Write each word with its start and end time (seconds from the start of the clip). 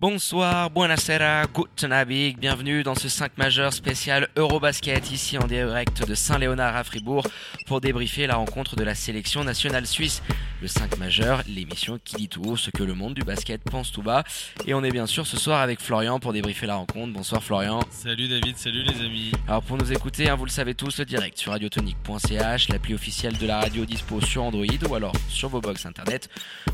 Bonsoir, 0.00 0.70
buonasera, 0.70 1.44
guten 1.52 1.92
Abend, 1.92 2.32
bienvenue 2.38 2.82
dans 2.82 2.94
ce 2.94 3.10
5 3.10 3.36
majeur 3.36 3.70
spécial 3.74 4.30
Eurobasket 4.34 5.10
ici 5.12 5.36
en 5.36 5.46
direct 5.46 6.08
de 6.08 6.14
Saint-Léonard 6.14 6.74
à 6.74 6.84
Fribourg 6.84 7.26
pour 7.66 7.82
débriefer 7.82 8.26
la 8.26 8.36
rencontre 8.36 8.76
de 8.76 8.82
la 8.82 8.94
sélection 8.94 9.44
nationale 9.44 9.86
suisse. 9.86 10.22
Le 10.62 10.68
5 10.68 10.96
majeur, 10.96 11.42
l'émission 11.46 11.98
qui 12.02 12.16
dit 12.16 12.28
tout 12.28 12.42
haut 12.44 12.56
ce 12.56 12.70
que 12.70 12.82
le 12.82 12.94
monde 12.94 13.12
du 13.12 13.22
basket 13.24 13.62
pense 13.62 13.92
tout 13.92 14.02
bas. 14.02 14.24
Et 14.66 14.72
on 14.72 14.82
est 14.82 14.90
bien 14.90 15.06
sûr 15.06 15.26
ce 15.26 15.38
soir 15.38 15.60
avec 15.60 15.80
Florian 15.80 16.18
pour 16.18 16.32
débriefer 16.32 16.66
la 16.66 16.76
rencontre. 16.76 17.12
Bonsoir 17.12 17.42
Florian. 17.42 17.80
Salut 17.90 18.28
David, 18.28 18.56
salut 18.56 18.82
les 18.82 19.04
amis. 19.04 19.32
Alors 19.48 19.62
pour 19.62 19.76
nous 19.76 19.92
écouter, 19.92 20.30
hein, 20.30 20.34
vous 20.34 20.46
le 20.46 20.50
savez 20.50 20.74
tous, 20.74 20.98
le 20.98 21.04
direct 21.04 21.36
sur 21.36 21.52
radiotonique.ch, 21.52 22.68
l'appli 22.68 22.94
officielle 22.94 23.36
de 23.36 23.46
la 23.46 23.60
radio 23.60 23.84
dispo 23.84 24.22
sur 24.22 24.44
Android 24.44 24.64
ou 24.88 24.94
alors 24.94 25.12
sur 25.28 25.50
vos 25.50 25.60
box 25.60 25.84
internet 25.84 26.30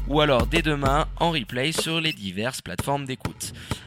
ou 0.08 0.20
alors 0.20 0.46
dès 0.46 0.62
demain 0.62 1.06
en 1.16 1.32
replay 1.32 1.72
sur 1.72 2.00
les 2.00 2.12
diverses 2.12 2.62
plateformes 2.62 3.04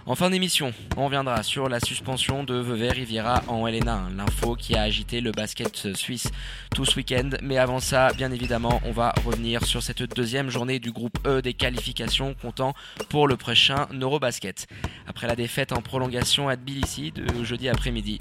en 0.05 0.15
fin 0.15 0.31
d'émission, 0.31 0.73
on 0.97 1.05
reviendra 1.05 1.43
sur 1.43 1.69
la 1.69 1.79
suspension 1.79 2.43
de 2.43 2.55
Vevey 2.55 2.89
Riviera 2.89 3.43
en 3.47 3.67
LN1, 3.67 4.15
l'info 4.15 4.55
qui 4.55 4.75
a 4.75 4.81
agité 4.81 5.21
le 5.21 5.31
basket 5.31 5.95
suisse 5.95 6.29
tout 6.73 6.83
ce 6.83 6.95
week-end. 6.95 7.29
Mais 7.43 7.59
avant 7.59 7.79
ça, 7.79 8.11
bien 8.13 8.31
évidemment, 8.31 8.81
on 8.85 8.91
va 8.91 9.13
revenir 9.23 9.63
sur 9.65 9.83
cette 9.83 10.01
deuxième 10.15 10.49
journée 10.49 10.79
du 10.79 10.91
groupe 10.91 11.19
E 11.27 11.43
des 11.43 11.53
qualifications 11.53 12.33
comptant 12.33 12.73
pour 13.09 13.27
le 13.27 13.37
prochain 13.37 13.87
Eurobasket. 13.93 14.65
Après 15.05 15.27
la 15.27 15.35
défaite 15.35 15.73
en 15.73 15.81
prolongation 15.83 16.49
à 16.49 16.55
Tbilissi 16.55 17.11
de 17.11 17.43
jeudi 17.43 17.69
après-midi, 17.69 18.17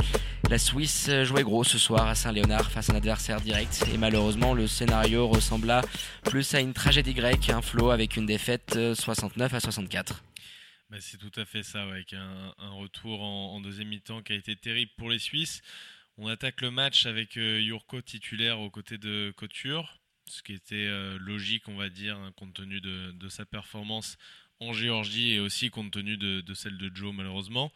la 0.50 0.58
Suisse 0.58 1.10
jouait 1.22 1.42
gros 1.42 1.64
ce 1.64 1.78
soir 1.78 2.06
à 2.06 2.14
Saint-Léonard 2.14 2.70
face 2.70 2.90
à 2.90 2.92
un 2.92 2.96
adversaire 2.96 3.40
direct 3.40 3.84
et 3.92 3.96
malheureusement 3.96 4.52
le 4.52 4.66
scénario 4.66 5.26
ressembla 5.26 5.80
plus 6.24 6.54
à 6.54 6.60
une 6.60 6.74
tragédie 6.74 7.14
grecque, 7.14 7.48
un 7.48 7.62
flot 7.62 7.90
avec 7.90 8.16
une 8.16 8.26
défaite 8.26 8.78
69 8.94 9.54
à 9.54 9.60
64. 9.60 10.22
Bah, 10.90 10.96
c'est 11.00 11.18
tout 11.18 11.32
à 11.38 11.44
fait 11.44 11.62
ça, 11.62 11.82
avec 11.82 12.14
un, 12.14 12.54
retour 12.58 13.20
en, 13.20 13.60
deuxième 13.60 13.88
mi-temps 13.88 14.22
qui 14.22 14.32
a 14.32 14.36
été 14.36 14.56
terrible 14.56 14.90
pour 14.96 15.10
les 15.10 15.18
Suisses. 15.18 15.60
On 16.16 16.28
attaque 16.28 16.62
le 16.62 16.70
match 16.70 17.04
avec 17.04 17.36
euh, 17.36 17.60
Yurko 17.60 18.00
titulaire 18.00 18.58
aux 18.58 18.70
côtés 18.70 18.96
de 18.96 19.30
Couture, 19.36 20.00
ce 20.24 20.42
qui 20.42 20.54
était 20.54 20.76
euh, 20.76 21.18
logique, 21.18 21.68
on 21.68 21.76
va 21.76 21.90
dire, 21.90 22.16
hein, 22.16 22.32
compte 22.36 22.54
tenu 22.54 22.80
de, 22.80 23.28
sa 23.28 23.44
performance 23.44 24.16
en 24.60 24.72
Géorgie 24.72 25.34
et 25.34 25.40
aussi 25.40 25.68
compte 25.68 25.90
tenu 25.90 26.16
de, 26.16 26.40
de, 26.40 26.54
celle 26.54 26.78
de 26.78 26.90
Joe, 26.94 27.14
malheureusement. 27.14 27.70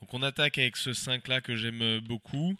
Donc 0.00 0.12
on 0.12 0.22
attaque 0.24 0.58
avec 0.58 0.76
ce 0.76 0.90
5-là 0.90 1.40
que 1.40 1.54
j'aime 1.54 2.00
beaucoup. 2.00 2.56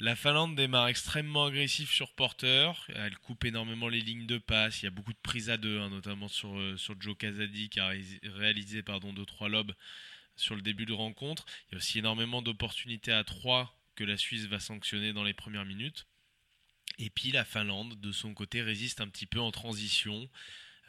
La 0.00 0.16
Finlande 0.16 0.56
démarre 0.56 0.88
extrêmement 0.88 1.46
agressif 1.46 1.90
sur 1.92 2.12
porteur. 2.14 2.84
Elle 2.94 3.16
coupe 3.18 3.44
énormément 3.44 3.88
les 3.88 4.00
lignes 4.00 4.26
de 4.26 4.38
passe. 4.38 4.82
Il 4.82 4.86
y 4.86 4.88
a 4.88 4.90
beaucoup 4.90 5.12
de 5.12 5.18
prises 5.22 5.50
à 5.50 5.56
deux, 5.56 5.78
hein, 5.80 5.88
notamment 5.88 6.28
sur, 6.28 6.58
euh, 6.58 6.76
sur 6.76 7.00
Joe 7.00 7.16
Kazadi 7.16 7.68
qui 7.68 7.78
a 7.78 7.92
réalisé 8.24 8.82
pardon, 8.82 9.12
2-3 9.12 9.48
lobes 9.48 9.72
sur 10.36 10.56
le 10.56 10.62
début 10.62 10.84
de 10.84 10.92
rencontre. 10.92 11.46
Il 11.68 11.72
y 11.72 11.74
a 11.76 11.78
aussi 11.78 12.00
énormément 12.00 12.42
d'opportunités 12.42 13.12
à 13.12 13.22
3 13.22 13.78
que 13.94 14.02
la 14.02 14.16
Suisse 14.16 14.46
va 14.46 14.58
sanctionner 14.58 15.12
dans 15.12 15.22
les 15.22 15.32
premières 15.32 15.64
minutes. 15.64 16.06
Et 16.98 17.10
puis 17.10 17.30
la 17.30 17.44
Finlande, 17.44 18.00
de 18.00 18.12
son 18.12 18.34
côté, 18.34 18.62
résiste 18.62 19.00
un 19.00 19.08
petit 19.08 19.26
peu 19.26 19.40
en 19.40 19.52
transition. 19.52 20.28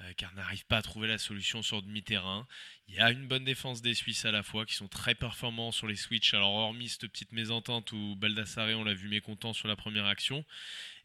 Euh, 0.01 0.13
car 0.17 0.33
n'arrive 0.35 0.65
pas 0.65 0.77
à 0.77 0.81
trouver 0.81 1.07
la 1.07 1.17
solution 1.17 1.61
sur 1.61 1.81
demi-terrain. 1.81 2.47
Il 2.87 2.95
y 2.95 2.99
a 2.99 3.11
une 3.11 3.27
bonne 3.27 3.45
défense 3.45 3.81
des 3.81 3.93
Suisses 3.93 4.25
à 4.25 4.31
la 4.31 4.43
fois 4.43 4.65
qui 4.65 4.75
sont 4.75 4.89
très 4.89 5.15
performants 5.15 5.71
sur 5.71 5.87
les 5.87 5.95
switches. 5.95 6.33
Alors 6.33 6.53
hormis 6.53 6.89
cette 6.89 7.07
petite 7.07 7.31
mésentente 7.31 7.93
où 7.93 8.15
Baldassare 8.17 8.77
on 8.77 8.83
l'a 8.83 8.93
vu 8.93 9.07
mécontent 9.07 9.53
sur 9.53 9.69
la 9.69 9.77
première 9.77 10.05
action. 10.05 10.43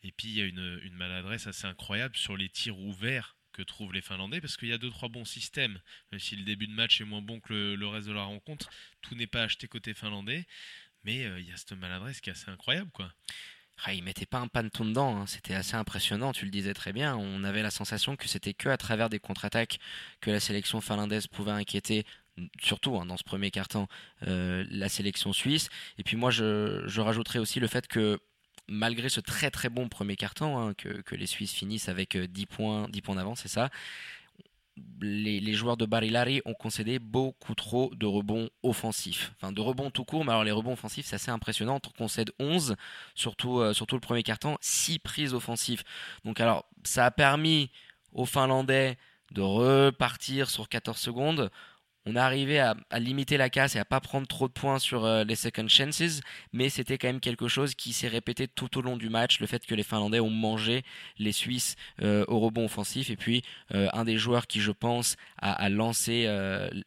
Et 0.02 0.10
puis 0.10 0.28
il 0.28 0.34
y 0.34 0.42
a 0.42 0.44
une, 0.44 0.94
maladresse 0.94 1.46
assez 1.46 1.66
incroyable 1.66 2.16
sur 2.16 2.36
les 2.36 2.48
tirs 2.48 2.78
ouverts 2.78 3.36
que 3.52 3.62
trouvent 3.62 3.92
les 3.92 4.02
Finlandais 4.02 4.40
parce 4.40 4.56
qu'il 4.56 4.68
y 4.68 4.72
a 4.72 4.78
deux 4.78 4.90
trois 4.90 5.08
bons 5.08 5.24
systèmes. 5.24 5.80
Même 6.10 6.20
si 6.20 6.34
le 6.34 6.42
début 6.42 6.66
de 6.66 6.72
match 6.72 7.00
est 7.00 7.04
moins 7.04 7.22
bon 7.22 7.38
que 7.38 7.52
le, 7.74 7.86
reste 7.86 8.08
de 8.08 8.12
la 8.12 8.24
rencontre, 8.24 8.70
tout 9.02 9.14
n'est 9.14 9.28
pas 9.28 9.44
acheté 9.44 9.68
côté 9.68 9.94
finlandais. 9.94 10.46
Mais 11.04 11.24
euh, 11.26 11.40
il 11.40 11.48
y 11.48 11.52
a 11.52 11.56
cette 11.56 11.72
maladresse 11.72 12.20
qui 12.20 12.30
est 12.30 12.32
assez 12.32 12.50
incroyable 12.50 12.90
quoi. 12.90 13.12
Ah, 13.84 13.94
il 13.94 14.02
mettait 14.02 14.26
pas 14.26 14.38
un 14.38 14.48
panneau 14.48 14.68
dedans, 14.80 15.16
hein. 15.16 15.26
c'était 15.26 15.54
assez 15.54 15.74
impressionnant, 15.74 16.32
tu 16.32 16.44
le 16.44 16.50
disais 16.50 16.74
très 16.74 16.92
bien. 16.92 17.16
On 17.16 17.44
avait 17.44 17.62
la 17.62 17.70
sensation 17.70 18.14
que 18.14 18.28
c'était 18.28 18.52
que 18.52 18.68
à 18.68 18.76
travers 18.76 19.08
des 19.08 19.18
contre-attaques 19.18 19.78
que 20.20 20.30
la 20.30 20.40
sélection 20.40 20.82
finlandaise 20.82 21.26
pouvait 21.26 21.52
inquiéter, 21.52 22.04
surtout 22.60 22.96
hein, 22.96 23.06
dans 23.06 23.16
ce 23.16 23.24
premier 23.24 23.50
carton, 23.50 23.86
euh, 24.26 24.66
la 24.70 24.90
sélection 24.90 25.32
suisse. 25.32 25.70
Et 25.98 26.02
puis 26.02 26.16
moi, 26.16 26.30
je, 26.30 26.82
je 26.86 27.00
rajouterais 27.00 27.38
aussi 27.38 27.58
le 27.58 27.68
fait 27.68 27.86
que 27.86 28.20
malgré 28.68 29.08
ce 29.08 29.20
très 29.20 29.50
très 29.50 29.70
bon 29.70 29.88
premier 29.88 30.16
carton, 30.16 30.58
hein, 30.58 30.74
que, 30.74 31.00
que, 31.02 31.16
les 31.16 31.26
Suisses 31.26 31.52
finissent 31.52 31.88
avec 31.88 32.16
10 32.16 32.42
euh, 32.42 32.46
points, 32.46 32.88
10 32.88 33.00
points 33.02 33.16
d'avance, 33.16 33.40
c'est 33.40 33.48
ça, 33.48 33.70
les, 35.00 35.52
joueurs 35.54 35.76
de 35.76 35.86
Barilari 35.86 36.42
ont 36.44 36.54
concédé 36.54 36.98
beaucoup 36.98 37.54
trop 37.54 37.90
de 37.94 38.06
rebonds 38.06 38.50
offensifs. 38.62 39.32
Enfin, 39.36 39.52
de 39.52 39.60
rebonds 39.60 39.90
tout 39.90 40.04
court, 40.04 40.24
mais 40.24 40.30
alors 40.30 40.44
les 40.44 40.50
rebonds 40.50 40.72
offensifs, 40.72 41.06
c'est 41.06 41.16
assez 41.16 41.30
impressionnant. 41.30 41.80
On 41.86 41.98
concède 41.98 42.32
11, 42.38 42.76
surtout, 43.14 43.60
euh, 43.60 43.72
surtout 43.72 43.96
le 43.96 44.00
premier 44.00 44.22
carton, 44.22 44.56
6 44.60 44.98
prises 44.98 45.34
offensives. 45.34 45.82
Donc, 46.24 46.40
alors, 46.40 46.66
ça 46.84 47.06
a 47.06 47.10
permis 47.10 47.70
aux 48.12 48.26
Finlandais 48.26 48.98
de 49.32 49.42
repartir 49.42 50.50
sur 50.50 50.68
14 50.68 50.98
secondes 50.98 51.50
on 52.06 52.16
a 52.16 52.22
arrivé 52.22 52.58
à, 52.58 52.74
limiter 52.98 53.36
la 53.36 53.50
casse 53.50 53.76
et 53.76 53.78
à 53.78 53.84
pas 53.84 54.00
prendre 54.00 54.26
trop 54.26 54.48
de 54.48 54.52
points 54.52 54.78
sur 54.78 55.04
euh, 55.04 55.24
les 55.24 55.34
second 55.34 55.68
chances, 55.68 56.20
mais 56.52 56.68
c'était 56.68 56.96
quand 56.96 57.08
même 57.08 57.20
quelque 57.20 57.48
chose 57.48 57.74
qui 57.74 57.92
s'est 57.92 58.08
répété 58.08 58.48
tout 58.48 58.78
au 58.78 58.82
long 58.82 58.96
du 58.96 59.10
match, 59.10 59.40
le 59.40 59.46
fait 59.46 59.66
que 59.66 59.74
les 59.74 59.82
Finlandais 59.82 60.20
ont 60.20 60.30
mangé 60.30 60.82
les 61.18 61.32
Suisses 61.32 61.76
euh, 62.02 62.24
au 62.28 62.40
rebond 62.40 62.64
offensif, 62.64 63.10
et 63.10 63.16
puis 63.16 63.42
euh, 63.74 63.88
un 63.92 64.04
des 64.04 64.16
joueurs 64.16 64.46
qui, 64.46 64.60
je 64.60 64.72
pense, 64.72 65.16
a, 65.38 65.68
lancé 65.68 66.26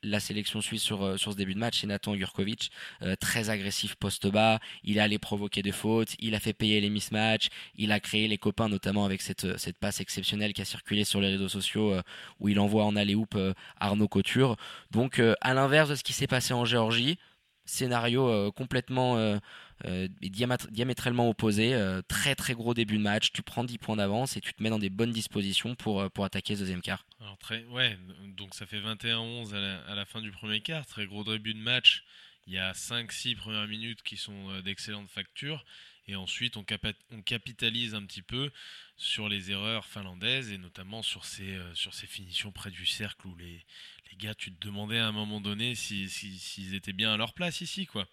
la 0.04 0.20
sélection 0.20 0.62
suisse 0.62 0.82
sur, 0.82 1.20
sur 1.20 1.32
ce 1.32 1.38
début 1.38 1.54
de 1.54 1.60
match, 1.60 1.82
c'est 1.82 1.88
Nathan 1.88 2.16
Jurkovic, 2.16 2.72
très 3.20 3.50
agressif 3.50 3.96
poste 3.96 4.28
bas, 4.28 4.60
il 4.84 5.00
a 5.00 5.04
allé 5.04 5.18
provoquer 5.18 5.62
des 5.62 5.72
fautes, 5.72 6.16
il 6.20 6.36
a 6.36 6.40
fait 6.40 6.54
payer 6.54 6.82
les 6.82 6.90
mismatchs, 6.90 7.50
il 7.76 7.92
a 7.92 8.00
créé 8.00 8.28
les 8.28 8.38
copains, 8.38 8.70
notamment 8.70 9.06
avec 9.06 9.22
cette, 9.22 9.58
cette 9.58 9.78
passe 9.78 10.02
exceptionnelle 10.02 10.54
qui 10.54 10.62
a 10.62 10.66
circulé 10.66 11.04
sur 11.04 11.22
les 11.22 11.30
réseaux 11.30 11.50
sociaux, 11.50 11.96
où 12.40 12.50
il 12.50 12.60
envoie 12.60 12.84
en 12.84 12.96
aller-hoop 12.96 13.38
Arnaud 13.80 14.08
Couture. 14.08 14.58
Donc, 15.04 15.20
euh, 15.20 15.36
à 15.42 15.54
l'inverse 15.54 15.90
de 15.90 15.96
ce 15.96 16.04
qui 16.04 16.14
s'est 16.14 16.28
passé 16.28 16.54
en 16.54 16.64
Géorgie, 16.64 17.18
scénario 17.66 18.26
euh, 18.30 18.52
complètement 18.52 19.18
euh, 19.18 20.08
diamétralement 20.22 21.28
opposé. 21.28 21.78
très 22.08 22.36
très 22.36 22.54
gros 22.54 22.74
début 22.74 22.98
de 22.98 23.04
match. 23.04 23.34
Tu 23.34 23.42
prends 23.44 23.66
10 23.66 23.80
points 23.80 23.98
d'avance 23.98 24.38
et 24.38 24.42
tu 24.42 24.54
te 24.54 24.64
mets 24.64 24.70
dans 24.70 24.80
des 24.80 24.90
bonnes 24.90 25.12
dispositions 25.12 25.76
pour, 25.76 26.10
pour 26.12 26.24
attaquer 26.24 26.56
ce 26.56 26.62
deuxième 26.62 26.82
quart. 26.82 27.06
Alors, 27.20 27.38
très, 27.38 27.66
ouais, 27.66 27.98
donc 28.38 28.54
ça 28.56 28.66
fait 28.66 28.80
21-11 28.80 29.54
à, 29.90 29.94
la 29.94 30.06
fin 30.06 30.22
du 30.22 30.32
premier 30.32 30.62
quart. 30.62 30.86
Très 30.86 31.06
gros 31.06 31.26
début 31.26 31.54
de 31.54 31.60
match. 31.60 32.06
Il 32.48 32.54
y 32.54 32.58
a 32.58 32.72
5-6 32.72 33.36
premières 33.36 33.68
minutes 33.68 34.04
qui 34.04 34.16
sont 34.16 34.62
d'excellente 34.62 35.10
facture. 35.10 35.66
Et 36.08 36.16
ensuite, 36.16 36.58
on, 36.58 36.64
capitalise 36.64 37.96
un 37.96 38.06
petit 38.06 38.22
peu 38.22 38.52
sur 38.98 39.30
les 39.30 39.52
erreurs 39.52 39.86
finlandaises 39.86 40.52
et 40.52 40.58
notamment 40.58 41.02
sur 41.02 41.24
ces, 41.24 41.58
sur 41.74 41.94
ces 41.94 42.08
finitions 42.08 42.52
près 42.52 42.72
du 42.72 42.86
cercle 42.86 43.28
où 43.28 43.36
les, 43.36 43.66
les 44.14 44.18
gars, 44.18 44.36
tu 44.36 44.54
te 44.54 44.66
demandais 44.66 45.00
à 45.00 45.08
un 45.08 45.12
moment 45.12 45.42
donné 45.42 45.76
s'ils 45.76 46.10
si, 46.10 46.76
étaient 46.76 46.94
bien 46.94 47.14
à 47.14 47.18
leur 47.18 47.34
place 47.34 47.62
ici, 47.62 47.86
quoi. 47.86 48.08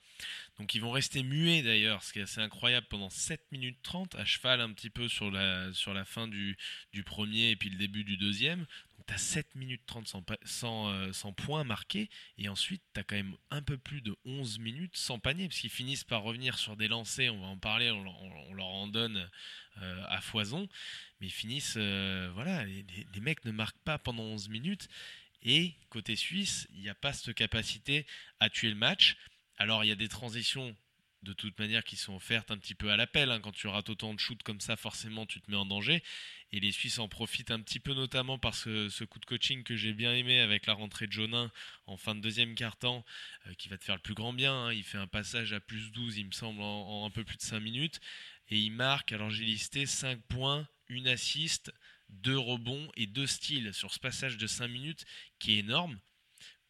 Donc 0.58 0.74
ils 0.74 0.80
vont 0.80 0.90
rester 0.90 1.22
muets 1.22 1.62
d'ailleurs, 1.62 2.02
ce 2.02 2.12
qui 2.12 2.18
est 2.18 2.22
assez 2.22 2.40
incroyable 2.40 2.86
pendant 2.88 3.10
7 3.10 3.40
minutes 3.52 3.78
30, 3.82 4.14
à 4.16 4.24
cheval 4.24 4.60
un 4.60 4.72
petit 4.72 4.90
peu 4.90 5.08
sur 5.08 5.30
la, 5.30 5.72
sur 5.72 5.94
la 5.94 6.04
fin 6.04 6.28
du, 6.28 6.56
du 6.92 7.02
premier 7.02 7.50
et 7.50 7.56
puis 7.56 7.70
le 7.70 7.76
début 7.76 8.04
du 8.04 8.16
deuxième. 8.16 8.66
Tu 9.06 9.14
as 9.14 9.18
7 9.18 9.54
minutes 9.54 9.82
30 9.86 10.08
sans, 10.08 10.24
sans, 10.44 10.88
euh, 10.88 11.12
sans 11.12 11.32
points 11.32 11.64
marqués, 11.64 12.10
et 12.38 12.48
ensuite 12.48 12.82
tu 12.94 13.00
as 13.00 13.04
quand 13.04 13.16
même 13.16 13.36
un 13.50 13.62
peu 13.62 13.78
plus 13.78 14.00
de 14.00 14.16
11 14.24 14.58
minutes 14.58 14.96
sans 14.96 15.18
panier, 15.18 15.48
parce 15.48 15.60
qu'ils 15.60 15.70
finissent 15.70 16.04
par 16.04 16.22
revenir 16.22 16.58
sur 16.58 16.76
des 16.76 16.88
lancers, 16.88 17.34
on 17.34 17.40
va 17.40 17.46
en 17.46 17.58
parler, 17.58 17.90
on, 17.90 18.54
leur 18.54 18.66
en 18.66 18.88
donne 18.88 19.28
euh, 19.82 20.04
à 20.08 20.20
foison, 20.20 20.68
mais 21.20 21.28
ils 21.28 21.32
finissent, 21.32 21.74
euh, 21.76 22.30
voilà, 22.34 22.64
les, 22.64 22.84
les 23.14 23.20
mecs 23.20 23.44
ne 23.44 23.52
marquent 23.52 23.82
pas 23.84 23.98
pendant 23.98 24.24
11 24.24 24.48
minutes. 24.48 24.88
Et 25.42 25.74
côté 25.88 26.16
suisse, 26.16 26.68
il 26.74 26.82
n'y 26.82 26.90
a 26.90 26.94
pas 26.94 27.12
cette 27.12 27.34
capacité 27.34 28.06
à 28.40 28.50
tuer 28.50 28.68
le 28.68 28.74
match. 28.74 29.16
Alors 29.56 29.84
il 29.84 29.88
y 29.88 29.92
a 29.92 29.96
des 29.96 30.08
transitions 30.08 30.76
de 31.22 31.32
toute 31.32 31.58
manière 31.58 31.84
qui 31.84 31.96
sont 31.96 32.14
offertes 32.14 32.50
un 32.50 32.56
petit 32.56 32.74
peu 32.74 32.90
à 32.90 32.96
l'appel. 32.96 33.30
Hein. 33.30 33.40
Quand 33.40 33.52
tu 33.52 33.66
rates 33.66 33.90
autant 33.90 34.14
de 34.14 34.18
shoots 34.18 34.42
comme 34.42 34.60
ça, 34.60 34.76
forcément 34.76 35.26
tu 35.26 35.40
te 35.40 35.50
mets 35.50 35.56
en 35.56 35.66
danger. 35.66 36.02
Et 36.52 36.60
les 36.60 36.72
Suisses 36.72 36.98
en 36.98 37.08
profitent 37.08 37.50
un 37.50 37.60
petit 37.60 37.78
peu 37.78 37.94
notamment 37.94 38.38
par 38.38 38.54
ce, 38.54 39.04
coup 39.04 39.18
de 39.18 39.26
coaching 39.26 39.62
que 39.62 39.76
j'ai 39.76 39.92
bien 39.92 40.14
aimé 40.14 40.40
avec 40.40 40.66
la 40.66 40.72
rentrée 40.72 41.06
de 41.06 41.12
Jonin 41.12 41.50
en 41.86 41.96
fin 41.96 42.14
de 42.14 42.20
deuxième 42.20 42.54
quart-temps, 42.54 43.04
euh, 43.46 43.54
qui 43.54 43.68
va 43.68 43.76
te 43.76 43.84
faire 43.84 43.96
le 43.96 44.00
plus 44.00 44.14
grand 44.14 44.32
bien. 44.32 44.54
Hein. 44.54 44.72
Il 44.72 44.82
fait 44.82 44.98
un 44.98 45.06
passage 45.06 45.52
à 45.52 45.60
plus 45.60 45.92
12, 45.92 46.18
il 46.18 46.26
me 46.26 46.32
semble, 46.32 46.62
en, 46.62 47.04
un 47.04 47.10
peu 47.10 47.24
plus 47.24 47.36
de 47.36 47.42
5 47.42 47.60
minutes. 47.60 48.00
Et 48.48 48.58
il 48.58 48.72
marque, 48.72 49.12
alors 49.12 49.30
j'ai 49.30 49.44
listé 49.44 49.86
5 49.86 50.20
points, 50.22 50.66
une 50.88 51.06
assiste, 51.06 51.72
deux 52.08 52.38
rebonds 52.38 52.90
et 52.96 53.06
deux 53.06 53.26
styles 53.26 53.72
sur 53.74 53.92
ce 53.92 54.00
passage 54.00 54.36
de 54.36 54.46
5 54.46 54.66
minutes 54.68 55.04
qui 55.38 55.54
est 55.54 55.58
énorme 55.58 55.98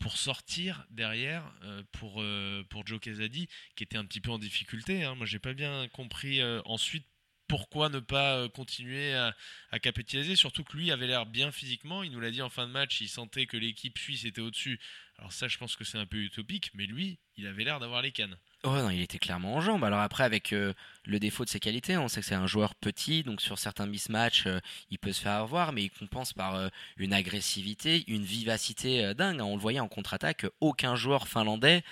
pour 0.00 0.16
sortir 0.16 0.86
derrière 0.90 1.44
euh, 1.62 1.82
pour, 1.92 2.20
euh, 2.20 2.64
pour 2.70 2.86
Joe 2.86 2.98
Casadi 2.98 3.48
qui 3.76 3.84
était 3.84 3.98
un 3.98 4.04
petit 4.04 4.20
peu 4.20 4.30
en 4.30 4.38
difficulté. 4.38 5.04
Hein. 5.04 5.14
Moi 5.14 5.26
j'ai 5.26 5.38
pas 5.38 5.54
bien 5.54 5.88
compris 5.88 6.40
euh, 6.40 6.60
ensuite 6.64 7.06
pourquoi 7.46 7.88
ne 7.88 7.98
pas 7.98 8.48
continuer 8.50 9.12
à, 9.12 9.34
à, 9.72 9.80
capitaliser, 9.80 10.36
surtout 10.36 10.62
que 10.62 10.76
lui 10.76 10.92
avait 10.92 11.08
l'air 11.08 11.26
bien 11.26 11.50
physiquement, 11.50 12.04
il 12.04 12.12
nous 12.12 12.20
l'a 12.20 12.30
dit 12.30 12.42
en 12.42 12.48
fin 12.48 12.68
de 12.68 12.72
match, 12.72 13.00
il 13.00 13.08
sentait 13.08 13.46
que 13.46 13.56
l'équipe 13.56 13.98
suisse 13.98 14.24
était 14.24 14.40
au-dessus. 14.40 14.78
Alors 15.18 15.32
ça, 15.32 15.48
je 15.48 15.58
pense 15.58 15.74
que 15.74 15.82
c'est 15.82 15.98
un 15.98 16.06
peu 16.06 16.18
utopique, 16.18 16.70
mais 16.74 16.86
lui, 16.86 17.18
il 17.36 17.48
avait 17.48 17.64
l'air 17.64 17.80
d'avoir 17.80 18.02
les 18.02 18.12
cannes. 18.12 18.38
Oh 18.62 18.76
non, 18.76 18.90
il 18.90 19.00
était 19.00 19.18
clairement 19.18 19.54
en 19.54 19.60
jambes. 19.62 19.84
Alors 19.84 20.00
après, 20.00 20.22
avec 20.22 20.52
euh, 20.52 20.74
le 21.06 21.18
défaut 21.18 21.46
de 21.46 21.48
ses 21.48 21.60
qualités, 21.60 21.96
on 21.96 22.08
sait 22.08 22.20
que 22.20 22.26
c'est 22.26 22.34
un 22.34 22.46
joueur 22.46 22.74
petit, 22.74 23.22
donc 23.22 23.40
sur 23.40 23.58
certains 23.58 23.86
mismatchs, 23.86 24.46
euh, 24.46 24.60
il 24.90 24.98
peut 24.98 25.12
se 25.12 25.22
faire 25.22 25.32
avoir, 25.32 25.72
mais 25.72 25.84
il 25.84 25.90
compense 25.90 26.34
par 26.34 26.56
euh, 26.56 26.68
une 26.98 27.14
agressivité, 27.14 28.04
une 28.06 28.22
vivacité 28.22 29.14
dingue. 29.14 29.40
On 29.40 29.54
le 29.54 29.60
voyait 29.60 29.80
en 29.80 29.88
contre-attaque, 29.88 30.44
aucun 30.60 30.94
joueur 30.94 31.26
finlandais 31.26 31.82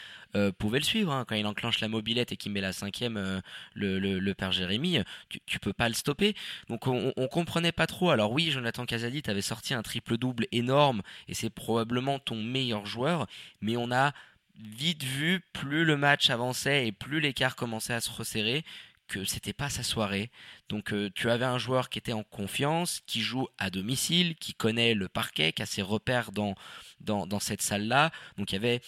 pouvait 0.58 0.78
le 0.78 0.84
suivre. 0.84 1.10
Hein. 1.10 1.24
Quand 1.26 1.36
il 1.36 1.46
enclenche 1.46 1.80
la 1.80 1.88
mobilette 1.88 2.32
et 2.32 2.36
qu'il 2.36 2.52
met 2.52 2.60
la 2.60 2.74
cinquième, 2.74 3.40
le, 3.74 4.32
père 4.34 4.52
Jérémy, 4.52 4.98
tu, 5.46 5.58
peux 5.58 5.72
pas 5.72 5.88
le 5.88 5.94
stopper. 5.94 6.34
Donc 6.68 6.86
on, 6.86 7.28
comprenait 7.28 7.72
pas 7.72 7.86
trop. 7.86 8.10
Alors 8.10 8.30
oui, 8.32 8.50
Jonathan 8.50 8.84
Casadit 8.84 9.22
avait 9.28 9.40
sorti 9.40 9.72
un 9.72 9.82
triple-double 9.82 10.46
énorme, 10.52 11.00
et 11.28 11.34
c'est 11.34 11.48
probablement 11.48 12.18
ton 12.18 12.36
meilleur 12.36 12.84
joueur, 12.84 13.26
mais 13.62 13.78
on 13.78 13.90
a 13.90 14.12
vite 14.58 15.04
vu, 15.04 15.40
plus 15.52 15.84
le 15.84 15.96
match 15.96 16.30
avançait 16.30 16.86
et 16.86 16.92
plus 16.92 17.20
l'écart 17.20 17.56
commençait 17.56 17.94
à 17.94 18.00
se 18.00 18.10
resserrer, 18.10 18.64
que 19.08 19.24
c'était 19.24 19.52
pas 19.52 19.70
sa 19.70 19.82
soirée. 19.82 20.30
Donc 20.68 20.92
euh, 20.92 21.10
tu 21.14 21.30
avais 21.30 21.46
un 21.46 21.58
joueur 21.58 21.88
qui 21.88 21.98
était 21.98 22.12
en 22.12 22.24
confiance, 22.24 23.00
qui 23.06 23.22
joue 23.22 23.48
à 23.58 23.70
domicile, 23.70 24.36
qui 24.36 24.54
connaît 24.54 24.94
le 24.94 25.08
parquet, 25.08 25.52
qui 25.52 25.62
a 25.62 25.66
ses 25.66 25.82
repères 25.82 26.30
dans, 26.30 26.54
dans, 27.00 27.26
dans 27.26 27.40
cette 27.40 27.62
salle-là. 27.62 28.10
Donc 28.36 28.52
il 28.52 28.56
y 28.56 28.58
avait 28.58 28.82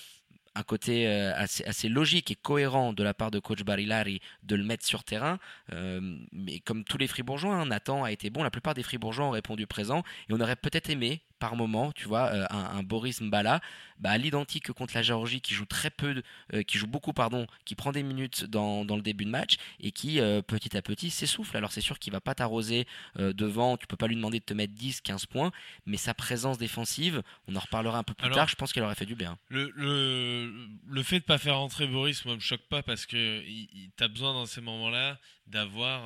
un 0.54 0.62
côté 0.62 1.06
euh, 1.08 1.32
assez, 1.36 1.88
logique 1.88 2.30
et 2.30 2.34
cohérent 2.34 2.92
de 2.92 3.02
la 3.02 3.14
part 3.14 3.30
de 3.30 3.38
coach 3.38 3.62
Barilari 3.62 4.20
de 4.42 4.56
le 4.56 4.64
mettre 4.64 4.84
sur 4.84 5.04
terrain. 5.04 5.38
Euh, 5.72 6.00
mais 6.32 6.60
comme 6.60 6.84
tous 6.84 6.98
les 6.98 7.06
Fribourgeois, 7.06 7.54
hein, 7.54 7.66
Nathan 7.66 8.04
a 8.04 8.12
été 8.12 8.30
bon. 8.30 8.42
La 8.42 8.50
plupart 8.50 8.74
des 8.74 8.82
Fribourgeois 8.82 9.26
ont 9.26 9.30
répondu 9.30 9.66
présent 9.66 10.02
et 10.28 10.32
on 10.32 10.40
aurait 10.40 10.56
peut-être 10.56 10.90
aimé 10.90 11.22
par 11.40 11.56
moment, 11.56 11.90
tu 11.90 12.06
vois, 12.06 12.26
euh, 12.26 12.46
un, 12.50 12.82
Boris 12.84 13.20
Mbala, 13.20 13.60
bah, 13.98 14.10
à 14.10 14.18
l'identique 14.18 14.70
contre 14.72 14.94
la 14.94 15.02
Géorgie 15.02 15.40
qui 15.40 15.54
joue 15.54 15.64
très 15.64 15.90
peu, 15.90 16.22
euh, 16.54 16.62
qui 16.62 16.78
joue 16.78 16.86
beaucoup, 16.86 17.12
pardon, 17.12 17.46
qui 17.64 17.74
prend 17.74 17.92
des 17.92 18.02
minutes 18.02 18.44
dans, 18.44 18.84
le 18.84 19.02
début 19.02 19.24
de 19.24 19.30
match 19.30 19.56
et 19.80 19.90
qui 19.90 20.20
euh, 20.20 20.42
petit 20.42 20.76
à 20.76 20.82
petit 20.82 21.10
s'essouffle. 21.10 21.56
Alors 21.56 21.72
c'est 21.72 21.80
sûr 21.80 21.98
qu'il 21.98 22.12
va 22.12 22.20
pas 22.20 22.34
t'arroser 22.34 22.86
devant, 23.16 23.76
tu 23.78 23.86
peux 23.86 23.96
pas 23.96 24.06
lui 24.06 24.16
demander 24.16 24.38
de 24.38 24.44
te 24.44 24.52
mettre 24.52 24.74
10, 24.74 25.00
15 25.00 25.26
points, 25.26 25.50
mais 25.86 25.96
sa 25.96 26.12
présence 26.12 26.58
défensive, 26.58 27.22
on 27.48 27.56
en 27.56 27.60
reparlera 27.60 27.98
un 27.98 28.02
peu 28.02 28.14
plus 28.14 28.30
tard, 28.30 28.48
je 28.48 28.56
pense 28.56 28.72
qu'elle 28.72 28.82
aurait 28.82 28.94
fait 28.94 29.06
du 29.06 29.14
bien. 29.14 29.38
Le, 29.48 29.72
le, 29.74 31.02
fait 31.02 31.20
de 31.20 31.24
pas 31.24 31.38
faire 31.38 31.56
rentrer 31.56 31.86
Boris, 31.86 32.24
moi, 32.26 32.34
me 32.34 32.40
choque 32.40 32.66
pas 32.68 32.82
parce 32.82 33.06
que 33.06 33.42
tu 33.42 34.04
as 34.04 34.08
besoin 34.08 34.34
dans 34.34 34.46
ces 34.46 34.60
moments-là 34.60 35.18
d'avoir, 35.46 36.04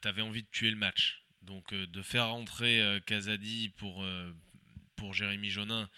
tu 0.00 0.08
avais 0.08 0.22
envie 0.22 0.42
de 0.42 0.48
tuer 0.52 0.70
le 0.70 0.76
match. 0.76 1.22
Donc 1.42 1.72
de 1.74 2.02
faire 2.02 2.28
rentrer 2.28 3.00
Kazadi 3.06 3.70
pour 3.70 4.04
pour 4.96 5.14
Jérémy 5.14 5.50
Jonin, 5.50 5.88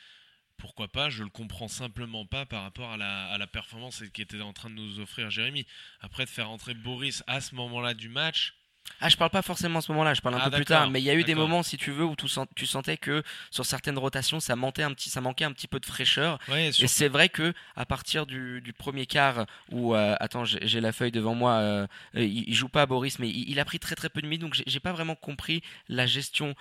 pourquoi 0.59 0.89
pas 0.89 1.09
Je 1.09 1.23
le 1.23 1.31
comprends 1.31 1.69
simplement 1.69 2.27
pas 2.27 2.45
par 2.45 2.63
rapport 2.63 2.91
à 2.91 2.97
la, 2.97 3.47
performance 3.47 4.03
qui 4.13 4.23
était 4.23 4.41
en 4.41 4.53
train 4.53 4.69
de 4.69 4.75
nous 4.75 4.99
offrir 4.99 5.31
Jérémy. 5.31 5.67
Après, 6.01 6.25
de 6.25 6.31
faire 6.31 6.51
entrer 6.51 6.75
Boris 6.75 7.23
à 7.27 7.41
ce 7.41 7.55
moment-là 7.55 7.95
du 7.95 8.09
match, 8.09 8.58
ah, 9.01 9.09
je 9.09 9.17
parle 9.17 9.31
pas 9.31 9.43
forcément 9.43 9.79
à 9.79 9.83
ce 9.83 9.93
moment-là, 9.93 10.15
je 10.15 10.21
parle 10.21 10.35
un 10.35 10.41
ah, 10.41 10.51
peu 10.51 10.57
plus 10.57 10.65
tard, 10.65 10.91
mais 10.91 11.01
il 11.01 11.05
y 11.05 11.11
a 11.11 11.15
eu 11.15 11.25
des 11.25 11.35
moments, 11.35 11.63
si 11.63 11.77
tu 11.77 11.93
veux, 11.93 12.05
où 12.05 12.17
tu, 12.17 12.67
sentais 12.67 12.97
que 12.97 13.23
sur 13.51 13.65
certaines 13.65 13.99
rotations, 13.99 14.41
ça 14.41 14.57
manquait 14.57 14.83
un 14.83 14.93
petit, 14.93 15.09
ça 15.09 15.21
manquait 15.21 15.45
un 15.45 15.53
petit 15.53 15.69
peu 15.69 15.79
de 15.79 15.87
fraîcheur. 15.87 16.39
et 16.49 16.73
c'est 16.73 17.09
vrai 17.09 17.29
que 17.29 17.53
à 17.77 17.87
partir 17.87 18.27
du, 18.27 18.63
premier 18.77 19.07
quart, 19.07 19.47
où 19.71 19.95
euh, 19.95 20.15
attends, 20.21 20.45
j'ai 20.45 20.81
la 20.81 20.93
feuille 20.93 21.11
devant 21.11 21.35
moi, 21.35 21.53
euh, 21.55 21.87
euh, 22.17 22.25
il, 22.25 22.55
joue 22.55 22.69
pas 22.69 22.83
à 22.83 22.87
Boris, 22.87 23.19
mais 23.19 23.29
il, 23.29 23.59
a 23.61 23.65
pris 23.65 23.79
très 23.79 23.95
très 23.95 24.09
peu 24.09 24.21
de 24.21 24.27
minutes, 24.27 24.43
donc 24.43 24.61
j'ai 24.67 24.81
pas 24.81 24.93
vraiment 24.93 25.15
compris 25.15 25.63
la 25.89 26.07
gestion 26.07 26.55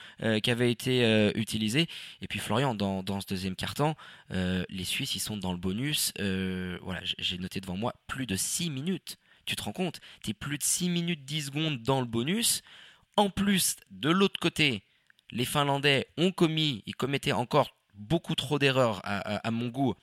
qui 0.44 0.52
avait 0.52 0.72
été 0.72 1.32
utilisée. 1.36 1.88
Et 2.22 2.28
puis 2.28 2.40
Florian, 2.40 2.76
dans, 2.76 3.04
dans 3.04 3.22
ce 3.22 3.28
deuxième 3.28 3.56
quart-temps, 3.56 3.96
les 4.30 4.84
Suisses, 4.84 5.16
ils 5.16 5.20
sont 5.20 5.38
dans 5.38 5.52
le 5.52 5.58
bonus. 5.58 6.14
voilà, 6.18 7.02
j'ai 7.18 7.38
noté 7.38 7.62
devant 7.62 7.78
moi 7.78 7.94
plus 8.08 8.26
de 8.26 8.36
6 8.36 8.70
minutes 8.70 9.18
tu 9.48 9.56
te 9.56 9.64
rends 9.64 9.72
compte 9.72 10.00
Tu 10.24 10.32
es 10.32 10.34
plus 10.34 10.60
de 10.60 10.64
6 10.64 10.90
minutes 10.90 11.26
10 11.26 11.48
secondes 11.48 11.82
dans 11.82 12.02
le 12.02 12.06
bonus. 12.06 12.62
En 13.16 13.32
plus, 13.32 13.78
de 13.90 14.12
l'autre 14.12 14.40
côté, 14.40 14.84
les 15.32 15.46
Finlandais 15.46 16.08
ont 16.18 16.32
commis, 16.32 16.84
ils 16.86 16.96
commettaient 16.96 17.32
encore 17.32 17.76
beaucoup 17.96 18.36
trop 18.36 18.60
d'erreurs 18.60 19.02
à, 19.04 19.50
mon 19.50 19.70
goût, 19.70 19.96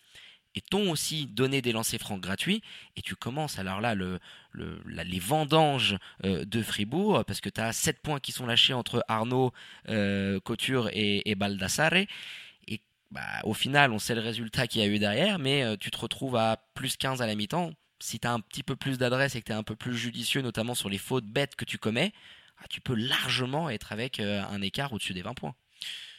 et 0.56 0.60
t'ont 0.60 0.90
aussi 0.90 1.26
donné 1.26 1.62
des 1.62 1.70
lancers 1.70 2.00
francs 2.00 2.20
gratuits, 2.20 2.60
et 2.96 3.02
tu 3.02 3.14
commences 3.14 3.60
alors 3.60 3.80
là 3.80 3.94
le, 3.94 4.18
les 4.54 5.18
vendanges 5.20 5.96
euh, 6.24 6.44
de 6.44 6.60
Fribourg, 6.60 7.24
parce 7.24 7.40
que 7.40 7.48
tu 7.48 7.60
as 7.60 7.72
7 7.72 8.00
points 8.02 8.18
qui 8.18 8.32
sont 8.32 8.46
lâchés 8.46 8.74
entre 8.74 9.04
Arnaud, 9.06 9.52
euh, 9.88 10.40
Couture 10.40 10.88
et, 10.92 11.30
et 11.30 11.36
Baldassare, 11.36 11.94
et 11.94 12.80
bah, 13.12 13.22
au 13.44 13.54
final 13.54 13.92
on 13.92 14.00
sait 14.00 14.16
le 14.16 14.20
résultat 14.20 14.66
qu'il 14.66 14.80
y 14.80 14.84
a 14.84 14.88
eu 14.88 14.98
derrière, 14.98 15.38
mais 15.38 15.62
euh, 15.62 15.76
tu 15.76 15.92
te 15.92 15.98
retrouves 15.98 16.34
à 16.34 16.64
plus 16.74 16.96
15 16.96 17.22
à 17.22 17.28
la 17.28 17.36
mi-temps, 17.36 17.72
si 18.04 18.20
tu 18.20 18.28
as 18.28 18.32
un 18.32 18.40
petit 18.40 18.62
peu 18.62 18.76
plus 18.76 18.98
d'adresse 18.98 19.34
et 19.34 19.40
que 19.40 19.46
tu 19.46 19.52
es 19.52 19.54
un 19.54 19.62
peu 19.62 19.76
plus 19.76 19.96
judicieux, 19.96 20.42
notamment 20.42 20.74
sur 20.74 20.90
les 20.90 20.98
fautes 20.98 21.24
bêtes 21.24 21.56
que 21.56 21.64
tu 21.64 21.78
commets, 21.78 22.12
ah, 22.58 22.66
tu 22.68 22.82
peux 22.82 22.94
largement 22.94 23.70
être 23.70 23.92
avec 23.92 24.20
euh, 24.20 24.44
un 24.44 24.60
écart 24.60 24.92
au-dessus 24.92 25.14
des 25.14 25.22
20 25.22 25.32
points. 25.34 25.54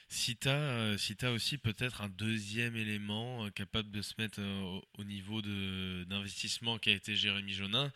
Si 0.08 0.36
tu 0.36 0.50
as, 0.50 0.54
euh, 0.54 0.98
si 0.98 1.16
aussi 1.26 1.60
peut-être 1.60 2.02
un 2.02 2.10
deuxième 2.10 2.76
élément 2.76 3.46
euh, 3.46 3.50
capable 3.52 3.92
de 3.92 4.02
se 4.02 4.14
mettre 4.18 4.42
au 4.98 5.04
niveau 5.04 5.42
d'investissement 5.44 6.80
qui 6.80 6.90
a 6.90 6.94
été 6.94 7.16
Jérémy 7.16 7.54
Jonin, 7.54 7.92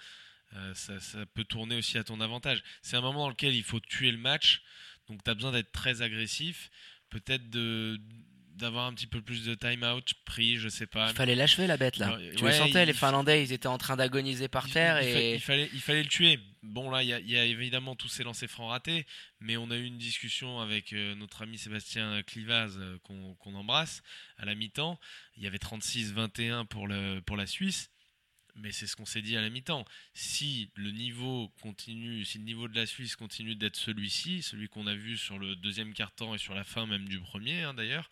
ça, 0.74 1.00
ça, 1.00 1.25
peut 1.27 1.44
tourner 1.44 1.75
aussi 1.75 2.00
à 2.00 2.03
ton 2.03 2.21
avantage. 2.21 2.63
C'est 2.81 2.97
un 2.97 3.01
moment 3.01 3.21
dans 3.21 3.30
lequel 3.30 3.53
il 3.53 3.63
faut 3.63 3.80
tuer 3.80 4.12
le 4.12 4.18
match, 4.18 4.63
donc 5.07 5.24
tu 5.24 5.30
as 5.30 5.35
besoin 5.35 5.51
d'être 5.51 5.71
très 5.71 6.01
agressif, 6.01 6.71
peut-être 7.12 7.51
de, 7.51 8.00
d'avoir 8.59 8.85
un 8.85 8.94
petit 8.94 9.07
peu 9.07 9.21
plus 9.21 9.44
de 9.45 9.56
time 9.56 9.83
out 9.83 10.13
pris, 10.25 10.57
je 10.57 10.69
sais 10.69 10.85
pas. 10.85 11.09
Il 11.09 11.15
fallait 11.15 11.35
l'achever 11.35 11.67
la 11.67 11.77
bête 11.77 11.97
là. 11.97 12.17
tu 12.35 12.44
le 12.44 12.51
sentais, 12.51 12.85
les 12.85 12.94
Finlandais, 12.94 13.44
ils 13.44 13.51
étaient 13.51 13.67
en 13.67 13.77
train 13.77 13.95
d'agoniser 13.95 14.47
par 14.47 14.69
terre 14.69 15.00
et 15.00 15.35
il, 15.35 15.39
fallait, 15.39 15.69
il 15.73 15.81
fallait 15.81 16.03
le 16.03 16.09
tuer. 16.09 16.39
Bon 16.61 16.91
là, 16.91 17.01
il 17.01 17.09
y, 17.09 17.38
a, 17.38 17.45
évidemment 17.45 17.95
tous 17.95 18.09
ces 18.09 18.23
lancers 18.23 18.50
francs 18.50 18.69
ratés, 18.69 19.06
mais 19.39 19.57
on 19.57 19.71
a 19.71 19.77
eu 19.77 19.85
une 19.85 19.97
discussion 19.97 20.59
avec 20.59 20.94
euh, 20.94 21.15
notre 21.15 21.41
ami 21.41 21.57
Sébastien 21.57 22.21
Clivaz 22.23 22.77
euh, 22.77 22.97
qu'on 23.03 23.56
embrasse 23.56 24.03
à 24.38 24.45
la 24.45 24.56
mi-temps. 24.56 25.00
Il 25.38 25.44
y 25.44 25.47
avait 25.47 25.57
36-21 25.57 26.65
pour 26.65 26.88
le 26.88 27.21
pour 27.21 27.38
la 27.38 27.47
Suisse 27.47 27.89
mais 28.61 28.71
c'est 28.71 28.88
ce 28.88 28.95
qu'on 28.95 29.06
s'est 29.06 29.21
dit 29.21 29.38
à 29.38 29.41
la 29.41 29.50
mi-temps. 29.50 29.85
Si 30.13 30.69
le 30.75 30.91
niveau 30.91 31.51
continue, 31.61 32.25
si 32.25 32.38
le 32.38 32.44
niveau 32.44 32.67
de 32.67 32.75
la 32.75 32.85
Suisse 32.85 33.15
continue 33.15 33.56
d'être 33.56 33.75
celui-ci, 33.75 34.41
celui 34.41 34.67
qu'on 34.67 34.88
a 34.88 34.95
vu 34.95 35.17
sur 35.17 35.39
le 35.39 35.56
deuxième 35.56 35.94
quart-temps 35.94 36.35
et 36.35 36.38
sur 36.38 36.53
la 36.53 36.63
fin 36.63 36.85
même 36.85 37.07
du 37.07 37.19
premier 37.19 37.63
hein, 37.63 37.73
d'ailleurs, 37.73 38.09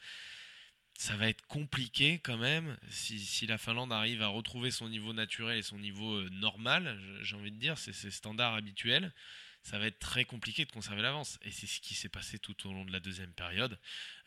ça 0.97 1.15
va 1.15 1.29
être 1.29 1.45
compliqué 1.45 2.17
quand 2.23 2.37
même 2.37 2.75
si, 2.89 3.45
la 3.45 3.59
Finlande 3.59 3.93
arrive 3.93 4.23
à 4.23 4.27
retrouver 4.29 4.71
son 4.71 4.89
niveau 4.89 5.13
naturel 5.13 5.59
et 5.59 5.61
son 5.61 5.77
niveau 5.77 6.15
euh, 6.15 6.29
normal, 6.31 6.99
j'ai 7.21 7.35
envie 7.35 7.51
de 7.51 7.59
dire, 7.59 7.77
c'est 7.77 7.93
ses 7.93 8.09
standards 8.09 8.55
habituels. 8.55 9.13
Ça 9.61 9.77
va 9.77 9.85
être 9.85 9.99
très 9.99 10.25
compliqué 10.25 10.65
de 10.65 10.71
conserver 10.71 11.03
l'avance. 11.03 11.37
Et 11.43 11.51
c'est 11.51 11.67
ce 11.67 11.81
qui 11.81 11.93
s'est 11.93 12.09
passé 12.09 12.39
tout 12.39 12.67
au 12.67 12.73
long 12.73 12.83
de 12.83 12.91
la 12.91 12.99
deuxième 12.99 13.31
période, 13.33 13.77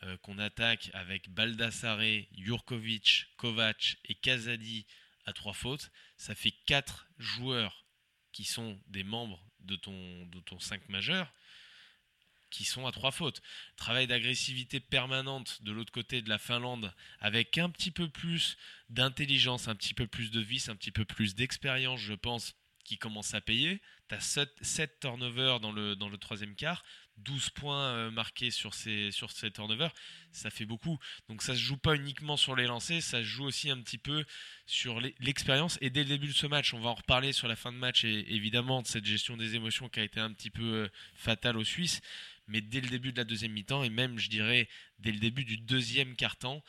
euh, 0.03 0.15
qu'on 0.17 0.37
attaque 0.39 0.89
avec 0.93 1.29
Baldassare, 1.29 1.99
Jurkovic, 2.37 3.27
Kovac 3.35 3.97
et 4.05 4.15
Kazadi 4.15 4.85
à 5.25 5.33
trois 5.33 5.53
fautes. 5.53 5.91
Ça 6.15 6.35
fait 6.35 6.53
quatre 6.65 7.09
joueurs 7.17 7.85
qui 8.31 8.45
sont 8.45 8.79
des 8.87 9.03
membres 9.03 9.43
de 9.59 9.75
ton, 9.75 10.25
de 10.27 10.39
ton 10.39 10.57
5 10.57 10.87
majeur 10.87 11.33
qui 12.51 12.65
sont 12.65 12.85
à 12.85 12.91
trois 12.91 13.11
fautes. 13.11 13.41
Travail 13.75 14.05
d'agressivité 14.05 14.79
permanente 14.79 15.63
de 15.63 15.71
l'autre 15.71 15.91
côté 15.91 16.21
de 16.21 16.29
la 16.29 16.37
Finlande 16.37 16.93
avec 17.19 17.57
un 17.57 17.69
petit 17.69 17.91
peu 17.91 18.07
plus 18.07 18.57
d'intelligence, 18.89 19.67
un 19.67 19.75
petit 19.75 19.95
peu 19.95 20.05
plus 20.05 20.29
de 20.29 20.39
vis, 20.39 20.69
un 20.69 20.75
petit 20.75 20.91
peu 20.91 21.05
plus 21.05 21.33
d'expérience, 21.33 21.99
je 21.99 22.13
pense, 22.13 22.53
qui 22.83 22.97
commence 22.97 23.33
à 23.33 23.41
payer. 23.41 23.81
Tu 24.09 24.15
as 24.15 24.45
7, 24.61 24.99
turnovers 24.99 25.59
dans 25.59 25.71
le, 25.71 25.95
dans 25.95 26.09
le 26.09 26.17
troisième 26.17 26.55
quart, 26.55 26.83
12 27.17 27.49
points 27.51 27.83
euh, 27.83 28.11
marqués 28.11 28.51
sur 28.51 28.73
ces, 28.73 29.11
sur 29.11 29.31
ces 29.31 29.51
turnovers, 29.51 29.93
ça 30.31 30.49
fait 30.49 30.65
beaucoup. 30.65 30.97
Donc 31.29 31.41
ça 31.41 31.53
se 31.53 31.59
joue 31.59 31.77
pas 31.77 31.95
uniquement 31.95 32.37
sur 32.37 32.55
les 32.55 32.65
lancers, 32.65 33.01
ça 33.01 33.19
se 33.19 33.23
joue 33.23 33.45
aussi 33.45 33.69
un 33.69 33.79
petit 33.81 33.97
peu 33.97 34.25
sur 34.65 34.99
l'expérience. 35.19 35.77
Et 35.81 35.89
dès 35.89 36.03
le 36.03 36.09
début 36.09 36.27
de 36.27 36.33
ce 36.33 36.47
match, 36.47 36.73
on 36.73 36.79
va 36.79 36.89
en 36.89 36.95
reparler 36.95 37.33
sur 37.33 37.47
la 37.47 37.55
fin 37.55 37.71
de 37.71 37.77
match, 37.77 38.03
et 38.03 38.33
évidemment 38.33 38.81
de 38.81 38.87
cette 38.87 39.05
gestion 39.05 39.37
des 39.37 39.55
émotions 39.55 39.89
qui 39.89 39.99
a 39.99 40.03
été 40.03 40.19
un 40.19 40.33
petit 40.33 40.49
peu 40.49 40.63
euh, 40.63 40.89
fatale 41.15 41.57
aux 41.57 41.63
Suisses 41.63 42.01
mais 42.47 42.59
dès 42.59 42.81
le 42.81 42.89
début 42.89 43.13
de 43.13 43.17
la 43.17 43.23
deuxième 43.23 43.53
mi-temps, 43.53 43.83
et 43.83 43.89
même, 43.89 44.19
je 44.19 44.29
dirais, 44.29 44.67
dès 44.99 45.11
le 45.11 45.19
début 45.19 45.45
du 45.45 45.57
deuxième 45.57 46.15
quart-temps, 46.15 46.61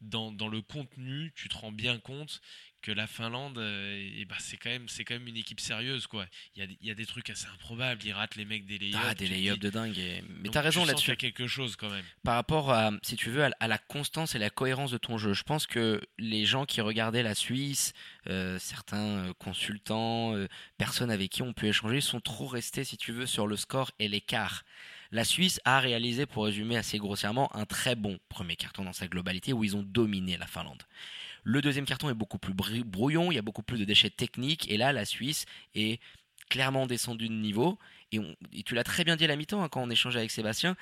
dans, 0.00 0.32
dans, 0.32 0.48
le 0.48 0.62
contenu, 0.62 1.32
tu 1.34 1.48
te 1.48 1.56
rends 1.56 1.72
bien 1.72 1.98
compte 1.98 2.40
que 2.80 2.92
la 2.92 3.06
Finlande, 3.06 3.58
euh, 3.58 4.24
bah, 4.28 4.36
c'est 4.38 4.56
quand 4.56 4.70
même 4.70 4.88
c'est 4.88 5.04
quand 5.04 5.14
même 5.14 5.26
une 5.28 5.36
équipe 5.36 5.60
sérieuse 5.60 6.06
quoi. 6.06 6.26
Il 6.54 6.62
y 6.62 6.66
a, 6.66 6.68
y 6.80 6.90
a, 6.90 6.94
des 6.94 7.06
trucs 7.06 7.30
assez 7.30 7.46
improbables, 7.46 8.00
ils 8.04 8.12
ratent 8.12 8.36
les 8.36 8.44
mecs 8.44 8.66
des 8.66 8.78
lay 8.78 8.90
Ah 8.94 9.14
des 9.14 9.26
lay-ups 9.26 9.58
de 9.58 9.70
dingue. 9.70 9.98
Et... 9.98 10.22
Mais 10.40 10.48
t'as 10.48 10.60
raison 10.60 10.84
là-dessus. 10.84 11.16
quelque 11.16 11.46
chose 11.46 11.76
quand 11.76 11.90
même. 11.90 12.04
Par 12.22 12.34
rapport 12.34 12.70
à 12.70 12.90
si 13.02 13.16
tu 13.16 13.30
veux 13.30 13.44
à, 13.44 13.68
la 13.68 13.78
constance 13.78 14.34
et 14.34 14.38
la 14.38 14.50
cohérence 14.50 14.90
de 14.90 14.98
ton 14.98 15.18
jeu, 15.18 15.32
je 15.32 15.42
pense 15.42 15.66
que 15.66 16.00
les 16.18 16.44
gens 16.44 16.66
qui 16.66 16.80
regardaient 16.80 17.22
la 17.22 17.34
Suisse, 17.34 17.92
euh, 18.28 18.58
certains 18.58 19.18
euh, 19.18 19.32
consultants, 19.38 20.34
personnes 20.76 21.10
avec 21.10 21.30
qui 21.30 21.42
on 21.42 21.52
peut 21.52 21.66
échanger, 21.66 22.00
sont 22.00 22.20
trop 22.20 22.46
restés 22.46 22.84
si 22.84 22.96
tu 22.96 23.12
veux 23.12 23.26
sur 23.26 23.46
le 23.46 23.56
score 23.56 23.90
et 23.98 24.08
l'écart. 24.08 24.64
La 25.10 25.24
Suisse 25.24 25.58
a 25.64 25.80
réalisé, 25.80 26.26
pour 26.26 26.44
résumer 26.44 26.76
assez 26.76 26.98
grossièrement, 26.98 27.54
un 27.56 27.64
très 27.64 27.94
bon 27.94 28.18
premier 28.28 28.56
carton 28.56 28.84
dans 28.84 28.92
sa 28.92 29.08
globalité 29.08 29.54
où 29.54 29.64
ils 29.64 29.74
ont 29.74 29.82
dominé 29.82 30.36
la 30.36 30.46
Finlande. 30.46 30.82
Le 31.48 31.62
deuxième 31.62 31.86
carton 31.86 32.10
est 32.10 32.14
beaucoup 32.14 32.36
plus 32.36 32.52
brouillon, 32.52 33.32
il 33.32 33.36
y 33.36 33.38
a 33.38 33.42
beaucoup 33.42 33.62
plus 33.62 33.78
de 33.78 33.86
déchets 33.86 34.10
techniques, 34.10 34.70
et 34.70 34.76
là, 34.76 34.92
la 34.92 35.06
Suisse 35.06 35.46
est 35.74 35.98
clairement 36.50 36.86
descendue 36.86 37.28
de 37.28 37.32
niveau. 37.32 37.78
Et, 38.12 38.20
tu 38.66 38.74
l'as 38.74 38.84
très 38.84 39.02
bien 39.02 39.16
dit 39.16 39.24
à 39.24 39.28
la 39.28 39.36
mi-temps 39.36 39.62
hein, 39.62 39.70
quand 39.70 39.80
on 39.80 39.88
échangeait 39.88 40.18
avec 40.18 40.30
Sébastien, 40.30 40.76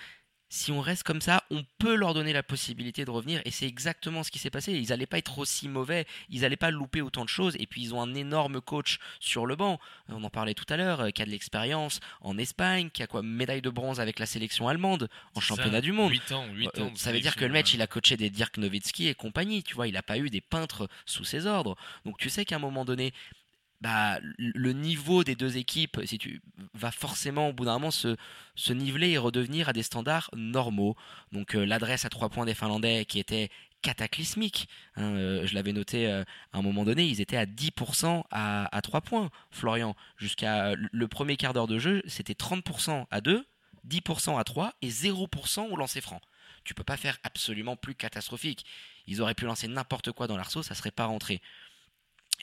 si 0.49 0.71
on 0.71 0.81
reste 0.81 1.03
comme 1.03 1.21
ça, 1.21 1.43
on 1.51 1.65
peut 1.79 1.95
leur 1.95 2.15
donner 2.15 2.33
la 2.33 2.43
possibilité 2.43 3.05
de 3.05 3.11
revenir. 3.11 3.41
Et 3.45 3.51
c'est 3.51 3.67
exactement 3.67 4.23
ce 4.23 4.31
qui 4.31 4.39
s'est 4.39 4.51
passé. 4.51 4.73
Ils 4.73 4.89
n'allaient 4.89 5.07
pas 5.07 5.19
être 5.19 5.39
aussi 5.39 5.69
mauvais, 5.69 6.07
ils 6.29 6.43
n'allaient 6.43 6.57
pas 6.57 6.71
louper 6.71 7.03
autant 7.03 7.25
de 7.25 7.29
choses. 7.29 7.57
Et 7.59 7.67
puis 7.67 7.83
ils 7.83 7.95
ont 7.95 8.01
un 8.01 8.15
énorme 8.15 8.61
coach 8.61 8.99
sur 9.19 9.47
le 9.47 9.57
banc. 9.57 9.81
On 10.09 10.23
en 10.23 10.31
parlait 10.31 10.55
tout 10.55 10.65
à 10.69 10.77
l'heure, 10.77 11.01
euh, 11.01 11.11
qui 11.11 11.23
a 11.23 11.27
de 11.27 11.31
l'expérience 11.31 12.01
en 12.21 12.39
Espagne, 12.39 12.91
qui 12.91 13.03
a 13.03 13.07
quoi 13.07 13.23
médaille 13.23 13.63
de 13.63 13.71
bronze 13.71 14.01
avec 14.01 14.19
la 14.19 14.27
sélection 14.27 14.69
allemande 14.69 15.09
en 15.35 15.41
championnat 15.41 15.81
du 15.81 15.93
monde. 15.93 16.13
8 16.13 16.33
ans, 16.33 16.47
8 16.53 16.71
euh, 16.79 16.83
ans 16.85 16.93
ça 16.95 17.13
veut 17.13 17.21
dire 17.21 17.37
que 17.37 17.45
le 17.45 17.53
match, 17.53 17.75
il 17.75 17.83
a 17.83 17.87
coaché 17.87 18.17
des 18.17 18.31
Dirk 18.31 18.57
Nowitzki 18.59 19.09
et 19.09 19.15
compagnie. 19.15 19.63
Tu 19.63 19.75
vois, 19.75 19.89
il 19.89 19.95
n'a 19.95 20.03
pas 20.03 20.19
eu 20.19 20.31
des 20.31 20.41
peintres 20.41 20.89
sous 21.07 21.25
ses 21.25 21.47
ordres. 21.47 21.77
Donc 22.05 22.19
tu 22.19 22.31
sais 22.31 22.45
qu'à 22.45 22.57
un 22.57 22.61
moment 22.61 22.85
donné, 22.85 23.13
bah, 23.87 24.19
le 24.37 24.73
niveau 24.73 25.23
des 25.23 25.37
deux 25.37 25.59
équipes 25.59 26.01
si 26.07 26.19
tu, 26.19 26.43
va 26.75 26.91
forcément 26.91 27.51
au 27.51 27.53
bout 27.53 27.67
d'un 27.67 27.75
moment 27.75 27.93
se, 27.93 28.17
se, 28.57 28.73
niveler 28.73 29.11
et 29.11 29.19
redevenir 29.19 29.69
à 29.69 29.73
des 29.73 29.85
standards 29.85 30.29
normaux. 30.35 30.97
Donc 31.31 31.55
euh, 31.55 31.65
l'adresse 31.65 32.05
à 32.05 32.09
trois 32.09 32.29
points 32.29 32.47
des 32.47 32.55
Finlandais 32.57 33.05
qui 33.05 33.21
était 33.21 33.49
cataclysmique, 33.83 34.69
hein, 34.97 35.15
euh, 35.15 35.47
je 35.47 35.55
l'avais 35.55 35.73
noté 35.73 36.09
euh, 36.09 36.25
à 36.53 36.59
un 36.59 36.63
moment 36.63 36.83
donné, 36.83 37.07
ils 37.07 37.21
étaient 37.21 37.37
à 37.37 37.47
10% 37.47 38.25
à, 38.33 38.77
à 38.77 38.83
3 38.83 39.03
points, 39.03 39.31
Florian. 39.53 39.95
Jusqu'à 40.17 40.75
le 40.75 41.07
premier 41.07 41.37
quart 41.37 41.53
d'heure 41.53 41.69
de 41.69 41.79
jeu, 41.79 42.03
c'était 42.09 42.33
30% 42.33 43.07
à 43.09 43.21
2, 43.21 43.47
10% 43.89 44.37
à 44.37 44.43
3 44.43 44.75
et 44.83 44.89
0% 44.89 45.71
au 45.71 45.77
lancer 45.77 46.01
franc. 46.01 46.21
Tu 46.65 46.75
peux 46.75 46.83
pas 46.83 46.97
faire 46.97 47.19
absolument 47.23 47.77
plus 47.77 47.95
catastrophique. 47.95 48.67
Ils 49.07 49.23
auraient 49.23 49.35
pu 49.35 49.45
lancer 49.45 49.69
n'importe 49.69 50.11
quoi 50.11 50.27
dans 50.27 50.37
l'arceau, 50.37 50.65
ça 50.65 50.75
serait 50.75 50.91
pas 50.91 51.07
rentré. 51.07 51.41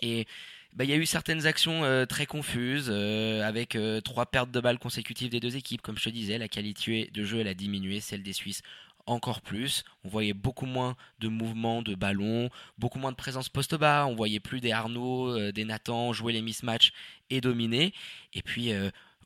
Et 0.01 0.25
bah, 0.75 0.85
il 0.85 0.89
y 0.89 0.93
a 0.93 0.95
eu 0.95 1.05
certaines 1.05 1.45
actions 1.45 1.83
euh, 1.83 2.05
très 2.05 2.25
confuses, 2.25 2.89
euh, 2.89 3.43
avec 3.43 3.75
euh, 3.75 4.01
trois 4.01 4.25
pertes 4.25 4.49
de 4.49 4.59
balles 4.59 4.79
consécutives 4.79 5.29
des 5.29 5.39
deux 5.39 5.55
équipes. 5.55 5.81
Comme 5.83 5.97
je 5.99 6.05
te 6.05 6.09
disais, 6.09 6.37
la 6.39 6.47
qualité 6.47 7.11
de 7.13 7.23
jeu 7.23 7.39
elle 7.39 7.47
a 7.47 7.53
diminué, 7.53 7.99
celle 7.99 8.23
des 8.23 8.33
Suisses 8.33 8.63
encore 9.05 9.41
plus. 9.41 9.83
On 10.03 10.09
voyait 10.09 10.33
beaucoup 10.33 10.65
moins 10.65 10.95
de 11.19 11.27
mouvements 11.27 11.81
de 11.83 11.93
ballon, 11.93 12.49
beaucoup 12.79 12.97
moins 12.97 13.11
de 13.11 13.17
présence 13.17 13.49
poste-bas. 13.49 14.07
On 14.07 14.15
voyait 14.15 14.39
plus 14.39 14.61
des 14.61 14.71
Arnaud, 14.71 15.51
des 15.51 15.65
Nathan 15.65 16.13
jouer 16.13 16.33
les 16.33 16.41
mismatchs 16.41 16.93
et 17.29 17.41
dominer. 17.41 17.93
Et 18.33 18.41
puis, 18.41 18.71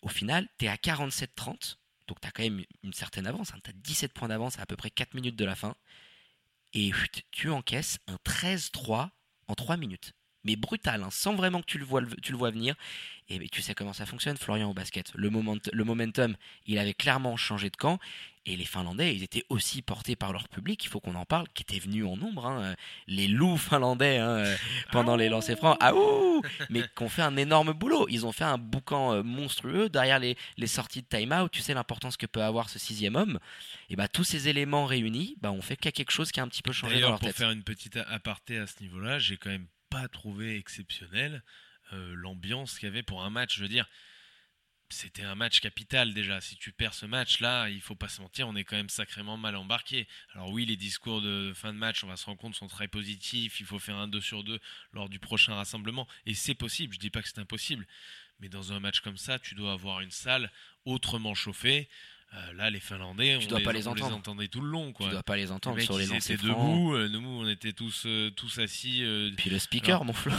au 0.01 0.07
final, 0.07 0.47
tu 0.57 0.65
es 0.65 0.67
à 0.67 0.77
47-30. 0.77 1.77
Donc 2.07 2.19
tu 2.19 2.27
as 2.27 2.31
quand 2.31 2.41
même 2.41 2.63
une 2.83 2.93
certaine 2.93 3.27
avance. 3.27 3.53
Hein. 3.53 3.59
Tu 3.63 3.69
as 3.69 3.73
17 3.73 4.13
points 4.13 4.29
d'avance 4.29 4.57
à 4.57 4.63
à 4.63 4.65
peu 4.65 4.75
près 4.75 4.89
4 4.89 5.13
minutes 5.13 5.35
de 5.35 5.45
la 5.45 5.55
fin. 5.55 5.75
Et 6.73 6.91
tu 7.29 7.51
encaisses 7.51 7.99
un 8.07 8.17
13-3 8.25 9.09
en 9.47 9.53
3 9.53 9.77
minutes 9.77 10.13
mais 10.47 10.55
brutal, 10.55 11.03
hein, 11.03 11.09
sans 11.11 11.35
vraiment 11.35 11.61
que 11.61 11.67
tu 11.67 11.77
le 11.77 11.85
vois, 11.85 12.01
tu 12.23 12.31
le 12.31 12.37
vois 12.37 12.51
venir. 12.51 12.75
Et 13.29 13.49
tu 13.49 13.61
sais 13.61 13.75
comment 13.75 13.91
ça 13.91 14.05
fonctionne, 14.05 14.37
Florian, 14.37 14.69
au 14.69 14.73
basket. 14.73 15.11
Le, 15.13 15.29
moment, 15.29 15.57
le 15.73 15.83
momentum, 15.83 16.37
il 16.65 16.79
avait 16.79 16.93
clairement 16.93 17.35
changé 17.35 17.69
de 17.69 17.75
camp. 17.75 17.99
Et 18.45 18.55
les 18.55 18.63
Finlandais, 18.63 19.13
ils 19.13 19.23
étaient 19.23 19.43
aussi 19.49 19.81
portés 19.81 20.15
par 20.15 20.31
leur 20.31 20.47
public, 20.47 20.81
il 20.85 20.87
faut 20.87 21.01
qu'on 21.01 21.15
en 21.15 21.25
parle, 21.25 21.47
qui 21.53 21.63
était 21.63 21.79
venu 21.79 22.05
en 22.05 22.15
nombre. 22.15 22.45
Hein, 22.45 22.75
les 23.07 23.27
loups 23.27 23.57
finlandais 23.57 24.19
hein, 24.19 24.29
euh, 24.29 24.55
pendant 24.93 25.17
les 25.17 25.27
lancers 25.27 25.57
francs. 25.57 25.75
Ah 25.81 25.93
ouh 25.93 26.41
Mais 26.69 26.83
qui 26.95 27.03
ont 27.03 27.09
fait 27.09 27.23
un 27.23 27.35
énorme 27.35 27.73
boulot. 27.73 28.07
Ils 28.07 28.25
ont 28.25 28.31
fait 28.31 28.45
un 28.45 28.57
boucan 28.57 29.11
euh, 29.11 29.23
monstrueux 29.23 29.89
derrière 29.89 30.19
les, 30.19 30.37
les 30.55 30.67
sorties 30.67 31.01
de 31.01 31.07
time-out. 31.07 31.51
Tu 31.51 31.61
sais 31.61 31.73
l'importance 31.73 32.15
que 32.15 32.25
peut 32.25 32.41
avoir 32.41 32.69
ce 32.69 32.79
sixième 32.79 33.17
homme. 33.17 33.37
Et 33.89 33.97
bah 33.97 34.07
tous 34.07 34.23
ces 34.23 34.47
éléments 34.47 34.85
réunis, 34.85 35.35
bah, 35.41 35.51
on 35.51 35.61
fait 35.61 35.75
quelque 35.75 36.11
chose 36.11 36.31
qui 36.31 36.39
a 36.39 36.43
un 36.43 36.47
petit 36.47 36.61
peu 36.61 36.71
changé 36.71 37.01
dans 37.01 37.09
leur 37.09 37.19
pour 37.19 37.29
faire 37.31 37.51
une 37.51 37.63
petite 37.63 37.97
aparté 37.97 38.59
à 38.59 38.67
ce 38.67 38.81
niveau-là, 38.81 39.19
j'ai 39.19 39.35
quand 39.35 39.49
même 39.49 39.67
pas 39.89 40.08
trouvé 40.08 40.58
exceptionnel 40.58 41.44
euh, 41.94 42.13
l'ambiance 42.15 42.77
qu'il 42.77 42.88
y 42.88 42.91
avait 42.91 43.03
pour 43.03 43.24
un 43.24 43.29
match. 43.29 43.56
Je 43.56 43.62
veux 43.62 43.70
dire, 43.70 43.88
c'était 44.89 45.24
un 45.24 45.36
match 45.36 45.60
capital 45.60 46.13
déjà. 46.13 46.39
Si 46.41 46.56
tu 46.56 46.72
perds 46.72 46.94
ce 46.94 47.06
match-là, 47.06 47.70
il 47.70 47.82
faut 47.82 47.96
pas 47.96 48.08
se 48.08 48.22
mentir, 48.22 48.48
on 48.48 48.56
est 48.56 48.63
quand 48.63 48.77
même 48.77 48.89
sacrément 48.89 49.38
mal 49.38 49.56
embarqué. 49.56 50.08
Alors 50.34 50.50
oui, 50.50 50.65
les 50.65 50.77
discours 50.77 51.22
de 51.22 51.51
fin 51.56 51.74
de 51.74 51.77
match, 51.77 52.03
on 52.03 52.08
va 52.08 52.15
se 52.15 52.25
rendre 52.25 52.39
compte, 52.39 52.56
sont 52.56 52.67
très 52.67 52.88
positifs. 52.88 53.60
Il 53.60 53.65
faut 53.65 53.79
faire 53.79 53.98
un 53.98 54.08
2 54.08 54.22
sur 54.22 54.44
2 54.44 54.60
lors 54.94 55.10
du 55.10 55.20
prochain 55.20 55.56
rassemblement. 55.56 56.08
Et 56.25 56.34
c'est 56.34 56.56
possible, 56.56 56.94
je 56.94 57.00
dis 57.00 57.10
pas 57.10 57.22
que 57.22 57.27
c'est 57.27 57.39
impossible. 57.39 57.86
Mais 58.39 58.50
dans 58.50 58.72
un 58.72 58.79
match 58.79 59.01
comme 59.01 59.17
ça, 59.17 59.39
tu 59.39 59.56
dois 59.56 59.74
avoir 59.74 60.01
une 60.01 60.12
salle 60.12 60.51
autrement 60.86 61.36
chauffée. 61.36 61.89
Euh, 62.34 62.53
là, 62.57 62.69
les 62.69 62.81
Finlandais, 62.81 63.38
tu 63.39 63.46
on, 63.46 63.50
dois 63.50 63.60
les, 63.60 63.65
pas 63.65 63.72
les, 63.72 63.88
entendre. 63.88 64.15
entendait 64.17 64.50
tout 64.50 64.60
le 64.60 64.67
long. 64.67 64.91
Quoi. 64.91 65.05
Tu 65.05 65.12
dois 65.13 65.24
pas 65.24 65.38
les 65.38 65.50
entendre 65.50 65.79
sur 65.79 65.98
les 65.98 66.07
lancers 66.07 66.38
debout, 66.38 66.93
euh, 66.93 67.07
nous, 67.07 67.22
on 67.25 67.48
était 67.48 67.72
tous, 67.72 68.03
euh, 68.05 68.29
tous 68.31 68.60
assis. 68.60 69.03
Puis 69.38 69.50
le 69.50 69.57
speaker, 69.57 70.03
mon 70.03 70.12
Flo. 70.12 70.34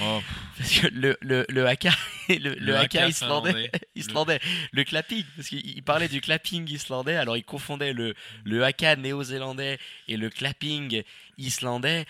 Oh. 0.00 0.20
parce 0.56 0.70
que 0.78 0.86
le, 0.86 1.18
le, 1.20 1.44
le 1.48 1.66
haka, 1.66 1.90
le, 2.28 2.54
le, 2.54 2.76
haka, 2.76 3.08
islandais, 3.08 3.70
islandais, 3.96 4.38
le... 4.72 4.84
clapping, 4.84 5.24
parce 5.34 5.48
qu'il 5.48 5.82
parlait 5.82 6.08
du 6.08 6.20
clapping 6.20 6.70
islandais, 6.70 7.16
alors 7.16 7.36
il 7.36 7.44
confondait 7.44 7.92
le, 7.92 8.14
le 8.44 8.62
haka 8.62 8.94
néo-zélandais 8.94 9.78
et 10.06 10.16
le 10.16 10.30
clapping 10.30 11.02
islandais. 11.38 12.06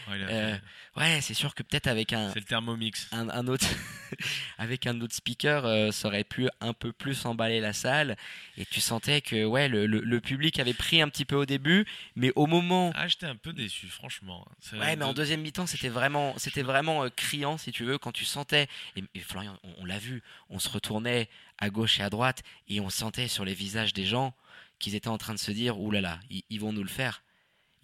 Ouais, 0.97 1.21
c'est 1.21 1.35
sûr 1.35 1.55
que 1.55 1.63
peut-être 1.63 1.89
avec 1.89 2.13
un. 2.13 2.31
C'est 2.33 2.41
le 2.41 2.45
thermomix. 2.45 3.09
Un, 3.13 3.29
un 3.29 3.49
autre, 3.49 3.67
avec 4.59 4.87
un 4.87 5.01
autre 5.01 5.15
speaker, 5.15 5.93
ça 5.93 6.09
aurait 6.09 6.25
pu 6.25 6.49
un 6.61 6.73
peu 6.73 6.93
plus 6.93 7.25
emballer 7.27 7.61
la 7.61 7.73
salle, 7.73 8.17
et 8.57 8.65
tu 8.65 8.81
sentais 8.81 9.21
que 9.21 9.45
ouais, 9.45 9.69
le, 9.69 9.87
le, 9.87 10.21
public 10.21 10.59
avait 10.59 10.75
pris 10.75 11.03
un 11.03 11.09
petit 11.09 11.25
peu 11.25 11.37
au 11.37 11.47
début, 11.47 11.87
mais 12.17 12.33
au 12.37 12.47
moment. 12.47 12.93
Ah, 12.95 13.09
j'étais 13.09 13.27
un 13.27 13.37
peu 13.37 13.53
déçu, 13.53 13.89
franchement. 13.89 14.47
Ouais, 14.73 14.97
mais 14.97 15.05
en 15.05 15.13
deuxième 15.13 15.41
mi-temps, 15.41 15.67
c'était 15.67 15.89
vraiment, 15.89 16.35
c'était 16.39 16.63
vraiment 16.63 17.05
euh, 17.05 17.09
criant, 17.09 17.59
si 17.59 17.73
tu 17.73 17.85
veux, 17.85 17.99
quand 17.99 18.13
tu 18.13 18.25
sentais. 18.25 18.69
Et, 18.97 19.21
Florian, 19.21 19.59
on, 19.79 19.85
l'a 19.85 19.99
vu, 19.99 20.23
on 20.51 20.59
se 20.59 20.69
retournait 20.69 21.29
à 21.59 21.71
gauche 21.71 22.01
et 22.01 22.03
à 22.03 22.11
droite, 22.11 22.43
et 22.69 22.81
on 22.81 22.91
sentait 22.91 23.29
sur 23.29 23.45
les 23.45 23.55
visages 23.55 23.93
des 23.93 24.05
gens 24.05 24.35
qu'ils 24.79 24.95
étaient 24.95 25.09
en 25.09 25.19
train 25.19 25.35
de 25.35 25.39
se 25.39 25.53
dire 25.53 25.79
Ouh 25.81 25.91
là 25.91 26.01
là, 26.01 26.21
ils 26.31 26.61
vont 26.61 26.73
nous 26.73 26.83
le 26.83 26.89
faire 26.89 27.23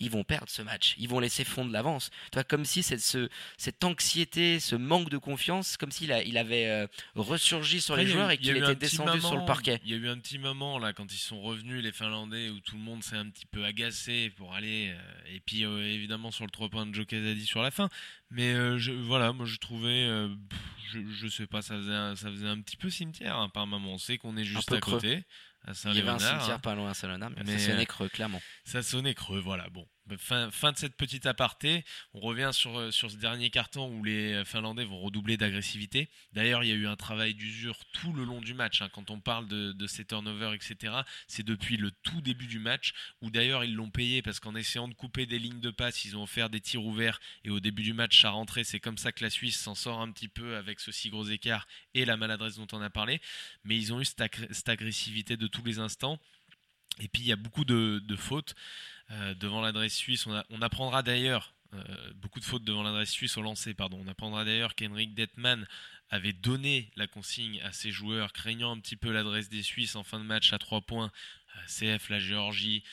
ils 0.00 0.10
vont 0.10 0.24
perdre 0.24 0.48
ce 0.48 0.62
match. 0.62 0.94
Ils 0.98 1.08
vont 1.08 1.20
laisser 1.20 1.44
fondre 1.44 1.70
l'avance. 1.70 2.10
Comme 2.48 2.64
si 2.64 2.82
cette, 2.82 3.00
ce, 3.00 3.28
cette 3.58 3.84
anxiété, 3.84 4.58
ce 4.58 4.74
manque 4.74 5.10
de 5.10 5.18
confiance, 5.18 5.76
comme 5.76 5.92
s'il 5.92 6.10
il 6.26 6.38
avait 6.38 6.66
euh, 6.66 6.86
ressurgi 7.14 7.80
sur 7.80 7.96
les 7.96 8.06
joueurs 8.06 8.30
et 8.30 8.38
qu'il 8.38 8.56
était 8.56 8.74
descendu 8.74 9.20
sur 9.20 9.36
le 9.36 9.44
parquet. 9.44 9.80
Il 9.84 9.90
y 9.90 9.94
a 9.94 9.98
eu 9.98 10.08
un 10.08 10.18
petit 10.18 10.38
moment 10.38 10.78
là 10.78 10.92
quand 10.92 11.12
ils 11.12 11.18
sont 11.18 11.40
revenus 11.40 11.82
les 11.82 11.92
Finlandais 11.92 12.48
où 12.48 12.60
tout 12.60 12.76
le 12.76 12.82
monde 12.82 13.04
s'est 13.04 13.16
un 13.16 13.28
petit 13.28 13.46
peu 13.46 13.64
agacé 13.64 14.32
pour 14.36 14.54
aller 14.54 14.90
euh, 14.90 15.34
et 15.34 15.40
puis 15.40 15.64
euh, 15.64 15.84
évidemment 15.86 16.30
sur 16.30 16.44
le 16.44 16.50
3 16.50 16.70
points 16.70 16.86
de 16.86 16.94
Joe 16.94 17.06
dit 17.06 17.46
sur 17.46 17.62
la 17.62 17.70
fin. 17.70 17.88
Mais 18.30 18.54
je, 18.78 18.92
voilà, 18.92 19.32
moi 19.32 19.44
je 19.44 19.58
trouvais, 19.58 20.06
je, 20.92 21.00
je, 21.10 21.26
sais 21.26 21.46
pas, 21.46 21.62
ça 21.62 21.76
faisait 21.76 21.92
un, 21.92 22.14
ça 22.14 22.30
faisait 22.30 22.46
un 22.46 22.60
petit 22.60 22.76
peu 22.76 22.88
cimetière 22.88 23.36
hein, 23.36 23.48
par 23.48 23.66
moment. 23.66 23.94
On 23.94 23.98
sait 23.98 24.18
qu'on 24.18 24.36
est 24.36 24.44
juste 24.44 24.72
à 24.72 24.78
côté. 24.78 25.24
Il 25.66 25.94
y 25.94 26.00
avait 26.00 26.08
un 26.08 26.18
cimetière 26.18 26.56
hein. 26.56 26.58
pas 26.58 26.74
loin 26.74 26.90
à 26.90 26.94
saint 26.94 27.18
mais, 27.44 27.58
ça 27.58 27.70
sonnait 27.70 27.86
creux, 27.86 28.08
clairement. 28.08 28.40
Ça 28.64 28.82
sonnait 28.82 29.14
creux, 29.14 29.40
voilà. 29.40 29.68
Bon, 29.70 29.86
Fin, 30.18 30.72
de 30.72 30.76
cette 30.76 30.96
petite 30.96 31.26
aparté, 31.26 31.84
on 32.14 32.20
revient 32.20 32.50
sur, 32.52 32.76
euh, 32.78 32.90
sur 32.90 33.10
ce 33.10 33.16
dernier 33.16 33.50
carton 33.50 33.88
où 33.88 34.02
les 34.02 34.44
Finlandais 34.44 34.84
vont 34.84 34.98
redoubler 34.98 35.36
d'agressivité. 35.36 36.08
D'ailleurs, 36.32 36.64
il 36.64 36.68
y 36.68 36.72
a 36.72 36.74
eu 36.74 36.86
un 36.88 36.96
travail 36.96 37.34
d'usure 37.34 37.78
tout 37.92 38.12
le 38.12 38.24
long 38.24 38.40
du 38.40 38.52
match. 38.52 38.82
Hein. 38.82 38.88
Quand 38.92 39.10
on 39.10 39.20
parle 39.20 39.46
de, 39.46 39.72
de 39.72 39.86
ces 39.86 40.04
turnovers, 40.04 40.52
etc., 40.52 40.94
c'est 41.28 41.44
depuis 41.44 41.76
le 41.76 41.90
tout 41.90 42.20
début 42.20 42.46
du 42.46 42.58
match 42.58 42.92
où 43.20 43.30
d'ailleurs 43.30 43.64
ils 43.64 43.74
l'ont 43.74 43.90
payé 43.90 44.22
parce 44.22 44.40
qu'en 44.40 44.54
essayant 44.54 44.88
de 44.88 44.94
couper 44.94 45.26
des 45.26 45.38
lignes 45.38 45.60
de 45.60 45.70
passe, 45.70 46.04
ils 46.04 46.16
ont 46.16 46.24
offert 46.24 46.50
des 46.50 46.60
tirs 46.60 46.84
ouverts 46.84 47.20
et 47.44 47.50
au 47.50 47.60
début 47.60 47.82
du 47.82 47.92
match, 47.92 48.20
ça 48.20 48.30
rentrait. 48.30 48.64
C'est 48.64 48.80
comme 48.80 48.98
ça 48.98 49.12
que 49.12 49.22
la 49.22 49.30
Suisse 49.30 49.58
s'en 49.58 49.74
sort 49.74 50.00
un 50.00 50.10
petit 50.10 50.28
peu 50.28 50.56
avec 50.56 50.80
ce 50.80 50.90
si 50.92 51.10
gros 51.10 51.26
écart 51.26 51.68
et 51.94 52.04
la 52.04 52.16
maladresse 52.16 52.56
dont 52.56 52.66
on 52.72 52.80
a 52.80 52.90
parlé. 52.90 53.20
Mais 53.64 53.76
ils 53.76 53.92
ont 53.92 54.00
eu 54.00 54.04
cette, 54.04 54.68
agressivité 54.68 55.36
de 55.36 55.46
tous 55.46 55.64
les 55.64 55.78
instants. 55.78 56.18
Et 57.00 57.08
puis 57.08 57.22
il 57.22 57.28
y 57.28 57.32
a 57.32 57.36
beaucoup 57.36 57.64
de 57.64 58.16
fautes. 58.16 58.54
Euh, 59.12 59.34
devant 59.34 59.60
l'adresse 59.60 59.94
suisse. 59.94 60.26
On, 60.26 60.62
apprendra 60.62 61.02
d'ailleurs 61.02 61.52
euh, 61.74 61.82
beaucoup 62.14 62.38
de 62.38 62.44
fautes 62.44 62.62
devant 62.62 62.84
l'adresse 62.84 63.10
suisse 63.10 63.36
au 63.36 63.42
lancer. 63.42 63.74
Pardon. 63.74 64.00
On 64.04 64.08
apprendra 64.08 64.44
d'ailleurs 64.44 64.76
qu'Henrik 64.76 65.14
Detman 65.14 65.66
avait 66.10 66.32
donné 66.32 66.90
la 66.94 67.08
consigne 67.08 67.60
à 67.62 67.72
ses 67.72 67.90
joueurs, 67.90 68.32
craignant 68.32 68.70
un 68.70 68.78
petit 68.78 68.94
peu 68.94 69.10
l'adresse 69.10 69.48
des 69.48 69.64
Suisses 69.64 69.96
en 69.96 70.04
fin 70.04 70.20
de 70.20 70.24
match 70.24 70.52
à 70.52 70.58
3 70.58 70.82
points. 70.82 71.10
CF, 71.66 72.08
la 72.08 72.20
Géorgie, 72.20 72.84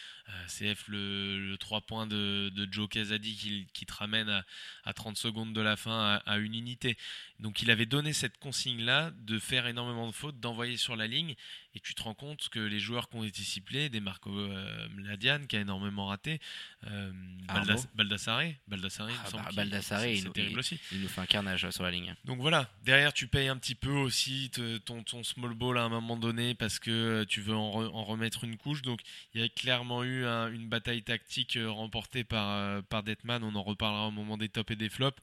CF, 0.48 0.88
le, 0.88 1.55
3 1.60 1.81
points 1.81 2.07
de, 2.07 2.51
Joe 2.72 2.89
Casadi 2.89 3.36
qui, 3.36 3.67
qui, 3.74 3.86
te 3.86 3.93
ramène 3.93 4.43
à, 4.84 4.93
30 4.93 5.17
secondes 5.17 5.53
de 5.53 5.62
la 5.62 5.75
fin 5.75 6.22
à, 6.25 6.38
une 6.38 6.55
unité. 6.55 6.98
Donc 7.39 7.62
il 7.62 7.69
avait 7.72 7.86
donné 7.86 8.13
cette 8.13 8.38
consigne-là 8.38 9.12
de 9.12 9.39
faire 9.39 9.67
énormément 9.67 10.07
de 10.07 10.12
fautes, 10.12 10.39
d'envoyer 10.39 10.77
sur 10.77 10.96
la 10.96 11.07
ligne, 11.07 11.36
et 11.75 11.79
tu 11.79 11.93
te 11.93 12.01
rends 12.01 12.15
compte 12.15 12.50
que 12.50 12.60
les 12.60 12.79
joueurs 12.79 13.07
qui 13.07 13.17
ont 13.17 13.24
été 13.24 13.43
ciblés, 13.43 13.89
des 13.89 14.00
Marco 14.00 14.36
euh, 14.36 14.89
Mladian 14.96 15.46
qui 15.48 15.57
a 15.57 15.60
énormément 15.60 16.07
raté, 16.07 16.39
euh, 16.88 17.12
Baldas 17.48 17.86
Baldassare, 17.93 18.43
Baldassare, 18.67 19.10
ah, 19.25 19.29
bah, 19.31 19.50
Baldassare 19.55 20.07
il, 20.07 20.31
terrible 20.31 20.60
aussi. 20.60 20.79
il 20.91 21.01
nous 21.01 21.07
fait 21.07 21.22
un 21.22 21.27
carnage 21.27 21.69
sur 21.69 21.84
la 21.84 21.91
ligne. 21.91 22.15
Donc 22.25 22.39
voilà, 22.39 22.69
derrière 22.84 23.13
tu 23.13 23.27
payes 23.27 23.48
un 23.48 23.57
petit 23.57 23.75
peu 23.75 23.91
aussi 23.91 24.50
ton, 24.86 25.03
ton 25.03 25.24
small 25.24 25.53
ball 25.53 25.77
à 25.77 25.84
un 25.84 25.89
moment 25.89 26.17
donné 26.17 26.55
parce 26.55 26.79
que 26.79 27.24
tu 27.25 27.41
veux 27.41 27.55
en, 27.55 28.03
remettre 28.03 28.43
une 28.43 28.57
couche. 28.57 28.81
Donc 28.81 29.01
il 29.34 29.41
y 29.41 29.43
a 29.43 29.50
clairement 29.50 30.03
eu 30.03 30.16
une 30.25 30.67
bataille 30.69 31.03
tactique 31.03 31.57
euh, 31.57 31.69
remportée 31.69 32.24
par, 32.24 32.51
euh, 32.51 32.81
par 32.81 33.03
Detman, 33.03 33.43
on 33.43 33.55
en 33.55 33.63
reparlera 33.63 34.07
au 34.07 34.12
moment 34.12 34.38
des 34.38 34.50
tops 34.50 34.71
et 34.71 34.75
des 34.75 34.89
flops. 34.89 35.21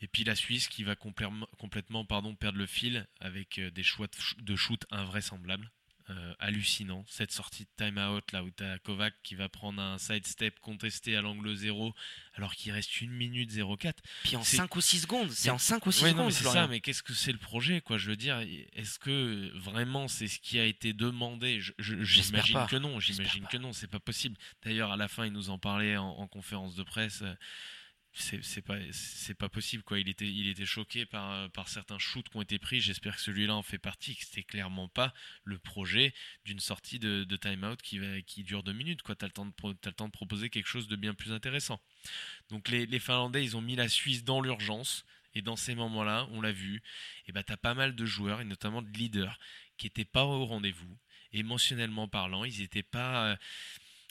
Et 0.00 0.08
puis 0.08 0.24
la 0.24 0.34
Suisse 0.34 0.68
qui 0.68 0.84
va 0.84 0.96
complètement 0.96 2.04
perdre 2.04 2.58
le 2.58 2.66
fil 2.66 3.06
avec 3.20 3.58
euh, 3.58 3.70
des 3.70 3.82
choix 3.82 4.06
de 4.38 4.56
shoot 4.56 4.84
invraisemblables. 4.90 5.70
Euh, 6.10 6.34
hallucinant. 6.38 7.02
Cette 7.08 7.32
sortie 7.32 7.64
de 7.64 7.82
time-out, 7.82 8.30
là 8.32 8.44
où 8.44 8.50
tu 8.50 8.62
as 8.62 8.78
Kovac 8.78 9.14
qui 9.22 9.36
va 9.36 9.48
prendre 9.48 9.80
un 9.80 9.96
side-step 9.96 10.60
contesté 10.60 11.16
à 11.16 11.22
l'angle 11.22 11.54
0 11.54 11.94
alors 12.34 12.54
qu'il 12.54 12.72
reste 12.72 12.90
1 13.00 13.06
minute 13.06 13.50
04. 13.50 14.02
Puis 14.22 14.36
en 14.36 14.44
5 14.44 14.76
ou 14.76 14.82
6 14.82 15.00
secondes, 15.00 15.30
c'est 15.30 15.48
en 15.48 15.56
5 15.56 15.86
ou 15.86 15.92
6 15.92 16.10
secondes. 16.10 16.30
c'est 16.30 16.44
ça, 16.44 16.66
mais 16.66 16.80
qu'est-ce 16.80 17.02
que 17.02 17.14
c'est 17.14 17.32
le 17.32 17.38
projet 17.38 17.80
quoi 17.80 17.96
Je 17.96 18.10
veux 18.10 18.16
dire, 18.16 18.38
est-ce 18.74 18.98
que 18.98 19.50
vraiment 19.56 20.06
c'est 20.06 20.28
ce 20.28 20.40
qui 20.40 20.58
a 20.58 20.66
été 20.66 20.92
demandé? 20.92 21.62
J'imagine 21.78 22.66
que 22.68 22.76
non, 22.76 23.00
j'imagine 23.00 23.46
que 23.46 23.56
non, 23.56 23.72
c'est 23.72 23.88
pas 23.88 23.98
possible. 23.98 24.36
D'ailleurs, 24.62 24.92
à 24.92 24.98
la 24.98 25.08
fin, 25.08 25.24
il 25.24 25.32
nous 25.32 25.48
en 25.48 25.58
parlait 25.58 25.96
en 25.96 26.26
conférence 26.26 26.74
de 26.74 26.82
presse 26.82 27.22
c'est 28.16 28.62
pas 28.62 28.76
c'est 28.92 29.34
pas 29.34 29.48
possible 29.48 29.82
quoi. 29.82 29.98
Il 29.98 30.08
était 30.08 30.28
il 30.28 30.48
était 30.48 30.66
choqué 30.66 31.04
par 31.04 31.50
par 31.50 31.68
certains 31.68 31.98
shoots 31.98 32.28
qui 32.28 32.36
ont 32.36 32.42
été 32.42 32.60
pris. 32.60 32.80
J'espère 32.80 33.16
que 33.16 33.20
celui-là 33.22 33.56
en 33.56 33.62
fait 33.62 33.78
partie 33.78 34.14
que 34.14 34.24
c'était 34.24 34.44
clairement 34.44 34.88
pas 34.88 35.12
le 35.42 35.58
projet 35.58 36.14
d'une 36.44 36.60
sortie 36.60 37.00
de, 37.00 37.24
de 37.24 37.36
time-out 37.36 37.82
qui 37.82 37.98
va 37.98 38.20
qui 38.22 38.44
dure 38.44 38.62
deux 38.62 38.72
minutes 38.72 39.02
quoi. 39.02 39.16
T'as 39.16 39.26
le 39.26 39.32
temps 39.32 39.46
de 39.46 39.52
as 39.66 39.88
le 39.88 39.92
temps 39.92 40.06
de 40.06 40.12
proposer 40.12 40.48
quelque 40.48 40.68
chose 40.68 40.86
de 40.86 40.94
bien 40.94 41.12
plus 41.12 41.32
intéressant. 41.32 41.80
Donc 42.50 42.68
les, 42.68 42.86
les 42.86 43.00
finlandais 43.00 43.42
ils 43.42 43.56
ont 43.56 43.62
mis 43.62 43.74
la 43.74 43.88
Suisse 43.88 44.22
dans 44.22 44.40
l'urgence 44.40 45.04
et 45.34 45.42
dans 45.42 45.56
ces 45.56 45.74
moments-là 45.74 46.28
on 46.30 46.40
l'a 46.40 46.52
vu. 46.52 46.82
Et 47.26 47.32
bah 47.32 47.42
t'as 47.42 47.56
pas 47.56 47.74
mal 47.74 47.96
de 47.96 48.06
joueurs 48.06 48.40
et 48.40 48.44
notamment 48.44 48.80
de 48.80 48.90
leaders 48.90 49.40
qui 49.76 49.88
étaient 49.88 50.04
pas 50.04 50.24
au 50.24 50.44
rendez-vous. 50.46 50.96
Émotionnellement 51.32 52.06
parlant 52.06 52.44
ils 52.44 52.62
étaient 52.62 52.84
pas 52.84 53.32
euh, 53.32 53.36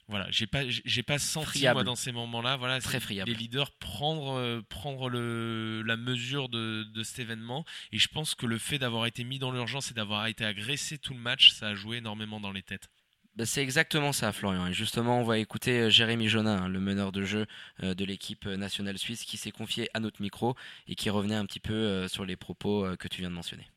voilà, 0.10 0.28
j'ai 0.30 0.48
pas, 0.48 0.64
j'ai 0.68 1.04
pas 1.04 1.18
senti 1.18 1.64
moi 1.64 1.84
dans 1.84 1.96
ces 1.96 2.12
moments-là, 2.12 2.58
voilà, 2.58 2.80
très 2.82 3.00
friable. 3.00 3.32
Les 3.32 3.38
leaders 3.38 3.72
prendre, 3.72 4.38
euh, 4.38 4.62
prendre 4.68 5.10
le, 5.10 5.82
la 5.84 5.96
mesure 5.96 6.50
de, 6.50 6.84
de, 6.84 7.04
cet 7.04 7.20
événement, 7.20 7.64
et 7.92 8.00
je 8.00 8.10
pense 8.10 8.36
que 8.36 8.46
le 8.46 8.58
fait 8.58 8.80
d'avoir 8.80 9.06
été 9.06 9.24
mis 9.24 9.40
dans 9.40 9.52
l'urgence 9.52 9.92
et 9.92 9.94
d'avoir 9.94 10.28
été 10.28 10.44
agressé 10.44 10.98
tout 10.98 11.14
le 11.14 11.20
match, 11.20 11.52
ça 11.52 11.70
a 11.70 11.76
joué 11.76 11.98
énormément 11.98 12.42
dans 12.42 12.52
les 12.52 12.62
têtes. 12.62 12.90
Bah, 13.38 13.46
c'est 13.46 13.64
exactement 13.64 14.12
ça, 14.12 14.34
Florian. 14.34 14.68
Et 14.68 14.74
justement, 14.74 15.20
on 15.20 15.24
va 15.24 15.38
écouter 15.38 15.80
euh, 15.80 15.90
Jérémy 15.90 16.28
Jonin, 16.28 16.64
hein, 16.64 16.68
le 16.68 16.82
meneur 16.82 17.14
de 17.14 17.24
jeu 17.24 17.46
euh, 17.82 17.94
de 17.94 18.04
l'équipe 18.04 18.46
nationale 18.46 18.98
suisse, 18.98 19.24
qui 19.24 19.38
s'est 19.38 19.52
confié 19.52 19.90
à 19.94 20.02
notre 20.02 20.22
micro 20.22 20.56
et 20.88 20.96
qui 20.96 21.10
revenait 21.10 21.36
un 21.36 21.46
petit 21.46 21.62
peu 21.62 22.08
sur 22.10 22.26
les 22.26 22.36
propos 22.36 22.86
que 23.00 23.08
tu 23.08 23.22
viens 23.22 23.30
de 23.30 23.36
mentionner. 23.36 23.68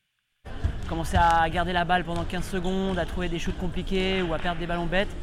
Commencer 0.89 1.17
à 1.17 1.49
garder 1.49 1.73
la 1.73 1.85
balle 1.85 2.05
pendant 2.05 2.25
15 2.25 2.49
secondes, 2.49 2.99
à 2.99 3.07
trouver 3.07 3.29
des 3.29 3.39
shoots 3.39 3.57
compliqués 3.59 4.23
ou 4.23 4.35
à 4.35 4.39
perdre 4.39 4.61
des 4.61 4.67
ballons 4.67 4.87
bêtes 4.87 5.15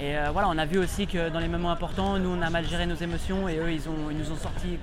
et 0.00 0.16
euh, 0.16 0.30
voilà, 0.32 0.48
on 0.48 0.56
a 0.56 0.64
vu 0.64 0.78
aussi 0.78 1.06
que 1.06 1.28
dans 1.28 1.40
les 1.40 1.48
moments 1.48 1.70
importants, 1.70 2.18
nous 2.18 2.30
on 2.30 2.40
a 2.40 2.48
mal 2.48 2.66
géré 2.66 2.86
nos 2.86 2.94
émotions 2.94 3.48
et 3.50 3.58
eux 3.58 3.70
ils, 3.70 3.82
nous 3.86 4.32
ont 4.32 4.36
sorti 4.36 4.78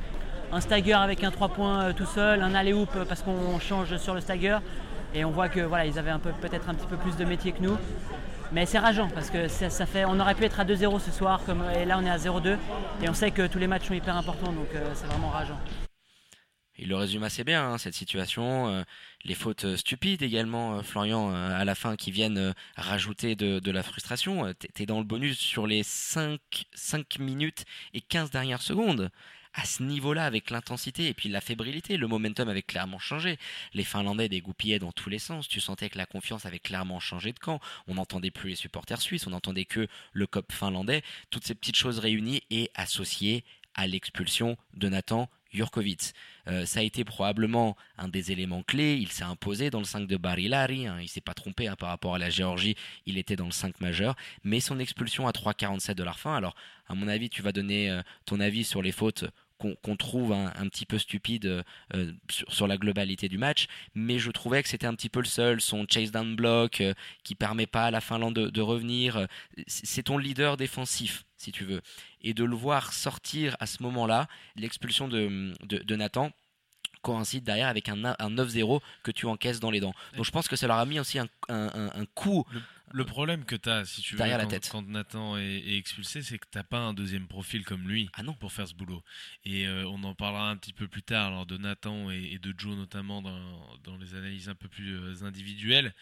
un 0.51 0.61
stagger 0.61 0.93
avec 0.93 1.23
un 1.23 1.31
3 1.31 1.49
points 1.49 1.81
euh, 1.85 1.93
tout 1.93 2.05
seul, 2.05 2.43
un 2.43 2.53
aller-hoop 2.53 2.89
parce 3.09 3.23
qu'on 3.23 3.59
change 3.59 3.97
sur 3.97 4.13
le 4.13 4.21
stagger. 4.21 4.59
Et 5.15 5.25
on 5.25 5.31
voit 5.31 5.49
que 5.49 5.61
voilà, 5.61 5.85
ils 5.85 5.97
avaient 5.97 6.11
peut-être 6.39 6.69
un 6.69 6.75
petit 6.75 6.85
peu 6.85 6.97
plus 6.97 7.15
de 7.17 7.25
métier 7.25 7.51
que 7.51 7.63
nous. 7.63 7.77
Mais 8.51 8.67
c'est 8.67 8.77
rageant 8.77 9.09
parce 9.09 9.31
que 9.31 9.47
ça, 9.47 9.85
fait, 9.87 10.05
on 10.05 10.19
aurait 10.19 10.35
pu 10.35 10.45
être 10.45 10.59
à 10.59 10.65
2-0 10.65 10.99
ce 10.99 11.11
soir 11.11 11.41
comme, 11.45 11.63
et 11.75 11.85
là 11.85 11.97
on 11.99 12.05
est 12.05 12.09
à 12.09 12.17
0-2 12.17 12.55
et 13.01 13.09
on 13.09 13.13
sait 13.13 13.31
que 13.31 13.47
tous 13.47 13.59
les 13.59 13.67
matchs 13.67 13.87
sont 13.87 13.93
hyper 13.93 14.15
importants 14.15 14.51
donc 14.51 14.67
euh, 14.75 14.91
c'est 14.93 15.07
vraiment 15.07 15.29
rageant. 15.29 15.57
Il 16.79 16.89
le 16.89 16.95
résume 16.95 17.23
assez 17.23 17.43
bien, 17.43 17.71
hein, 17.71 17.77
cette 17.77 17.95
situation. 17.95 18.67
Euh, 18.67 18.83
les 19.23 19.33
fautes 19.33 19.65
euh, 19.65 19.77
stupides 19.77 20.21
également, 20.21 20.77
euh, 20.77 20.81
Florian, 20.83 21.33
à 21.33 21.65
la 21.65 21.75
fin, 21.75 21.95
qui 21.95 22.11
viennent 22.11 22.53
rajouter 22.75 23.35
de, 23.35 23.71
la 23.71 23.83
frustration. 23.83 24.53
Tu 24.75 24.83
es 24.83 24.85
dans 24.85 24.99
le 24.99 25.05
bonus 25.05 25.37
sur 25.37 25.65
les 25.67 25.83
5, 25.83 26.39
5 26.73 27.19
minutes 27.19 27.65
et 27.93 28.01
15 28.01 28.29
dernières 28.31 28.61
secondes. 28.61 29.09
À 29.53 29.65
ce 29.65 29.81
niveau-là, 29.81 30.25
avec 30.25 30.51
l'intensité 30.51 31.07
et 31.07 31.15
puis 31.15 31.29
la 31.29 31.41
fébrilité, 31.41 31.97
le 31.97 32.07
momentum 32.07 32.47
avait 32.47 32.61
clairement 32.61 32.99
changé. 32.99 33.39
Les 33.73 33.83
Finlandais 33.83 34.29
dégoupillaient 34.29 34.77
dans 34.77 34.91
tous 34.91 35.09
les 35.09 35.17
sens. 35.17 35.47
Tu 35.47 35.59
sentais 35.59 35.89
que 35.89 35.97
la 35.97 36.05
confiance 36.05 36.45
avait 36.45 36.59
clairement 36.59 36.99
changé 36.99 37.33
de 37.33 37.39
camp. 37.39 37.59
On 37.87 37.95
n'entendait 37.95 38.29
plus 38.29 38.49
les 38.49 38.55
supporters 38.55 39.01
suisses, 39.01 39.25
on 39.25 39.31
n'entendait 39.31 39.65
que 39.65 39.87
le 40.13 40.27
COP 40.27 40.51
finlandais. 40.51 41.01
Toutes 41.31 41.43
ces 41.43 41.55
petites 41.55 41.75
choses 41.75 41.97
réunies 41.97 42.43
et 42.51 42.69
associées 42.75 43.43
à 43.73 43.87
l'expulsion 43.87 44.57
de 44.75 44.89
Nathan 44.89 45.27
Jurkovic. 45.51 46.13
Euh, 46.47 46.65
ça 46.65 46.79
a 46.79 46.83
été 46.83 47.03
probablement 47.03 47.75
un 47.97 48.07
des 48.07 48.31
éléments 48.31 48.63
clés. 48.63 48.95
Il 48.95 49.11
s'est 49.11 49.23
imposé 49.23 49.69
dans 49.69 49.79
le 49.79 49.85
5 49.85 50.07
de 50.07 50.17
Barilari. 50.17 50.87
Hein. 50.87 50.97
Il 51.01 51.07
s'est 51.07 51.21
pas 51.21 51.33
trompé 51.33 51.67
hein, 51.67 51.75
par 51.75 51.89
rapport 51.89 52.15
à 52.15 52.19
la 52.19 52.29
Géorgie. 52.29 52.75
Il 53.05 53.17
était 53.17 53.35
dans 53.35 53.45
le 53.45 53.51
5 53.51 53.81
majeur. 53.81 54.15
Mais 54.43 54.59
son 54.59 54.79
expulsion 54.79 55.27
à 55.27 55.31
3,47 55.31 55.93
de 55.93 56.03
la 56.03 56.13
fin. 56.13 56.35
Alors, 56.35 56.55
à 56.87 56.95
mon 56.95 57.07
avis, 57.07 57.29
tu 57.29 57.41
vas 57.41 57.51
donner 57.51 57.89
euh, 57.89 58.01
ton 58.25 58.39
avis 58.39 58.63
sur 58.63 58.81
les 58.81 58.91
fautes 58.91 59.25
qu'on 59.57 59.95
trouve 59.95 60.33
un, 60.33 60.67
petit 60.67 60.85
peu 60.85 60.99
stupide 60.99 61.63
euh, 61.95 62.13
sur, 62.29 62.67
la 62.67 62.77
globalité 62.77 63.27
du 63.27 63.39
match, 63.39 63.65
mais 63.95 64.19
je 64.19 64.29
trouvais 64.29 64.61
que 64.61 64.69
c'était 64.69 64.85
un 64.85 64.93
petit 64.93 65.09
peu 65.09 65.19
le 65.19 65.25
seul, 65.25 65.61
son 65.61 65.87
chase 65.89 66.11
down 66.11 66.35
block 66.35 66.83
qui 67.23 67.33
permet 67.33 67.65
pas 67.65 67.85
à 67.85 67.91
la 67.91 67.99
Finlande 67.99 68.35
de 68.35 68.61
revenir. 68.61 69.25
C'est 69.65 70.03
ton 70.03 70.19
leader 70.19 70.57
défensif 70.57 71.25
si 71.37 71.51
tu 71.51 71.63
veux. 71.63 71.81
Et 72.21 72.33
de 72.33 72.43
le 72.43 72.55
voir 72.55 72.93
sortir 72.93 73.55
à 73.59 73.67
ce 73.67 73.81
moment-là, 73.83 74.27
l'expulsion 74.55 75.07
de, 75.07 75.53
de, 75.63 75.95
Nathan 75.95 76.31
coïncide 77.01 77.43
derrière 77.43 77.67
avec 77.67 77.89
un, 77.89 78.03
un 78.03 78.29
9-0 78.29 78.81
que 79.03 79.11
tu 79.11 79.27
encaisses 79.27 79.59
dans 79.59 79.71
les 79.71 79.79
dents. 79.79 79.93
Donc 80.15 80.25
je 80.25 80.31
pense 80.31 80.47
que 80.47 80.55
ça 80.55 80.67
leur 80.67 80.77
a 80.77 80.85
mis 80.85 80.99
aussi 80.99 81.19
un, 81.19 81.29
un, 81.47 82.05
coup. 82.15 82.45
Le, 82.91 83.05
problème 83.05 83.45
que 83.45 83.55
tu 83.55 83.69
as, 83.69 83.85
si 83.85 84.01
tu 84.01 84.13
veux, 84.13 84.17
derrière 84.17 84.37
quand, 84.37 84.43
la 84.43 84.49
tête. 84.49 84.69
quand 84.71 84.81
Nathan 84.81 85.37
est, 85.37 85.77
expulsé, 85.77 86.21
c'est 86.21 86.39
que 86.39 86.47
tu 86.51 86.63
pas 86.63 86.79
un 86.79 86.93
deuxième 86.93 87.27
profil 87.27 87.63
comme 87.63 87.87
lui 87.87 88.09
ah 88.13 88.23
non. 88.23 88.33
pour 88.33 88.51
faire 88.51 88.67
ce 88.67 88.73
boulot. 88.73 89.03
Et 89.45 89.67
euh, 89.67 89.85
on 89.87 90.03
en 90.03 90.15
parlera 90.15 90.49
un 90.49 90.57
petit 90.57 90.73
peu 90.73 90.87
plus 90.87 91.03
tard, 91.03 91.27
alors 91.27 91.45
de 91.45 91.57
Nathan 91.57 92.09
et, 92.09 92.39
de 92.39 92.53
Joe 92.57 92.75
notamment, 92.75 93.21
dans, 93.21 93.77
dans, 93.83 93.97
les 93.97 94.15
analyses 94.15 94.49
un 94.49 94.55
peu 94.55 94.67
plus 94.67 94.97
euh, 94.97 95.23
individuelles. 95.25 95.93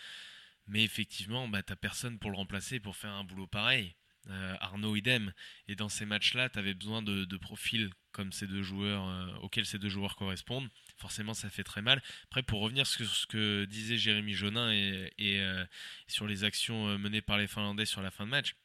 Mais 0.67 0.83
effectivement, 0.83 1.47
bah, 1.47 1.61
tu 1.61 1.75
personne 1.75 2.17
pour 2.17 2.31
le 2.31 2.37
remplacer 2.37 2.79
pour 2.79 2.95
faire 2.95 3.11
un 3.11 3.23
boulot 3.23 3.47
pareil. 3.47 3.95
Euh, 4.29 4.55
Arnaud 4.59 4.95
idem. 4.95 5.33
Et 5.67 5.75
dans 5.75 5.89
ces 5.89 6.05
matchs-là, 6.05 6.49
tu 6.49 6.57
avais 6.57 6.73
besoin 6.73 7.01
de, 7.01 7.37
profils 7.37 7.91
comme 8.11 8.31
ces 8.31 8.47
deux 8.47 8.63
joueurs, 8.63 9.07
euh, 9.07 9.35
auxquels 9.41 9.65
ces 9.65 9.77
deux 9.77 9.89
joueurs 9.89 10.15
correspondent. 10.15 10.69
Forcément, 10.97 11.33
ça 11.33 11.49
fait 11.49 11.63
très 11.63 11.81
mal. 11.81 12.01
Après, 12.25 12.41
pour 12.41 12.61
revenir 12.61 12.87
sur 12.87 13.07
ce 13.07 13.27
que 13.27 13.65
disait 13.65 13.97
Jérémy 13.97 14.33
Jonin 14.33 14.71
et, 14.71 15.11
euh, 15.19 15.65
sur 16.07 16.25
les 16.25 16.43
actions 16.43 16.97
menées 16.97 17.21
par 17.21 17.37
les 17.37 17.47
Finlandais 17.47 17.85
sur 17.85 18.01
la 18.01 18.11
fin 18.11 18.25
de 18.25 18.31
match, 18.31 18.55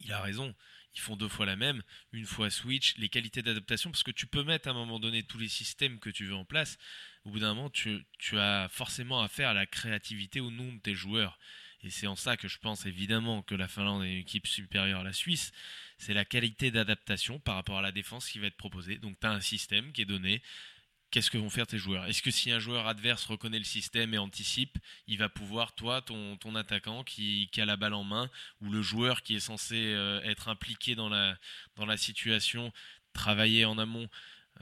il 0.00 0.12
a 0.12 0.20
raison. 0.20 0.54
Ils 0.94 1.00
font 1.00 1.16
deux 1.16 1.28
fois 1.28 1.44
la 1.44 1.56
même, 1.56 1.82
une 2.12 2.24
fois 2.24 2.48
switch, 2.48 2.96
les 2.96 3.10
qualités 3.10 3.42
d'adaptation, 3.42 3.90
parce 3.90 4.02
que 4.02 4.10
tu 4.10 4.26
peux 4.26 4.44
mettre 4.44 4.68
à 4.68 4.70
un 4.70 4.74
moment 4.74 4.98
donné 4.98 5.22
tous 5.22 5.38
les 5.38 5.48
systèmes 5.48 5.98
que 5.98 6.08
tu 6.08 6.24
veux 6.24 6.34
en 6.34 6.46
place. 6.46 6.78
Au 7.24 7.30
bout 7.30 7.40
d'un 7.40 7.54
moment, 7.54 7.68
tu, 7.68 8.06
tu 8.18 8.38
as 8.38 8.68
forcément 8.70 9.20
affaire 9.20 9.50
à 9.50 9.54
la 9.54 9.66
créativité 9.66 10.40
au 10.40 10.50
nombre 10.50 10.76
de 10.76 10.80
tes 10.80 10.94
joueurs. 10.94 11.38
Et 11.82 11.90
c'est 11.90 12.06
en 12.06 12.16
ça 12.16 12.36
que 12.36 12.48
je 12.48 12.58
pense 12.58 12.86
évidemment 12.86 13.42
que 13.42 13.54
la 13.54 13.68
Finlande 13.68 14.04
est 14.04 14.12
une 14.12 14.18
équipe 14.18 14.46
supérieure 14.46 15.00
à 15.00 15.04
la 15.04 15.12
Suisse. 15.12 15.52
C'est 15.98 16.14
la 16.14 16.24
qualité 16.24 16.70
d'adaptation 16.70 17.38
par 17.38 17.54
rapport 17.54 17.78
à 17.78 17.82
la 17.82 17.92
défense 17.92 18.28
qui 18.28 18.38
va 18.38 18.46
être 18.46 18.56
proposée. 18.56 18.98
Donc 18.98 19.18
tu 19.20 19.26
as 19.26 19.30
un 19.30 19.40
système 19.40 19.92
qui 19.92 20.02
est 20.02 20.06
donné. 20.06 20.42
Qu'est-ce 21.10 21.30
que 21.30 21.38
vont 21.38 21.50
faire 21.50 21.66
tes 21.66 21.78
joueurs? 21.78 22.04
Est-ce 22.06 22.20
que 22.20 22.32
si 22.32 22.50
un 22.50 22.58
joueur 22.58 22.88
adverse 22.88 23.24
reconnaît 23.26 23.58
le 23.58 23.64
système 23.64 24.12
et 24.12 24.18
anticipe, 24.18 24.76
il 25.06 25.18
va 25.18 25.28
pouvoir, 25.28 25.72
toi, 25.74 26.02
ton, 26.02 26.36
ton 26.36 26.56
attaquant 26.56 27.04
qui, 27.04 27.48
qui, 27.52 27.60
a 27.60 27.64
la 27.64 27.76
balle 27.76 27.94
en 27.94 28.02
main, 28.02 28.28
ou 28.60 28.70
le 28.70 28.82
joueur 28.82 29.22
qui 29.22 29.36
est 29.36 29.40
censé 29.40 29.76
euh, 29.76 30.20
être 30.22 30.48
impliqué 30.48 30.96
dans 30.96 31.08
la, 31.08 31.38
dans 31.76 31.86
la 31.86 31.96
situation, 31.96 32.72
travailler 33.12 33.64
en 33.64 33.78
amont? 33.78 34.08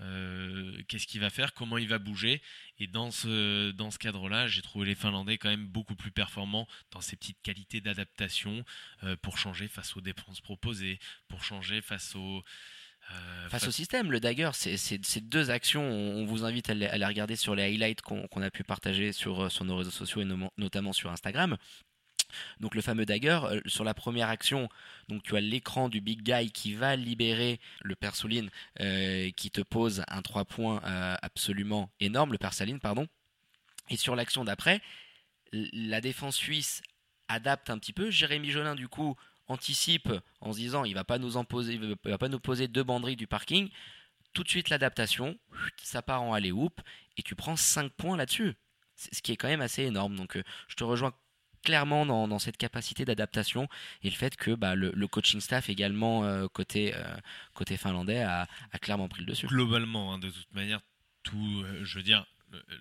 Euh, 0.01 0.83
qu'est-ce 0.89 1.07
qu'il 1.07 1.21
va 1.21 1.31
faire, 1.31 1.55
comment 1.55 1.79
il 1.79 1.89
va 1.89 1.99
bouger? 1.99 2.43
Et 2.79 2.87
dans 2.87 3.11
ce, 3.11 3.71
dans 3.73 3.91
ce 3.91 3.99
cadre-là, 3.99 4.49
j'ai 4.49 4.63
trouvé 4.63 4.87
les 4.87 4.95
Finlandais 4.95 5.39
quand 5.39 5.49
même 5.49 5.67
beaucoup 5.67 5.95
plus 5.95 6.11
performants 6.11 6.67
dans 6.91 7.01
ces 7.01 7.17
petites 7.17 7.41
qualités 7.43 7.81
d'adaptation 7.81 8.65
euh, 9.03 9.17
pour 9.17 9.39
changer 9.39 9.69
face 9.69 9.97
aux 9.97 10.01
dépenses 10.01 10.41
proposées, 10.41 10.99
pour 11.29 11.45
changer 11.45 11.81
face 11.81 12.15
au... 12.17 12.43
Euh, 13.13 13.49
face, 13.51 13.69
au 13.69 13.71
système, 13.71 14.11
le 14.11 14.19
dagger, 14.19 14.51
c'est 14.55 15.29
deux 15.29 15.51
actions. 15.51 15.83
On 15.83 16.25
vous 16.25 16.45
invite 16.45 16.71
à 16.71 16.75
les, 16.75 16.87
à 16.87 16.97
les 16.97 17.05
regarder 17.05 17.37
sur 17.37 17.55
les 17.55 17.65
highlights 17.65 18.01
qu'on 18.01 18.43
a 18.43 18.51
pu 18.51 18.65
partager 18.65 19.13
sur, 19.13 19.53
sur 19.53 19.67
nos 19.67 19.77
réseaux 19.77 19.91
sociaux 19.91 20.23
et 20.23 20.29
notamment 20.57 20.95
sur 20.95 21.11
Instagram. 21.11 21.59
Donc 22.61 22.75
le 22.75 22.83
fameux 22.83 23.07
dagger, 23.07 23.41
euh, 23.45 23.61
sur 23.67 23.85
la 23.85 23.95
première 23.95 24.29
action, 24.29 24.69
donc 25.09 25.23
tu 25.23 25.37
as 25.37 25.41
l'écran 25.41 25.89
du 25.89 26.01
big 26.01 26.23
guy 26.23 26.51
qui 26.51 26.75
va 26.75 26.97
libérer 26.97 27.61
le 27.83 27.95
père 27.95 28.17
Souline, 28.17 28.51
euh, 28.81 29.31
qui 29.37 29.51
te 29.51 29.61
pose 29.61 30.05
un 30.09 30.23
3 30.23 30.45
points 30.45 30.81
euh, 30.85 31.17
absolument 31.23 31.91
énorme, 32.01 32.33
le 32.33 32.39
père 32.39 32.55
Saline, 32.55 32.81
pardon. 32.81 33.07
Et 33.91 33.97
sur 33.97 34.17
l'action 34.17 34.45
d'après, 34.45 34.81
la 35.53 36.01
défense 36.01 36.37
suisse 36.37 36.83
adapte 37.29 37.71
un 37.71 37.79
petit 37.79 37.93
peu. 37.93 38.11
Jérémy 38.11 38.51
Jolin, 38.51 38.75
du 38.75 38.89
coup, 38.89 39.17
anticipe 39.47 40.11
en 40.41 40.53
se 40.53 40.59
disant 40.59 40.85
il 40.85 40.95
va 40.95 41.05
pas 41.05 41.19
nous 41.19 41.37
en 41.37 41.45
poser, 41.45 41.75
il 41.75 41.97
va 42.05 42.19
pas 42.19 42.29
nous 42.29 42.41
poser 42.41 42.69
deux 42.69 42.83
banderies 42.83 43.17
du 43.17 43.27
parking. 43.27 43.69
Tout 44.33 44.43
de 44.43 44.49
suite 44.49 44.69
l'adaptation, 44.69 45.39
ça 45.83 46.03
part 46.03 46.23
en 46.23 46.33
aller 46.33 46.51
hoop 46.51 46.81
et 47.17 47.23
tu 47.23 47.35
prends 47.35 47.57
5 47.57 47.93
points 47.93 48.17
là-dessus. 48.17 48.55
Ce 48.97 49.23
qui 49.23 49.33
est 49.33 49.37
quand 49.37 49.49
même 49.49 49.61
assez 49.61 49.83
énorme. 49.83 50.17
Donc 50.17 50.39
je 50.69 50.75
te 50.77 50.85
rejoins 50.85 51.13
clairement 51.65 52.07
dans, 52.07 52.39
cette 52.39 52.57
capacité 52.57 53.05
d'adaptation 53.05 53.69
et 54.03 54.11
le 54.11 54.15
fait 54.15 54.37
que 54.37 54.53
bah, 54.53 54.75
le, 54.75 55.07
coaching 55.09 55.41
staff 55.41 55.69
également 55.69 56.25
euh, 56.25 56.47
côté, 56.47 56.95
euh, 56.95 57.03
côté 57.55 57.77
finlandais 57.77 58.23
a, 58.23 58.47
clairement 58.81 59.09
pris 59.09 59.21
le 59.21 59.27
dessus. 59.27 59.47
Globalement, 59.47 60.15
hein, 60.15 60.19
de 60.19 60.31
toute 60.31 60.55
manière, 60.55 60.81
tout, 61.23 61.63
euh, 61.65 61.85
je 61.85 61.97
veux 61.97 62.05
dire, 62.05 62.27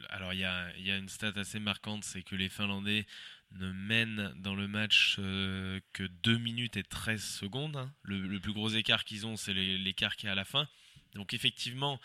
alors 0.10 0.34
il 0.34 0.40
y 0.40 0.46
a, 0.46 0.68
y 0.78 0.92
a, 0.92 0.98
une 0.98 1.10
stat 1.10 1.32
assez 1.36 1.60
marquante, 1.60 2.04
c'est 2.04 2.22
que 2.22 2.36
les 2.36 2.50
Finlandais 2.50 3.08
ne 3.54 3.72
mènent 3.72 4.34
dans 4.36 4.54
le 4.54 4.68
match 4.68 5.16
que 5.18 6.04
2 6.04 6.38
minutes 6.38 6.78
et 6.78 6.84
13 6.84 7.24
secondes. 7.24 7.76
Hein. 7.76 7.92
Le, 8.04 8.40
plus 8.40 8.54
gros 8.54 8.70
écart 8.70 9.04
qu'ils 9.04 9.26
ont, 9.26 9.36
c'est 9.36 9.54
l'écart 9.54 10.16
qui 10.16 10.28
est 10.28 10.30
à 10.30 10.36
la 10.36 10.46
fin. 10.46 10.68
Donc 11.16 11.34
effectivement, 11.34 12.00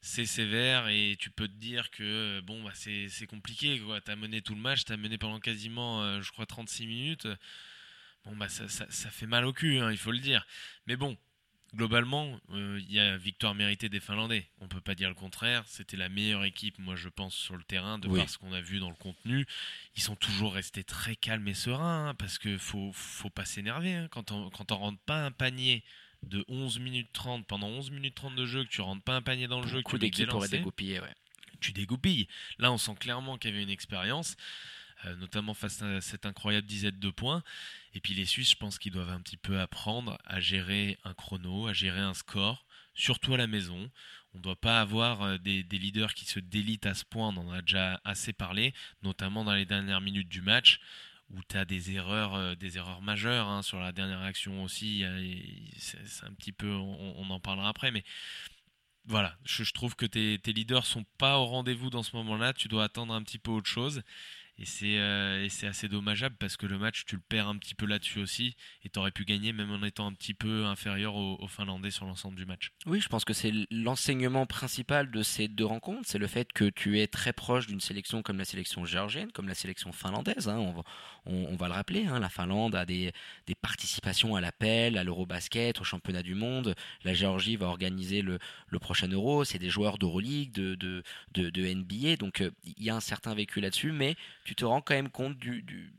c'est 0.00 0.26
sévère 0.26 0.88
et 0.88 1.16
tu 1.18 1.30
peux 1.30 1.48
te 1.48 1.54
dire 1.54 1.90
que 1.90 2.02
euh, 2.38 2.42
bon 2.42 2.62
bah 2.62 2.72
c'est 2.74 3.26
compliqué 3.26 3.80
quoi. 3.80 4.00
T'as 4.00 4.16
mené 4.16 4.42
tout 4.42 4.54
le 4.54 4.60
match, 4.60 4.84
t'as 4.84 4.96
mené 4.96 5.18
pendant 5.18 5.40
quasiment 5.40 6.02
euh, 6.02 6.20
je 6.20 6.30
crois 6.32 6.46
36 6.46 6.86
minutes. 6.86 7.28
Bon 8.24 8.36
bah 8.36 8.48
ça, 8.48 8.68
ça, 8.68 9.10
fait 9.10 9.26
mal 9.26 9.44
au 9.44 9.52
cul, 9.52 9.78
hein, 9.78 9.90
il 9.90 9.96
faut 9.96 10.12
le 10.12 10.18
dire. 10.18 10.46
Mais 10.86 10.96
bon, 10.96 11.16
globalement, 11.74 12.38
euh, 12.50 12.78
il 12.80 12.92
y 12.92 12.98
a 12.98 13.16
victoire 13.16 13.54
méritée 13.54 13.88
des 13.88 14.00
Finlandais. 14.00 14.48
On 14.60 14.68
peut 14.68 14.80
pas 14.80 14.94
dire 14.94 15.08
le 15.08 15.14
contraire. 15.14 15.64
C'était 15.66 15.96
la 15.96 16.08
meilleure 16.08 16.44
équipe, 16.44 16.78
moi 16.78 16.96
je 16.96 17.08
pense, 17.08 17.34
sur 17.34 17.56
le 17.56 17.62
terrain, 17.62 17.98
de 17.98 18.08
par 18.08 18.28
ce 18.28 18.38
qu'on 18.38 18.52
a 18.52 18.60
vu 18.60 18.78
dans 18.78 18.90
le 18.90 18.96
contenu. 18.96 19.46
Ils 19.96 20.02
sont 20.02 20.16
toujours 20.16 20.54
restés 20.54 20.84
très 20.84 21.16
calmes 21.16 21.48
et 21.48 21.54
sereins, 21.54 22.08
hein, 22.08 22.14
parce 22.14 22.38
que 22.38 22.58
faut, 22.58 22.92
faut 22.92 23.30
pas 23.30 23.44
s'énerver. 23.44 23.94
Hein. 23.94 24.08
Quand 24.10 24.32
on, 24.32 24.50
quand 24.50 24.72
on 24.72 24.76
rentre 24.76 25.00
pas 25.00 25.24
un 25.24 25.32
panier 25.32 25.84
de 26.22 26.44
11 26.48 26.78
minutes 26.80 27.08
30 27.12 27.46
pendant 27.46 27.68
11 27.68 27.90
minutes 27.90 28.14
30 28.14 28.34
de 28.34 28.46
jeu 28.46 28.64
que 28.64 28.68
tu 28.68 28.80
rentres 28.80 29.02
pas 29.02 29.14
un 29.14 29.22
panier 29.22 29.48
dans 29.48 29.60
le 29.60 29.66
jeu, 29.66 29.82
d'équipe 29.98 30.28
pourrait 30.28 30.48
dégoupiller, 30.48 31.00
Tu 31.60 31.72
dégoupilles. 31.72 32.28
Là, 32.58 32.72
on 32.72 32.78
sent 32.78 32.94
clairement 32.98 33.38
qu'il 33.38 33.50
y 33.50 33.54
avait 33.54 33.62
une 33.62 33.70
expérience, 33.70 34.36
euh, 35.04 35.14
notamment 35.16 35.54
face 35.54 35.82
à 35.82 36.00
cette 36.00 36.26
incroyable 36.26 36.66
dizaine 36.66 36.98
de 36.98 37.10
points. 37.10 37.42
Et 37.94 38.00
puis 38.00 38.14
les 38.14 38.24
Suisses, 38.24 38.50
je 38.50 38.56
pense 38.56 38.78
qu'ils 38.78 38.92
doivent 38.92 39.10
un 39.10 39.20
petit 39.20 39.36
peu 39.36 39.60
apprendre 39.60 40.18
à 40.24 40.40
gérer 40.40 40.98
un 41.04 41.14
chrono, 41.14 41.66
à 41.66 41.72
gérer 41.72 42.00
un 42.00 42.14
score, 42.14 42.66
surtout 42.94 43.34
à 43.34 43.36
la 43.36 43.46
maison. 43.46 43.90
On 44.34 44.38
ne 44.38 44.42
doit 44.42 44.60
pas 44.60 44.80
avoir 44.80 45.22
euh, 45.22 45.38
des, 45.38 45.62
des, 45.62 45.78
leaders 45.78 46.14
qui 46.14 46.26
se 46.26 46.38
délitent 46.38 46.86
à 46.86 46.94
ce 46.94 47.04
point, 47.04 47.28
on 47.28 47.48
en 47.48 47.52
a 47.52 47.62
déjà 47.62 48.00
assez 48.04 48.32
parlé, 48.32 48.74
notamment 49.02 49.44
dans 49.44 49.54
les 49.54 49.64
dernières 49.64 50.00
minutes 50.00 50.28
du 50.28 50.42
match 50.42 50.80
où 51.30 51.40
tu 51.48 51.56
as 51.56 51.64
des 51.64 51.92
erreurs, 51.92 52.34
euh, 52.34 52.54
des 52.54 52.78
erreurs 52.78 53.02
majeures 53.02 53.46
hein, 53.46 53.62
sur 53.62 53.78
la 53.80 53.92
dernière 53.92 54.22
action 54.22 54.62
aussi. 54.62 55.04
C'est 55.76 56.26
un 56.26 56.32
petit 56.32 56.52
peu, 56.52 56.72
on, 56.72 57.30
en 57.30 57.40
parlera 57.40 57.68
après, 57.68 57.90
mais 57.90 58.04
voilà, 59.04 59.36
je, 59.44 59.64
je 59.64 59.72
trouve 59.72 59.96
que 59.96 60.06
tes, 60.06 60.38
tes 60.38 60.52
leaders 60.52 60.86
sont 60.86 61.04
pas 61.16 61.38
au 61.38 61.46
rendez-vous 61.46 61.90
dans 61.90 62.02
ce 62.02 62.14
moment-là. 62.16 62.52
Tu 62.52 62.68
dois 62.68 62.84
attendre 62.84 63.14
un 63.14 63.22
petit 63.22 63.38
peu 63.38 63.50
autre 63.50 63.68
chose. 63.68 64.02
Euh, 64.82 65.44
et 65.44 65.48
c'est 65.48 65.66
assez 65.66 65.88
dommageable 65.88 66.36
parce 66.38 66.56
que 66.56 66.66
le 66.66 66.78
match, 66.78 67.04
tu 67.06 67.14
le 67.16 67.22
perds 67.28 67.48
un 67.48 67.56
petit 67.56 67.74
peu 67.74 67.86
là-dessus 67.86 68.20
aussi. 68.20 68.56
Et 68.84 68.88
tu 68.88 68.98
aurais 68.98 69.10
pu 69.10 69.24
gagner 69.24 69.52
même 69.52 69.70
en 69.70 69.82
étant 69.84 70.06
un 70.06 70.12
petit 70.12 70.34
peu 70.34 70.64
inférieur 70.66 71.14
aux, 71.14 71.46
Finlandais 71.48 71.90
sur 71.90 72.04
l'ensemble 72.04 72.36
du 72.36 72.44
match. 72.44 72.72
Oui, 72.86 73.00
je 73.00 73.08
pense 73.08 73.24
que 73.24 73.32
c'est 73.32 73.52
l'enseignement 73.70 74.46
principal 74.46 75.10
de 75.10 75.22
ces 75.22 75.48
deux 75.48 75.64
rencontres. 75.64 76.02
C'est 76.04 76.18
le 76.18 76.26
fait 76.26 76.52
que 76.52 76.68
tu 76.68 77.00
es 77.00 77.06
très 77.06 77.32
proche 77.32 77.66
d'une 77.66 77.80
sélection 77.80 78.22
comme 78.22 78.38
la 78.38 78.44
sélection 78.44 78.84
géorgienne, 78.84 79.32
comme 79.32 79.48
la 79.48 79.54
sélection 79.54 79.92
finlandaise. 79.92 80.48
Hein. 80.48 80.58
On, 80.58 80.72
va, 80.72 80.82
on, 81.24 81.56
va, 81.56 81.68
le 81.68 81.74
rappeler, 81.74 82.06
hein. 82.06 82.18
la 82.18 82.28
Finlande 82.28 82.74
a 82.74 82.84
des, 82.84 83.12
des 83.46 83.54
participations 83.54 84.36
à 84.36 84.40
l'appel, 84.40 84.98
à 84.98 85.04
l'Eurobasket, 85.04 85.80
au 85.80 85.84
championnat 85.84 86.22
du 86.22 86.34
monde. 86.34 86.74
La 87.02 87.14
Géorgie 87.14 87.56
va 87.56 87.66
organiser 87.66 88.20
le, 88.20 88.38
le 88.68 88.78
prochain 88.78 89.08
Euro. 89.08 89.44
C'est 89.44 89.58
des 89.58 89.70
joueurs 89.70 89.96
d'Euroleague, 89.96 90.52
de, 90.52 90.74
de, 90.74 91.02
de, 91.32 91.50
de, 91.50 91.74
NBA. 91.74 92.16
Donc 92.16 92.42
euh, 92.42 92.50
il 92.64 92.84
y 92.84 92.90
a 92.90 92.96
un 92.96 93.00
certain 93.00 93.34
vécu 93.34 93.60
là-dessus. 93.60 93.92
Mais 93.92 94.16
tu 94.48 94.54
te 94.54 94.64
rends 94.64 94.80
quand 94.80 94.94
même 94.94 95.10
compte 95.10 95.36
du, 95.36 95.92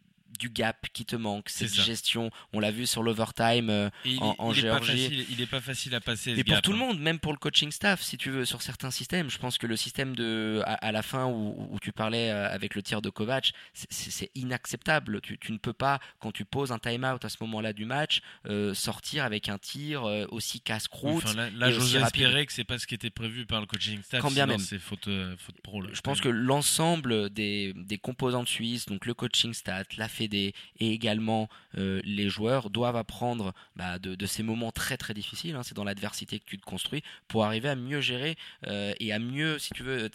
gap 0.48 0.88
qui 0.94 1.06
te 1.06 1.16
manque, 1.16 1.50
cette 1.50 1.74
gestion. 1.74 2.32
On 2.54 2.60
l'a 2.60 2.72
vu 2.72 2.86
sur 2.86 3.04
l'overtime 3.04 3.70
euh, 3.70 3.90
en, 4.20 4.54
Géorgie. 4.54 5.26
il 5.30 5.38
n'est 5.38 5.46
pas 5.46 5.62
facile 5.62 5.96
à 5.96 6.00
passer. 6.00 6.32
Et 6.38 6.44
pour 6.44 6.62
tout 6.62 6.72
le 6.72 6.78
hein. 6.78 6.80
monde, 6.80 7.00
même 7.00 7.20
pour 7.20 7.34
le 7.34 7.38
coaching 7.38 7.72
staff, 7.72 8.02
si 8.02 8.18
tu 8.18 8.30
veux, 8.30 8.46
sur 8.46 8.62
certains 8.62 8.92
systèmes, 8.92 9.30
je 9.30 9.38
pense 9.38 9.58
que 9.58 9.68
le 9.68 9.76
système 9.76 10.16
de 10.16 10.62
à, 10.66 10.92
la 10.92 11.02
fin 11.02 11.26
où, 11.26 11.78
tu 11.82 11.92
parlais 11.92 12.32
euh, 12.32 12.50
avec 12.50 12.76
le 12.76 12.82
tir 12.82 13.02
de 13.02 13.10
Kovac, 13.10 13.52
c'est 13.74 14.32
inacceptable. 14.36 15.22
Tu, 15.22 15.38
ne 15.52 15.58
peux 15.58 15.74
pas, 15.74 16.00
quand 16.20 16.32
tu 16.32 16.46
poses 16.46 16.72
un 16.72 16.80
time-out 16.80 17.24
à 17.26 17.30
ce 17.30 17.38
moment-là 17.42 17.74
du 17.74 17.86
match, 17.86 18.22
euh, 18.48 18.74
sortir 18.74 19.24
avec 19.24 19.50
un 19.50 19.58
tir 19.58 20.04
aussi 20.32 20.62
casse-croûte. 20.62 21.36
là, 21.36 21.72
j'ose 21.72 21.96
espérer 21.96 22.46
que 22.46 22.54
c'est 22.54 22.64
pas 22.64 22.78
ce 22.78 22.88
qui 22.88 22.96
était 22.96 23.10
prévu 23.10 23.46
par 23.46 23.62
le 23.62 23.66
coaching 23.66 24.02
staff. 24.04 24.22
Quand 24.22 24.32
bien 24.32 24.46
même. 24.46 24.60
C'est 24.60 24.80
faute, 24.80 25.10
faute 25.38 25.62
pro. 25.62 25.84
je 25.92 26.02
pense 26.02 26.22
que 26.22 26.30
l'ensemble 26.30 27.30
des, 27.30 27.74
des 27.76 27.98
composantes 27.98 28.48
suisses, 28.48 28.86
donc 28.86 29.06
le 29.06 29.14
coaching 29.14 29.54
staff, 29.54 29.88
la 29.98 30.08
et 30.26 30.54
également 30.80 31.50
euh, 31.78 32.02
les 32.04 32.30
joueurs 32.30 32.70
doivent 32.70 32.96
apprendre 32.96 33.54
bah, 33.76 34.00
de, 34.00 34.26
ces 34.26 34.44
moments 34.44 34.72
très 34.72 34.98
très 34.98 35.14
difficiles, 35.14 35.56
hein, 35.56 35.64
c'est 35.64 35.76
dans 35.76 35.84
l'adversité 35.84 36.40
que 36.40 36.46
tu 36.46 36.58
te 36.58 36.66
construis, 36.66 37.04
pour 37.28 37.46
arriver 37.46 37.70
à 37.70 37.76
mieux 37.76 38.02
gérer 38.02 38.36
euh, 38.68 38.94
et 39.00 39.14
à 39.14 39.20
mieux, 39.20 39.60
si 39.60 39.72
tu 39.72 39.84
veux, 39.84 40.10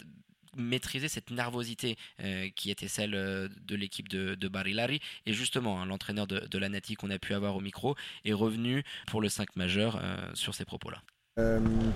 maîtriser 0.55 1.09
cette 1.09 1.31
nervosité 1.31 1.97
euh, 2.21 2.47
qui 2.55 2.71
était 2.71 2.87
celle 2.87 3.11
de 3.11 3.75
l'équipe 3.75 4.07
de, 4.07 4.35
de, 4.35 4.47
Barilari. 4.47 5.01
Et 5.25 5.33
justement, 5.33 5.81
hein, 5.81 5.85
l'entraîneur 5.85 6.27
de, 6.27 6.39
de, 6.39 6.57
la 6.57 6.69
Nati 6.69 6.95
qu'on 6.95 7.09
a 7.09 7.19
pu 7.19 7.33
avoir 7.33 7.57
au 7.57 7.61
micro 7.61 7.95
est 8.23 8.33
revenu 8.33 8.83
pour 9.07 9.21
le 9.21 9.27
5 9.27 9.55
majeur 9.57 10.01
sur 10.33 10.55
ces 10.55 10.63
propos-là. 10.63 11.01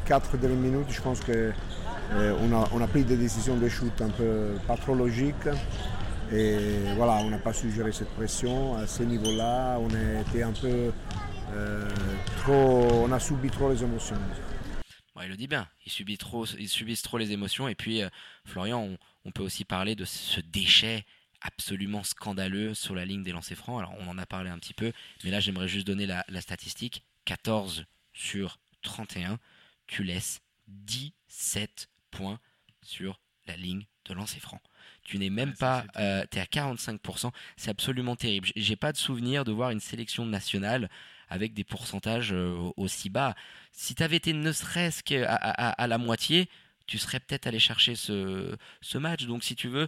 quatre 0.05 0.37
dernières 0.37 0.59
minutes, 0.59 0.89
je 0.89 1.01
pense 1.01 1.21
qu'on 1.21 2.53
a, 2.53 2.83
a 2.83 2.87
pris 2.87 3.05
des 3.05 3.15
décisions 3.15 3.57
de 3.57 3.69
shoot 3.69 4.01
un 4.01 4.09
peu 4.09 4.55
pas 4.67 4.75
trop 4.75 4.93
logiques. 4.93 5.47
Et 6.31 6.93
voilà, 6.95 7.13
on 7.23 7.29
n'a 7.29 7.39
pas 7.39 7.53
su 7.53 7.71
gérer 7.71 7.91
cette 7.91 8.09
pression. 8.09 8.75
À 8.75 8.85
ce 8.85 9.01
niveau-là, 9.01 9.79
on 9.79 9.89
était 10.21 10.43
un 10.43 10.53
peu 10.53 10.91
euh, 11.51 11.89
trop. 12.37 12.87
On 13.03 13.11
a 13.11 13.19
subi 13.19 13.49
trop 13.49 13.71
les 13.71 13.83
émotions. 13.83 14.15
il 15.21 15.27
le 15.27 15.35
dit 15.35 15.47
bien, 15.47 15.67
ils 15.85 15.91
subissent 15.91 16.19
trop, 16.19 16.45
ils 16.45 16.69
subissent 16.69 17.01
trop 17.01 17.17
les 17.17 17.31
émotions. 17.31 17.67
Et 17.67 17.73
puis, 17.73 18.03
euh, 18.03 18.09
Florian, 18.45 18.95
on, 19.25 19.31
peut 19.31 19.41
aussi 19.41 19.65
parler 19.65 19.95
de 19.95 20.05
ce 20.05 20.39
déchet 20.39 21.03
absolument 21.41 22.03
scandaleux 22.03 22.75
sur 22.75 22.93
la 22.93 23.05
ligne 23.05 23.23
des 23.23 23.31
lancers 23.31 23.57
francs. 23.57 23.79
Alors, 23.79 23.95
on 23.99 24.07
en 24.07 24.17
a 24.19 24.25
parlé 24.27 24.51
un 24.51 24.59
petit 24.59 24.73
peu, 24.73 24.91
mais 25.23 25.31
là, 25.31 25.39
j'aimerais 25.39 25.67
juste 25.67 25.87
donner 25.87 26.05
la, 26.05 26.25
la 26.29 26.41
statistique 26.41 27.03
14 27.25 27.85
sur 28.13 28.59
31. 28.83 29.39
Tu 29.87 30.03
laisses 30.03 30.41
17 30.67 31.89
points 32.11 32.39
sur 32.83 33.19
la 33.47 33.55
ligne 33.55 33.85
de 34.05 34.13
lancer 34.13 34.39
franc. 34.39 34.61
Tu 35.09 35.17
n'es 35.17 35.31
même 35.31 35.55
pas, 35.55 35.85
euh, 35.97 36.23
tu 36.29 36.37
es 36.37 36.41
à 36.41 36.45
45%. 36.45 37.31
C'est 37.57 37.71
absolument 37.71 38.15
terrible. 38.15 38.49
J'ai 38.55 38.75
pas 38.75 38.91
de 38.91 38.97
souvenir 38.97 39.43
de 39.43 39.51
voir 39.51 39.71
une 39.71 39.79
sélection 39.79 40.23
nationale 40.23 40.87
avec 41.29 41.55
des 41.55 41.63
pourcentages 41.63 42.31
euh, 42.31 42.71
aussi 42.77 43.09
bas. 43.09 43.33
Si 43.71 43.95
tu 43.95 44.03
avais 44.03 44.17
été 44.17 44.33
ne 44.33 44.51
serait-ce 44.51 45.01
qu'à 45.01 45.33
à, 45.33 45.87
la 45.87 45.97
moitié, 45.97 46.47
tu 46.85 46.99
serais 46.99 47.19
peut-être 47.19 47.47
allé 47.47 47.57
chercher 47.57 47.95
ce, 47.95 48.55
ce 48.81 48.99
match. 48.99 49.25
Donc 49.25 49.43
si 49.43 49.55
tu 49.55 49.67
veux, 49.67 49.87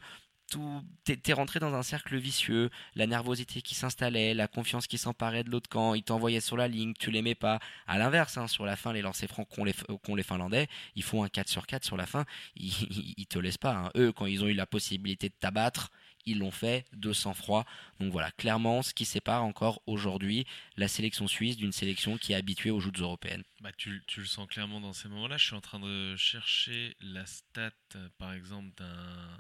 tout 0.52 0.84
t'es 1.04 1.34
rentré 1.34 1.60
dans 1.60 1.74
un 1.74 1.82
cercle 1.82 2.18
vicieux, 2.18 2.70
la 2.96 3.08
nervosité 3.08 3.62
qui 3.62 3.74
s'installait, 3.74 4.34
la 4.34 4.48
confiance 4.48 4.86
qui 4.86 4.98
s'emparait 4.98 5.44
de 5.44 5.50
l'autre 5.50 5.70
camp, 5.70 5.96
ils 5.96 6.04
t'envoyaient 6.04 6.42
sur 6.42 6.58
la 6.58 6.68
ligne, 6.68 6.94
tu 7.00 7.10
l'aimais 7.10 7.36
pas. 7.36 7.60
À 7.88 7.98
l'inverse, 7.98 8.38
hein, 8.38 8.48
sur 8.48 8.66
la 8.66 8.76
fin, 8.76 8.94
les 8.94 9.02
lancers 9.02 9.30
francs 9.30 9.48
qu'ont 9.50 9.64
les, 9.64 9.74
les 10.16 10.24
Finlandais, 10.24 10.68
ils 10.96 11.04
font 11.04 11.24
un 11.24 11.30
4 11.30 11.50
sur 11.50 11.66
4 11.66 11.84
sur 11.84 11.98
la 11.98 12.06
fin, 12.06 12.26
ils, 12.56 12.74
ils 13.18 13.26
te 13.26 13.40
laissent 13.40 13.58
pas. 13.58 13.76
Hein. 13.76 13.92
Eux, 13.96 14.12
quand 14.12 14.26
ils 14.26 14.44
ont 14.44 14.48
eu 14.48 14.54
la 14.54 14.68
possibilité 14.68 15.30
de 15.30 15.34
t'abattre, 15.40 15.92
ils 16.26 16.38
l'ont 16.38 16.52
fait 16.52 16.86
de 16.94 17.14
sang-froid. 17.14 17.66
Donc 18.00 18.12
voilà, 18.12 18.32
clairement, 18.32 18.84
ce 18.84 18.94
qui 18.94 19.06
sépare 19.06 19.44
encore 19.44 19.82
aujourd'hui 19.88 20.46
la 20.78 20.88
sélection 20.88 21.28
suisse 21.28 21.58
d'une 21.58 21.72
sélection 21.72 22.18
qui 22.18 22.34
est 22.34 22.36
habituée 22.36 22.70
aux 22.70 22.80
joutes 22.80 23.00
européennes. 23.00 23.44
Bah, 23.62 23.72
tu, 23.76 24.04
tu, 24.06 24.20
le 24.20 24.26
sens 24.28 24.48
clairement 24.48 24.82
dans 24.82 24.94
ces 24.94 25.08
moments-là. 25.08 25.38
Je 25.38 25.46
suis 25.46 25.56
en 25.56 25.62
train 25.62 25.80
de 25.80 26.16
chercher 26.18 26.96
la 27.02 27.26
stat, 27.26 27.72
par 28.18 28.34
exemple, 28.34 28.70
d'un 28.78 29.40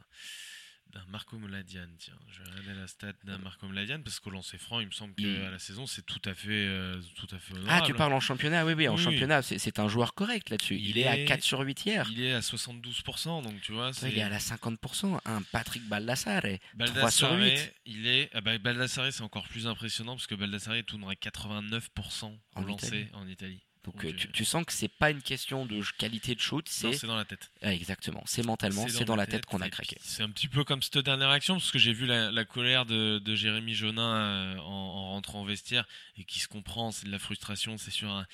d'un 0.91 1.04
Marco 1.10 1.38
Mladian. 1.38 1.88
Tiens, 1.97 2.13
je 2.27 2.43
vais 2.43 2.49
regarder 2.49 2.80
la 2.80 2.88
stat 2.88 3.13
d'un 3.23 3.38
Marco 3.38 3.67
Mladian 3.67 4.01
parce 4.01 4.19
qu'au 4.19 4.30
lancer 4.30 4.58
franc, 4.58 4.80
il 4.80 4.88
me 4.88 4.91
semble 4.91 5.13
qu'à 5.15 5.49
la 5.49 5.60
saison, 5.60 5.86
c'est 5.86 6.06
tout 6.06 6.21
à 6.25 6.34
fait, 6.34 6.49
euh, 6.49 7.01
tout 7.15 7.27
à 7.34 7.39
fait 7.39 7.54
Ah, 7.67 7.82
tu 7.86 7.93
parles 7.93 8.13
en 8.13 8.19
championnat 8.19 8.65
Oui, 8.65 8.73
oui, 8.73 8.88
en 8.88 8.97
championnat, 8.97 9.41
c'est 9.41 9.80
un 9.80 9.88
joueur 9.88 10.13
correct 10.13 10.49
là-dessus. 10.49 10.77
Il, 10.77 10.97
est, 10.97 11.08
à 11.08 11.23
4 11.25 11.43
sur 11.43 11.60
8 11.60 11.86
hier. 11.86 12.08
Il 12.12 12.21
est 12.21 12.34
à 12.34 12.39
72%, 12.39 13.43
donc 13.43 13.62
tu 13.62 13.71
vois. 13.71 13.91
il 14.04 14.17
est 14.17 14.21
à 14.21 14.38
50%. 14.38 15.19
Un 15.25 15.41
Patrick 15.43 15.88
Baldassare, 15.88 16.41
Baldassare 16.75 16.99
3 16.99 17.12
sur 17.12 17.34
8. 17.34 17.73
Il 17.86 18.08
est, 18.08 18.30
ah 18.34 18.41
bah, 18.41 18.58
Baldassare, 18.58 19.12
c'est 19.12 19.23
encore 19.23 19.47
plus 19.47 19.67
impressionnant 19.67 20.15
parce 20.15 20.27
que 20.27 20.36
Baldassare 20.36 20.84
tournerait 20.86 21.15
89% 21.15 22.38
au 22.56 22.62
lancer 22.62 23.08
en 23.13 23.27
Italie. 23.27 23.62
Donc 23.84 24.06
euh, 24.06 24.13
tu, 24.13 24.46
sens 24.46 24.63
que 24.63 24.74
c'est 24.74 24.88
pas 24.88 25.10
une 25.10 25.24
question 25.24 25.65
de 25.65 25.82
qualité 25.98 26.36
de 26.36 26.39
shoot, 26.39 26.67
c'est 26.70 27.04
dans 27.08 27.15
la 27.15 27.26
tête. 27.26 27.52
exactement, 27.63 28.22
c'est 28.28 28.46
mentalement, 28.46 28.88
c'est 28.88 29.06
dans, 29.06 29.15
la 29.15 29.26
tête, 29.26 29.46
qu'on 29.48 29.62
a 29.62 29.70
craqué. 29.70 29.98
C'est 30.02 30.22
un 30.22 30.30
petit 30.30 30.48
peu 30.48 30.63
comme 30.63 30.84
cette 30.84 31.00
dernière 31.00 31.30
action 31.30 31.56
parce 31.56 31.72
que 31.72 31.80
j'ai 31.80 31.94
vu 31.94 32.06
la, 32.06 32.46
colère 32.46 32.86
de, 32.86 33.17
de, 33.17 33.36
Jérémy 33.36 33.74
Jonin 33.74 34.15
euh, 34.15 34.58
en, 34.58 35.12
rentrant 35.13 35.41
au 35.41 35.46
vestiaire 35.46 35.88
et 36.15 36.26
qui 36.26 36.39
se 36.39 36.48
comprend, 36.48 36.91
c'est 36.91 37.08
de 37.08 37.12
la 37.12 37.17
frustration, 37.17 37.78
c'est 37.78 37.91
sur 37.91 38.12
un 38.12 38.28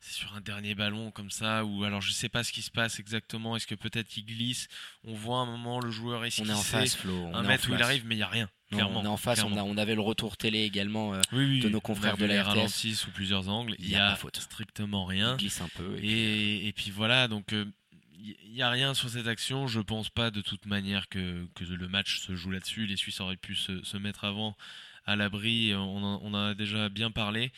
c'est 0.00 0.12
sur 0.12 0.34
un 0.34 0.42
dernier 0.42 0.74
ballon 0.74 1.10
comme 1.10 1.30
ça 1.30 1.64
ou 1.64 1.82
alors 1.82 2.02
je 2.02 2.12
sais 2.12 2.28
pas 2.28 2.44
ce 2.44 2.52
qui 2.52 2.60
se 2.60 2.70
passe 2.70 3.00
exactement 3.00 3.56
est-ce 3.56 3.66
que 3.66 3.74
peut-être 3.74 4.14
il 4.18 4.26
glisse? 4.26 4.68
On 5.02 5.14
voit 5.14 5.38
un 5.38 5.46
moment 5.46 5.80
le 5.80 5.90
joueur 5.90 6.22
esquisser 6.26 6.46
on 6.46 6.52
est 6.52 6.58
en 6.58 6.62
face 6.62 6.94
Flo 6.94 7.30
un 7.32 7.42
mètre 7.42 7.70
où 7.70 7.74
il 7.74 7.82
arrive 7.82 8.04
mais 8.04 8.14
il 8.14 8.18
y 8.18 8.22
a 8.22 8.28
rien 8.28 8.50
on 8.72 9.04
est 9.04 9.06
en 9.06 9.16
face 9.16 9.42
on, 9.44 9.76
avait 9.76 9.94
le 9.94 10.00
retour 10.00 10.36
télé 10.36 10.62
également 10.62 11.14
euh, 11.14 11.20
de 11.32 11.68
nos 11.68 11.80
confrères 11.80 12.16
de 12.16 12.24
la 12.24 12.42
RTS 12.42 12.94
sous 12.94 13.10
plusieurs 13.10 13.48
angles 13.48 13.76
il 13.78 13.90
y, 13.90 13.96
a, 13.96 14.18
strictement 14.34 15.04
rien 15.04 15.34
il 15.34 15.38
glisse 15.38 15.60
un 15.60 15.68
peu 15.76 15.96
et, 16.02 16.72
puis, 16.74 16.90
voilà 16.90 17.28
donc 17.28 17.52
il 17.52 17.56
euh, 17.58 18.52
n'y 18.52 18.62
a 18.62 18.70
rien 18.70 18.94
sur 18.94 19.10
cette 19.10 19.26
action. 19.26 19.66
Je 19.66 19.80
pense 19.80 20.08
pas 20.08 20.30
de 20.30 20.40
toute 20.40 20.66
manière 20.66 21.08
que, 21.08 21.46
que 21.54 21.64
le 21.64 21.88
match 21.88 22.20
se 22.20 22.34
joue 22.34 22.50
là-dessus. 22.50 22.86
Les 22.86 22.96
Suisses 22.96 23.20
auraient 23.20 23.36
pu 23.36 23.54
se, 23.54 23.82
se 23.84 23.96
mettre 23.98 24.24
avant 24.24 24.56
à 25.04 25.14
l'abri. 25.14 25.74
On, 25.74 26.02
on 26.02 26.32
en 26.32 26.34
a 26.34 26.54
déjà 26.54 26.88
bien 26.88 27.10
parlé. 27.10 27.52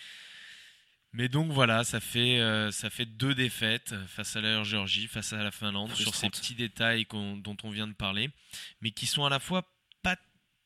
Mais 1.17 1.29
donc 1.29 1.51
voilà, 1.51 1.83
ça 1.83 1.99
fait, 1.99 2.41
euh, 2.41 2.71
ça 2.71 2.91
fait 2.91 3.07
deux 3.07 3.35
défaites 3.35 3.95
face 4.07 4.37
à 4.37 4.43
la 4.43 4.63
Géorgie, 4.65 5.07
face 5.07 5.33
à 5.33 5.43
la 5.43 5.51
Finlande, 5.51 5.95
sur 5.95 6.15
ces 6.15 6.29
petits 6.29 6.55
détails 6.55 7.07
dont 7.11 7.57
on 7.63 7.71
vient 7.71 7.87
de 7.87 7.95
parler, 7.95 8.29
mais 8.83 8.91
qui 8.91 9.07
sont 9.07 9.25
à 9.25 9.31
la 9.31 9.39
fois 9.39 9.63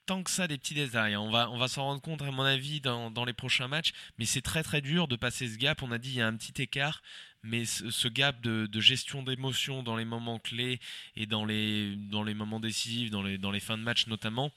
tant 0.07 0.23
que 0.23 0.31
ça 0.31 0.47
des 0.47 0.59
petits 0.59 0.75
détails. 0.75 1.17
On 1.17 1.31
va, 1.31 1.51
on 1.51 1.59
va 1.59 1.69
s'en 1.69 1.85
rendre 1.85 2.03
compte, 2.03 2.23
à 2.23 2.31
mon 2.31 2.43
avis, 2.43 2.81
dans, 2.81 3.11
dans 3.11 3.25
les 3.25 3.33
prochains 3.33 3.69
matchs, 3.69 3.93
mais 4.19 4.25
c'est 4.25 4.43
très 4.43 4.63
très 4.63 4.81
dur 4.81 5.09
de 5.09 5.17
passer 5.17 5.49
ce 5.49 5.57
gap. 5.57 5.83
On 5.83 5.93
a 5.93 5.99
dit 5.99 6.11
il 6.11 6.17
y 6.17 6.23
a 6.23 6.27
un 6.27 6.37
petit 6.37 6.63
écart, 6.63 7.03
mais 7.43 7.65
ce, 7.65 8.09
gap 8.09 8.41
de, 8.41 8.69
gestion 8.81 9.23
d'émotions 9.23 9.83
dans 9.83 9.97
les 9.97 10.05
moments 10.05 10.39
clés 10.39 10.79
et 11.17 11.27
dans 11.27 11.45
les, 11.45 11.97
moments 12.35 12.61
décisifs, 12.61 13.11
dans 13.11 13.23
les, 13.23 13.61
fins 13.61 13.79
de 13.79 13.83
match 13.83 14.07
notamment, 14.07 14.53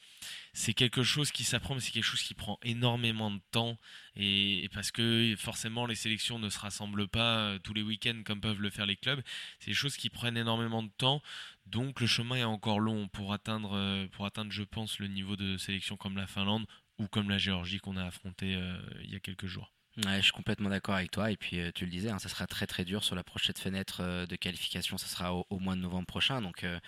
c'est 0.53 0.73
quelque 0.73 1.03
chose 1.03 1.31
qui 1.31 1.43
s'apprend, 1.43 1.75
mais 1.75 1.81
c'est 1.81 1.91
quelque 1.91 2.03
chose 2.03 2.21
qui 2.21 2.33
prend 2.33 2.59
énormément 2.63 3.31
de 3.31 3.39
temps. 3.51 3.77
Et, 4.15 4.69
parce 4.73 4.91
que 4.91 5.33
forcément, 5.37 5.85
les 5.85 5.95
sélections 5.95 6.39
ne 6.39 6.49
se 6.49 6.59
rassemblent 6.59 7.07
pas 7.07 7.37
euh, 7.37 7.59
tous 7.59 7.73
les 7.73 7.81
week-ends 7.81 8.21
comme 8.25 8.41
peuvent 8.41 8.61
le 8.61 8.69
faire 8.69 8.85
les 8.85 8.97
clubs. 8.97 9.21
C'est 9.59 9.71
des 9.71 9.75
choses 9.75 9.97
qui 9.97 10.09
prennent 10.09 10.37
énormément 10.37 10.83
de 10.83 10.91
temps. 10.97 11.21
Donc 11.65 12.01
le 12.01 12.07
chemin 12.07 12.35
est 12.35 12.43
encore 12.43 12.79
long 12.79 13.07
pour 13.07 13.33
atteindre, 13.33 13.75
euh, 13.75 14.07
je 14.49 14.63
pense, 14.63 14.99
le 14.99 15.07
niveau 15.07 15.35
de 15.35 15.57
sélection 15.57 15.95
comme 15.95 16.17
la 16.17 16.27
Finlande 16.27 16.65
ou 16.99 17.07
comme 17.07 17.29
la 17.29 17.37
Géorgie 17.37 17.79
qu'on 17.79 17.97
a 17.97 18.05
affronté 18.05 18.55
euh, 18.55 18.77
il 19.03 19.11
y 19.11 19.15
a 19.15 19.19
quelques 19.19 19.47
jours. 19.47 19.71
Je 19.97 20.21
suis 20.21 20.31
complètement 20.31 20.69
d'accord 20.69 20.95
avec 20.95 21.11
toi. 21.11 21.31
Et 21.31 21.37
puis, 21.37 21.59
euh, 21.59 21.71
tu 21.73 21.85
le 21.85 21.91
disais, 21.91 22.09
hein, 22.09 22.17
ça 22.17 22.27
sera 22.27 22.47
très 22.47 22.65
très 22.65 22.83
dur 22.83 23.03
sur 23.03 23.15
la 23.15 23.23
prochaine 23.23 23.55
fenêtre 23.55 24.01
euh, 24.01 24.25
de 24.25 24.35
qualification. 24.35 24.97
Ça 24.97 25.07
sera 25.07 25.33
au, 25.33 25.59
mois 25.59 25.75
de 25.75 25.81
novembre 25.81 26.07
prochain. 26.07 26.41
Donc, 26.41 26.63
euh, 26.63 26.79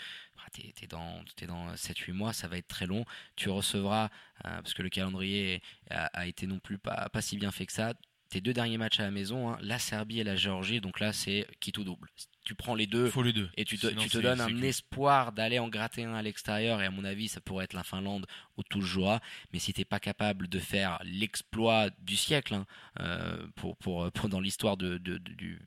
tu 0.53 0.61
es, 0.83 0.87
dans, 0.87 1.23
es 1.41 1.45
dans 1.45 1.75
7-8 1.75 2.13
mois. 2.13 2.33
Ça 2.33 2.47
va 2.47 2.57
être 2.57 2.67
très 2.67 2.87
long. 2.87 3.05
Tu 3.35 3.49
recevras, 3.49 4.09
parce 4.41 4.73
que 4.73 4.81
le 4.81 4.89
calendrier 4.89 5.61
a, 5.89 6.27
été 6.27 6.47
non 6.47 6.59
plus 6.59 6.77
pas, 6.77 7.09
pas 7.09 7.21
si 7.21 7.37
bien 7.37 7.51
fait 7.51 7.65
que 7.65 7.73
ça, 7.73 7.93
tes 8.29 8.41
deux 8.41 8.53
derniers 8.53 8.77
matchs 8.77 8.99
à 8.99 9.03
la 9.03 9.11
maison, 9.11 9.49
hein, 9.49 9.57
la 9.61 9.79
Serbie 9.79 10.19
et 10.19 10.23
la 10.23 10.35
Géorgie. 10.35 10.81
Donc 10.81 10.99
là, 10.99 11.13
c'est 11.13 11.47
qui 11.59 11.71
tout 11.71 11.83
double 11.83 12.09
tu 12.45 12.53
prends 12.53 12.75
les 12.75 12.85
deux, 12.85 13.11
les 13.23 13.33
deux. 13.33 13.49
et 13.57 13.65
tu 13.65 13.77
te, 13.77 13.87
tu 13.87 14.07
te 14.07 14.19
donnes 14.19 14.39
un 14.39 14.61
espoir 14.61 15.31
d'aller 15.31 15.57
en 15.57 15.67
gratter 15.67 16.03
un 16.03 16.13
à 16.13 16.21
l'extérieur 16.21 16.81
et 16.81 16.85
à 16.85 16.91
mon 16.91 17.03
avis 17.03 17.27
ça 17.27 17.41
pourrait 17.41 17.65
être 17.65 17.73
la 17.73 17.83
Finlande 17.83 18.27
où 18.57 18.63
tout 18.63 18.79
le 18.79 18.85
jouera 18.85 19.19
mais 19.51 19.59
si 19.59 19.73
tu 19.73 19.81
n'es 19.81 19.85
pas 19.85 19.99
capable 19.99 20.47
de 20.47 20.59
faire 20.59 20.99
l'exploit 21.03 21.89
du 21.99 22.15
siècle 22.15 22.53
hein, 22.53 22.65
euh, 22.99 23.47
pour, 23.55 23.75
pour, 23.77 24.11
pour, 24.11 24.29
dans 24.29 24.39
l'histoire 24.39 24.77
de, 24.77 24.99
de, 24.99 25.17
du, 25.17 25.59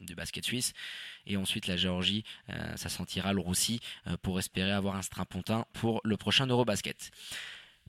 du, 0.00 0.14
basket 0.14 0.44
suisse 0.44 0.72
et 1.26 1.36
ensuite 1.36 1.66
la 1.66 1.76
Géorgie 1.76 2.24
euh, 2.50 2.76
ça 2.76 2.88
sentira 2.88 3.32
le 3.32 3.40
roussi 3.40 3.80
euh, 4.06 4.16
pour 4.22 4.38
espérer 4.38 4.70
avoir 4.70 4.94
un 4.94 5.02
strapontin 5.02 5.66
pour 5.72 6.00
le 6.04 6.16
prochain 6.16 6.46
Eurobasket. 6.46 7.10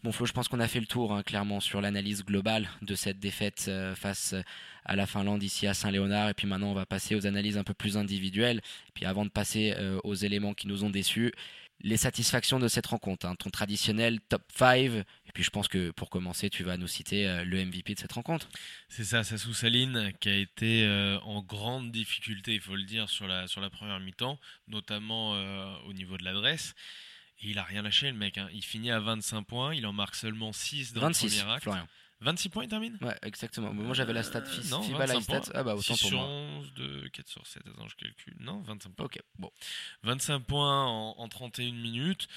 Bon 0.03 0.11
Flo, 0.11 0.27
je 0.27 0.31
pense 0.31 0.47
qu'on 0.47 0.59
a 0.59 0.67
fait 0.67 0.79
le 0.79 0.85
tour 0.85 1.11
hein, 1.11 1.23
clairement 1.23 1.59
sur 1.59 1.81
l'analyse 1.81 2.23
globale 2.23 2.69
de 2.83 2.93
cette 2.93 3.19
défaite 3.19 3.65
euh, 3.67 3.95
face 3.95 4.35
à 4.85 4.95
la 4.95 5.07
Finlande 5.07 5.41
ici 5.41 5.65
à 5.65 5.73
Saint-Léonard. 5.73 6.29
Et 6.29 6.33
puis 6.35 6.45
maintenant, 6.45 6.69
on 6.69 6.75
va 6.75 6.85
passer 6.85 7.15
aux 7.15 7.25
analyses 7.25 7.57
un 7.57 7.63
peu 7.63 7.73
plus 7.73 7.97
individuelles. 7.97 8.61
Et 8.89 8.91
puis 8.93 9.05
avant 9.05 9.25
de 9.25 9.31
passer 9.31 9.73
euh, 9.75 9.99
aux 10.03 10.13
éléments 10.13 10.53
qui 10.53 10.67
nous 10.67 10.83
ont 10.83 10.91
déçus, 10.91 11.33
les 11.81 11.97
satisfactions 11.97 12.59
de 12.59 12.67
cette 12.67 12.85
rencontre, 12.85 13.25
hein, 13.25 13.35
ton 13.35 13.49
traditionnel 13.49 14.19
top 14.21 14.43
5. 14.53 14.77
Et 14.77 15.03
puis 15.33 15.41
je 15.41 15.49
pense 15.49 15.67
que 15.67 15.89
pour 15.89 16.11
commencer, 16.11 16.51
tu 16.51 16.63
vas 16.63 16.77
nous 16.77 16.87
citer 16.87 17.27
euh, 17.27 17.43
le 17.43 17.65
MVP 17.65 17.95
de 17.95 17.99
cette 17.99 18.13
rencontre. 18.13 18.49
C'est 18.89 19.03
ça, 19.03 19.23
Sassou 19.23 19.55
Saline, 19.55 20.11
qui 20.19 20.29
a 20.29 20.35
été 20.35 20.87
en 21.23 21.41
grande 21.41 21.91
difficulté, 21.91 22.53
il 22.53 22.61
faut 22.61 22.75
le 22.75 22.83
dire, 22.83 23.09
sur 23.09 23.25
la, 23.25 23.47
sur 23.47 23.61
la 23.61 23.71
première 23.71 23.99
mi-temps, 23.99 24.39
notamment 24.67 25.31
au 25.85 25.93
niveau 25.93 26.17
de 26.17 26.23
l'adresse. 26.23 26.75
Et 27.41 27.49
il 27.49 27.59
a 27.59 27.63
rien 27.63 27.81
lâché, 27.81 28.09
le 28.11 28.17
mec. 28.17 28.37
Hein. 28.37 28.49
Il 28.53 28.63
finit 28.63 28.91
à 28.91 28.99
25 28.99 29.43
points, 29.43 29.75
il 29.75 29.85
en 29.85 29.93
marque 29.93 30.15
seulement 30.15 30.51
6 30.51 30.93
dans 30.93 31.01
26, 31.01 31.25
le 31.25 31.41
premier 31.41 31.53
acte. 31.53 31.63
Florian. 31.63 31.87
26 32.21 32.49
points, 32.49 32.63
il 32.63 32.69
termine? 32.69 32.97
Ouais, 33.01 33.15
exactement. 33.21 33.71
Moi, 33.73 33.93
j'avais 33.93 34.13
la 34.13 34.23
stat 34.23 34.39
euh, 34.39 34.69
non, 34.71 34.81
FIBA 34.81 35.05
la 35.05 35.21
stat. 35.21 35.41
Ah 35.53 35.63
bah, 35.63 35.75
autant 35.75 35.95
6 35.95 36.01
pour 36.01 36.09
sur 36.09 36.19
11, 36.19 36.73
2, 36.73 37.09
4 37.09 37.27
sur 37.27 37.45
7. 37.45 37.63
Attends, 37.67 37.87
je 37.87 37.95
calcule. 37.95 38.35
Non, 38.39 38.61
25 38.61 38.89
points. 38.93 39.05
Ok, 39.05 39.19
bon. 39.37 39.51
25 40.01 40.39
points 40.39 40.85
en, 40.85 41.15
en 41.15 41.27
31 41.27 41.73
minutes. 41.73 42.27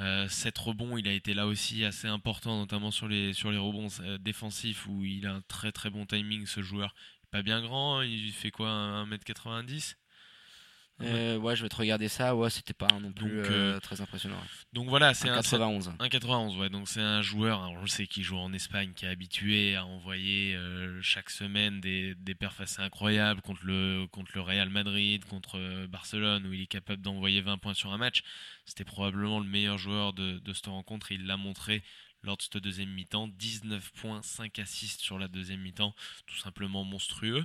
Euh, 0.00 0.26
7 0.28 0.56
rebonds, 0.56 0.96
il 0.96 1.06
a 1.06 1.12
été 1.12 1.34
là 1.34 1.46
aussi 1.46 1.84
assez 1.84 2.08
important, 2.08 2.58
notamment 2.58 2.90
sur 2.90 3.08
les, 3.08 3.34
sur 3.34 3.50
les 3.50 3.58
rebonds 3.58 3.88
euh, 4.00 4.16
défensifs 4.16 4.86
où 4.86 5.04
il 5.04 5.26
a 5.26 5.34
un 5.34 5.40
très 5.42 5.72
très 5.72 5.90
bon 5.90 6.06
timing, 6.06 6.46
ce 6.46 6.62
joueur. 6.62 6.94
Pas 7.30 7.42
bien 7.42 7.60
grand, 7.60 8.00
il 8.02 8.32
fait 8.32 8.50
quoi 8.50 8.68
1m90 9.06 9.96
euh, 11.02 11.36
ouais, 11.36 11.54
je 11.56 11.62
vais 11.62 11.68
te 11.68 11.76
regarder 11.76 12.08
ça. 12.08 12.34
Ouais, 12.34 12.48
c'était 12.48 12.72
pas 12.72 12.88
non 13.00 13.12
plus 13.12 13.40
euh, 13.40 13.44
euh, 13.50 13.80
très 13.80 14.00
impressionnant. 14.00 14.40
Donc 14.72 14.88
voilà, 14.88 15.12
c'est 15.14 15.28
un 15.28 15.36
91. 15.36 15.92
Un 15.98 16.08
91, 16.08 16.56
ouais. 16.56 16.70
Donc 16.70 16.88
c'est 16.88 17.00
un 17.00 17.22
joueur, 17.22 17.60
on 17.70 17.80
le 17.80 17.86
sait, 17.86 18.06
qui 18.06 18.22
joue 18.22 18.38
en 18.38 18.52
Espagne, 18.52 18.92
qui 18.94 19.04
est 19.04 19.08
habitué 19.08 19.76
à 19.76 19.84
envoyer 19.84 20.58
chaque 21.02 21.30
semaine 21.30 21.80
des, 21.80 22.14
des 22.14 22.34
perfs 22.34 22.60
assez 22.60 22.80
incroyables 22.80 23.42
contre 23.42 23.64
le, 23.64 24.06
contre 24.10 24.32
le 24.34 24.40
Real 24.40 24.70
Madrid, 24.70 25.24
contre 25.26 25.86
Barcelone, 25.86 26.46
où 26.46 26.52
il 26.52 26.62
est 26.62 26.66
capable 26.66 27.02
d'envoyer 27.02 27.40
20 27.40 27.58
points 27.58 27.74
sur 27.74 27.92
un 27.92 27.98
match. 27.98 28.22
C'était 28.64 28.84
probablement 28.84 29.40
le 29.40 29.46
meilleur 29.46 29.78
joueur 29.78 30.12
de, 30.12 30.38
de 30.38 30.52
cette 30.52 30.66
rencontre 30.66 31.12
il 31.12 31.26
l'a 31.26 31.36
montré 31.36 31.82
lors 32.22 32.36
de 32.36 32.42
cette 32.42 32.58
deuxième 32.58 32.90
mi-temps. 32.90 33.28
19 33.28 33.92
points, 33.92 34.22
5 34.22 34.58
assists 34.58 35.00
sur 35.00 35.18
la 35.18 35.28
deuxième 35.28 35.60
mi-temps, 35.60 35.94
tout 36.26 36.36
simplement 36.36 36.84
monstrueux. 36.84 37.44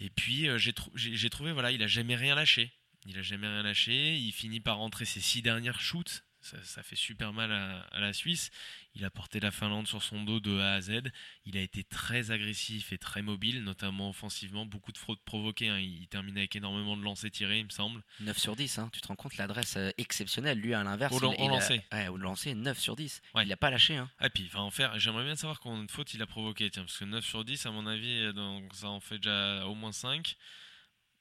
Et 0.00 0.10
puis 0.10 0.48
euh, 0.48 0.58
j'ai 0.58 1.30
trouvé, 1.30 1.52
voilà, 1.52 1.72
il 1.72 1.82
a 1.82 1.86
jamais 1.86 2.16
rien 2.16 2.34
lâché. 2.34 2.72
Il 3.04 3.18
a 3.18 3.22
jamais 3.22 3.46
rien 3.46 3.62
lâché. 3.62 4.16
Il 4.16 4.32
finit 4.32 4.60
par 4.60 4.78
rentrer 4.78 5.04
ses 5.04 5.20
six 5.20 5.42
dernières 5.42 5.80
shoots. 5.80 6.24
Ça, 6.40 6.82
fait 6.82 6.96
super 6.96 7.32
mal 7.32 7.52
à, 7.52 8.00
la 8.00 8.12
Suisse. 8.12 8.50
Il 8.94 9.04
a 9.04 9.10
porté 9.10 9.40
la 9.40 9.50
Finlande 9.50 9.86
sur 9.86 10.02
son 10.02 10.22
dos 10.22 10.40
de 10.40 10.58
A 10.58 10.74
à 10.74 10.80
Z. 10.80 11.02
Il 11.44 11.56
a 11.56 11.60
été 11.60 11.84
très 11.84 12.30
agressif 12.30 12.92
et 12.92 12.98
très 12.98 13.22
mobile, 13.22 13.62
notamment 13.64 14.10
offensivement. 14.10 14.64
Beaucoup 14.64 14.92
de 14.92 14.98
fraudes 14.98 15.20
provoquées. 15.24 15.68
Hein. 15.68 15.78
Il, 15.78 16.06
termine 16.08 16.38
avec 16.38 16.54
énormément 16.56 16.96
de 16.96 17.02
lancers 17.02 17.30
tirés, 17.30 17.58
il 17.58 17.66
me 17.66 17.70
semble. 17.70 18.02
9 18.20 18.38
sur 18.38 18.56
10, 18.56 18.78
hein. 18.78 18.90
tu 18.92 19.00
te 19.00 19.08
rends 19.08 19.16
compte 19.16 19.36
l'adresse 19.36 19.76
euh, 19.76 19.90
exceptionnelle. 19.98 20.58
Lui, 20.58 20.74
à 20.74 20.82
l'inverse, 20.82 21.12
au, 21.12 21.34
il, 21.38 21.48
lancé. 21.48 21.82
au 22.10 22.16
lancer, 22.16 22.54
9 22.54 22.78
sur 22.78 22.96
10. 22.96 23.20
Il 23.36 23.48
n'a 23.48 23.56
pas 23.56 23.70
lâché. 23.70 23.96
Hein. 23.96 24.10
Ah, 24.18 24.30
puis 24.30 24.44
il 24.44 24.48
va 24.48 24.60
en 24.60 24.70
faire. 24.70 24.98
J'aimerais 24.98 25.24
bien 25.24 25.36
savoir 25.36 25.60
combien 25.60 25.84
de 25.84 25.90
fautes 25.90 26.14
il 26.14 26.22
a 26.22 26.26
provoqué. 26.26 26.70
Tiens, 26.70 26.84
parce 26.84 26.98
que 26.98 27.04
9 27.04 27.24
sur 27.24 27.44
10, 27.44 27.66
à 27.66 27.70
mon 27.70 27.86
avis, 27.86 28.22
euh, 28.22 28.32
donc, 28.32 28.74
ça 28.74 28.88
en 28.88 29.00
fait 29.00 29.18
déjà 29.18 29.66
au 29.66 29.74
moins 29.74 29.92
5. 29.92 30.36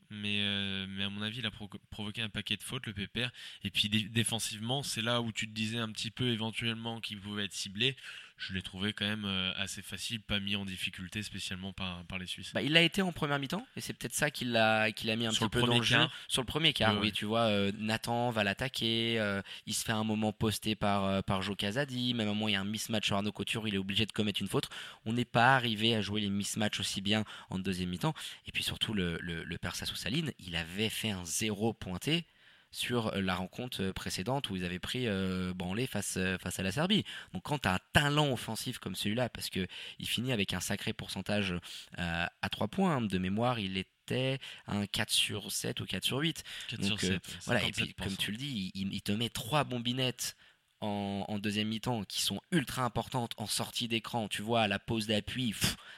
Mais, 0.09 0.39
euh, 0.41 0.85
mais 0.89 1.03
à 1.03 1.09
mon 1.09 1.21
avis, 1.21 1.39
il 1.39 1.45
a 1.45 1.51
provoqué 1.89 2.21
un 2.21 2.29
paquet 2.29 2.55
de 2.55 2.63
fautes, 2.63 2.85
le 2.85 2.93
pépère. 2.93 3.31
Et 3.63 3.69
puis 3.69 3.89
défensivement, 3.89 4.83
c'est 4.83 5.01
là 5.01 5.21
où 5.21 5.31
tu 5.31 5.47
te 5.47 5.53
disais 5.53 5.79
un 5.79 5.91
petit 5.91 6.11
peu 6.11 6.29
éventuellement 6.29 6.99
qu'il 7.01 7.19
pouvait 7.19 7.45
être 7.45 7.53
ciblé 7.53 7.95
je 8.37 8.53
l'ai 8.53 8.61
trouvé 8.61 8.93
quand 8.93 9.05
même 9.05 9.25
euh, 9.25 9.51
assez 9.57 9.81
facile, 9.81 10.21
pas 10.21 10.39
mis 10.39 10.55
en 10.55 10.65
difficulté 10.65 11.23
spécialement 11.23 11.73
par, 11.73 12.05
par 12.05 12.19
les 12.19 12.27
Suisses. 12.27 12.53
Bah, 12.53 12.61
il 12.61 12.71
l'a 12.71 12.81
été 12.81 13.01
en 13.01 13.11
première 13.11 13.39
mi-temps 13.39 13.65
et 13.75 13.81
c'est 13.81 13.93
peut-être 13.93 14.13
ça 14.13 14.31
qui 14.31 14.45
l'a 14.45 14.91
qu'il 14.91 15.09
a 15.09 15.15
mis 15.15 15.25
un 15.25 15.31
petit 15.31 15.49
peu 15.49 15.61
dans 15.61 15.77
le 15.77 15.83
jeu 15.83 15.99
sur 16.27 16.41
le 16.41 16.45
premier 16.45 16.73
quart. 16.73 16.99
oui, 16.99 17.11
tu 17.11 17.25
vois, 17.25 17.41
euh, 17.41 17.71
Nathan 17.77 18.29
va 18.29 18.43
l'attaquer, 18.43 19.19
euh, 19.19 19.41
il 19.65 19.73
se 19.73 19.83
fait 19.83 19.91
un 19.91 20.03
moment 20.03 20.31
posté 20.31 20.75
par 20.75 21.23
par 21.23 21.41
Joe 21.41 21.57
Casadi, 21.57 22.13
même 22.13 22.27
à 22.27 22.31
un 22.31 22.33
moment 22.33 22.47
il 22.47 22.53
y 22.53 22.55
a 22.55 22.61
un 22.61 22.65
mismatch 22.65 23.07
sur 23.07 23.15
Arnaud 23.15 23.31
Couture, 23.31 23.67
il 23.67 23.75
est 23.75 23.79
obligé 23.79 24.05
de 24.05 24.11
commettre 24.11 24.41
une 24.41 24.47
faute. 24.47 24.69
On 25.05 25.13
n'est 25.13 25.25
pas 25.25 25.55
arrivé 25.55 25.95
à 25.95 26.01
jouer 26.01 26.21
les 26.21 26.29
mismatchs 26.29 26.79
aussi 26.79 27.01
bien 27.01 27.25
en 27.49 27.59
deuxième 27.59 27.89
mi-temps 27.89 28.13
et 28.45 28.51
puis 28.51 28.63
surtout 28.63 28.93
le 28.93 29.17
le, 29.21 29.43
le 29.43 29.57
Persa 29.57 29.85
Saline, 29.85 30.31
il 30.39 30.55
avait 30.55 30.89
fait 30.89 31.09
un 31.09 31.25
zéro 31.25 31.73
pointé 31.73 32.25
sur 32.71 33.15
la 33.15 33.35
rencontre 33.35 33.91
précédente 33.91 34.49
où 34.49 34.55
ils 34.55 34.65
avaient 34.65 34.79
pris 34.79 35.07
euh, 35.07 35.53
branlé 35.53 35.87
face, 35.87 36.19
face 36.39 36.59
à 36.59 36.63
la 36.63 36.71
Serbie. 36.71 37.03
Donc 37.33 37.43
quand 37.43 37.59
tu 37.59 37.67
as 37.67 37.75
un 37.75 37.79
talent 37.93 38.31
offensif 38.31 38.79
comme 38.79 38.95
celui-là, 38.95 39.29
parce 39.29 39.49
qu'il 39.49 39.67
finit 40.03 40.31
avec 40.31 40.53
un 40.53 40.59
sacré 40.59 40.93
pourcentage 40.93 41.53
à 41.97 42.49
3 42.49 42.67
points, 42.67 42.97
hein, 42.97 43.01
de 43.01 43.17
mémoire, 43.17 43.59
il 43.59 43.77
était 43.77 44.39
un 44.67 44.85
4 44.85 45.09
sur 45.09 45.51
7 45.51 45.79
ou 45.79 45.85
4 45.85 46.03
sur 46.03 46.17
8. 46.17 46.43
4 46.69 46.83
sur 46.83 46.99
7, 46.99 47.21
voilà, 47.45 47.63
et 47.63 47.71
puis 47.71 47.93
comme 47.93 48.15
tu 48.15 48.31
le 48.31 48.37
dis, 48.37 48.71
il, 48.73 48.93
il 48.93 49.01
te 49.01 49.11
met 49.11 49.29
3 49.29 49.63
bombinettes 49.63 50.35
en, 50.81 51.39
deuxième 51.39 51.67
mi-temps 51.67 52.03
qui 52.03 52.21
sont 52.21 52.41
ultra 52.51 52.83
importantes 52.83 53.33
en 53.37 53.47
sortie 53.47 53.87
d'écran. 53.87 54.27
Tu 54.27 54.41
vois, 54.41 54.67
la 54.67 54.79
pause 54.79 55.07
d'appui, 55.07 55.53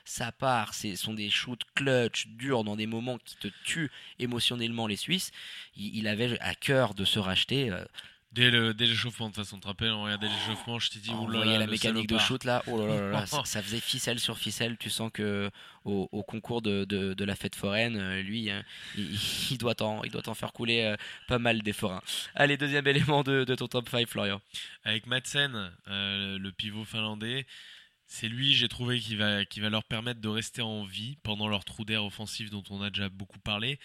ça 0.06 0.32
part. 0.32 0.74
Ce 0.74 0.96
sont 0.96 1.14
des 1.14 1.30
shoots 1.30 1.64
clutch, 1.76 2.28
durs, 2.28 2.64
dans 2.64 2.76
des 2.76 2.88
moments 2.88 3.18
qui 3.18 3.36
te 3.38 3.48
tuent 3.64 3.92
émotionnellement 4.20 4.88
les 4.88 4.96
Suisses. 4.96 5.32
Il, 5.76 6.08
avait 6.08 6.40
à 6.40 6.56
cœur 6.56 6.94
de 6.94 7.06
se 7.06 7.20
racheter. 7.20 7.72
Euh, 7.72 7.84
Dès 8.32 8.52
l'échauffement, 8.52 9.30
de 9.30 9.34
toute 9.34 9.44
façon, 9.44 9.58
tu 9.58 9.62
te 9.62 9.68
rappelles, 9.68 9.92
on 9.92 10.04
regardait 10.04 10.28
l'échauffement, 10.28 10.78
je 10.78 10.92
t'ai 10.92 11.00
dit, 11.00 11.12
oh, 11.20 11.28
là 11.28 11.58
la 11.58 11.66
mécanique 11.66 12.08
de 12.08 12.20
shoot 12.20 12.44
là, 12.44 12.62
oh 12.68 12.86
là 12.86 13.10
là, 13.10 13.26
ça, 13.46 13.64
faisait 13.64 13.80
ficelle 13.80 14.20
sur 14.20 14.38
ficelle. 14.38 14.78
Tu 14.78 14.92
sens 14.92 15.10
que 15.12 15.50
au, 15.84 16.24
concours 16.24 16.62
de, 16.62 16.86
de, 16.86 17.26
la 17.26 17.36
fête 17.36 17.56
foraine, 17.56 17.98
euh, 17.98 18.22
lui, 18.22 18.52
hein, 18.52 18.64
il, 18.96 19.58
doit 19.58 19.82
en, 19.82 20.04
il 20.06 20.12
doit 20.12 20.28
en 20.30 20.36
faire 20.36 20.54
couler 20.54 20.84
euh, 20.84 20.96
pas 21.28 21.40
mal 21.40 21.64
des 21.64 21.74
forains. 21.74 22.04
Allez, 22.36 22.56
deuxième 22.56 22.86
élément 22.88 23.24
de, 23.24 23.44
ton 23.56 23.68
top 23.68 23.90
5, 23.90 24.08
Florian. 24.08 24.42
Avec 24.84 25.08
Madsen, 25.08 25.72
euh, 25.88 26.38
le 26.38 26.52
pivot 26.52 26.86
finlandais, 26.86 27.48
c'est 28.06 28.28
lui, 28.28 28.54
j'ai 28.54 28.68
trouvé, 28.68 29.00
qui 29.00 29.16
va, 29.16 29.44
qui 29.46 29.60
va 29.60 29.70
leur 29.70 29.84
permettre 29.84 30.22
de 30.22 30.30
rester 30.30 30.62
en 30.62 30.84
vie 30.84 31.18
pendant 31.24 31.48
leur 31.48 31.66
trou 31.66 31.84
d'air 31.84 32.06
offensif 32.06 32.52
dont 32.52 32.64
on 32.70 32.82
a 32.84 32.92
déjà 32.92 33.10
beaucoup 33.10 33.40
parlé. 33.40 33.80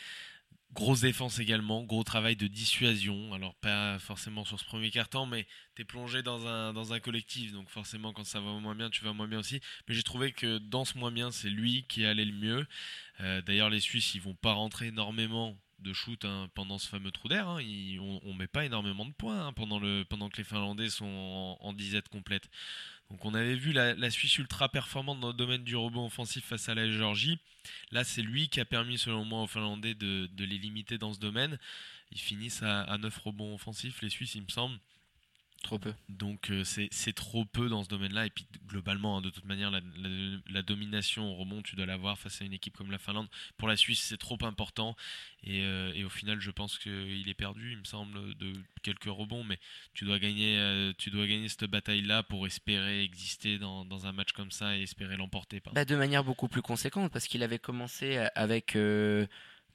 Grosse 0.74 1.02
défense 1.02 1.38
également, 1.38 1.84
gros 1.84 2.02
travail 2.02 2.34
de 2.34 2.48
dissuasion. 2.48 3.32
Alors 3.32 3.54
pas 3.54 3.96
forcément 4.00 4.44
sur 4.44 4.58
ce 4.58 4.64
premier 4.64 4.90
carton, 4.90 5.24
mais 5.24 5.46
tu 5.76 5.82
es 5.82 5.84
plongé 5.84 6.24
dans 6.24 6.48
un, 6.48 7.00
collectif, 7.00 7.52
donc 7.52 7.70
forcément 7.70 8.12
quand 8.12 8.24
ça 8.24 8.40
va 8.40 8.50
moins 8.58 8.74
bien, 8.74 8.90
tu 8.90 9.04
vas 9.04 9.12
moins 9.12 9.28
bien 9.28 9.38
aussi. 9.38 9.60
Mais 9.86 9.94
j'ai 9.94 10.02
trouvé 10.02 10.32
que 10.32 10.58
dans 10.58 10.84
ce 10.84 10.98
moins 10.98 11.12
bien, 11.12 11.30
c'est 11.30 11.48
lui 11.48 11.84
qui 11.88 12.04
allait 12.04 12.24
le 12.24 12.32
mieux. 12.32 12.66
Euh, 13.20 13.40
d'ailleurs, 13.42 13.70
les 13.70 13.78
Suisses, 13.78 14.16
ils 14.16 14.20
vont 14.20 14.34
pas 14.34 14.52
rentrer 14.52 14.88
énormément 14.88 15.56
de 15.78 15.92
shoot 15.92 16.24
hein, 16.24 16.48
pendant 16.54 16.78
ce 16.78 16.88
fameux 16.88 17.12
trou 17.12 17.28
d'air. 17.28 17.48
Hein. 17.48 17.60
on, 18.00 18.20
on 18.24 18.34
met 18.34 18.48
pas 18.48 18.64
énormément 18.64 19.04
de 19.04 19.12
points 19.12 19.46
hein, 19.46 19.52
pendant, 19.52 19.78
que 19.78 20.36
les 20.36 20.44
Finlandais 20.44 20.88
sont 20.90 21.56
en 21.60 21.72
disette 21.72 22.08
complète. 22.08 22.48
Donc 23.10 23.24
on 23.24 23.34
avait 23.34 23.54
vu 23.54 23.72
la, 23.72 24.10
Suisse 24.10 24.38
ultra 24.38 24.68
performante 24.68 25.20
dans 25.20 25.28
le 25.28 25.34
domaine 25.34 25.62
du 25.62 25.76
rebond 25.76 26.06
offensif 26.06 26.44
face 26.44 26.68
à 26.68 26.74
la 26.74 26.90
Géorgie. 26.90 27.38
Là, 27.92 28.04
c'est 28.04 28.22
lui 28.22 28.48
qui 28.48 28.60
a 28.60 28.64
permis, 28.64 28.98
selon 28.98 29.24
moi, 29.24 29.42
aux 29.42 29.46
Finlandais 29.46 29.94
de, 29.94 30.28
les 30.38 30.58
limiter 30.58 30.98
dans 30.98 31.12
ce 31.12 31.20
domaine. 31.20 31.58
Ils 32.12 32.20
finissent 32.20 32.62
à, 32.62 32.82
à 32.82 32.98
9 32.98 33.16
rebonds 33.18 33.54
offensifs, 33.54 34.02
les 34.02 34.10
Suisses, 34.10 34.34
il 34.34 34.42
me 34.42 34.48
semble. 34.48 34.78
Trop 35.64 35.78
peu. 35.78 35.94
Donc 36.10 36.50
euh, 36.50 36.62
c'est 36.62 37.12
trop 37.14 37.46
peu 37.46 37.70
dans 37.70 37.82
ce 37.82 37.88
domaine-là. 37.88 38.26
Et 38.26 38.30
puis 38.30 38.46
globalement, 38.66 39.16
hein, 39.16 39.22
de 39.22 39.30
toute 39.30 39.46
manière, 39.46 39.70
la, 39.70 40.62
domination 40.62 41.32
au 41.32 41.36
rebond, 41.36 41.62
tu 41.62 41.74
dois 41.74 41.86
l'avoir 41.86 42.18
face 42.18 42.42
à 42.42 42.44
une 42.44 42.52
équipe 42.52 42.76
comme 42.76 42.90
la 42.90 42.98
Finlande. 42.98 43.28
Pour 43.56 43.66
la 43.66 43.76
Suisse, 43.76 44.02
c'est 44.02 44.18
trop 44.18 44.36
important. 44.42 44.94
Et, 45.42 45.62
euh, 45.62 46.04
au 46.04 46.10
final, 46.10 46.38
je 46.38 46.50
pense 46.50 46.78
qu'il 46.78 47.26
est 47.26 47.34
perdu, 47.34 47.72
il 47.72 47.78
me 47.78 47.84
semble, 47.84 48.34
de 48.34 48.52
quelques 48.82 49.04
rebonds. 49.04 49.42
Mais 49.42 49.58
tu 49.94 50.04
dois 50.04 50.18
gagner, 50.18 50.58
euh, 50.58 50.92
tu 50.98 51.08
dois 51.08 51.26
gagner 51.26 51.48
cette 51.48 51.64
bataille-là 51.64 52.22
pour 52.24 52.46
espérer 52.46 53.02
exister 53.02 53.58
dans, 53.58 53.86
un 54.04 54.12
match 54.12 54.32
comme 54.32 54.50
ça 54.50 54.76
et 54.76 54.82
espérer 54.82 55.16
l'emporter. 55.16 55.62
Bah, 55.72 55.86
de 55.86 55.96
manière 55.96 56.24
beaucoup 56.24 56.48
plus 56.48 56.60
conséquente, 56.60 57.10
parce 57.10 57.26
qu'il 57.26 57.42
avait 57.42 57.58
commencé 57.58 58.18
avec 58.34 58.76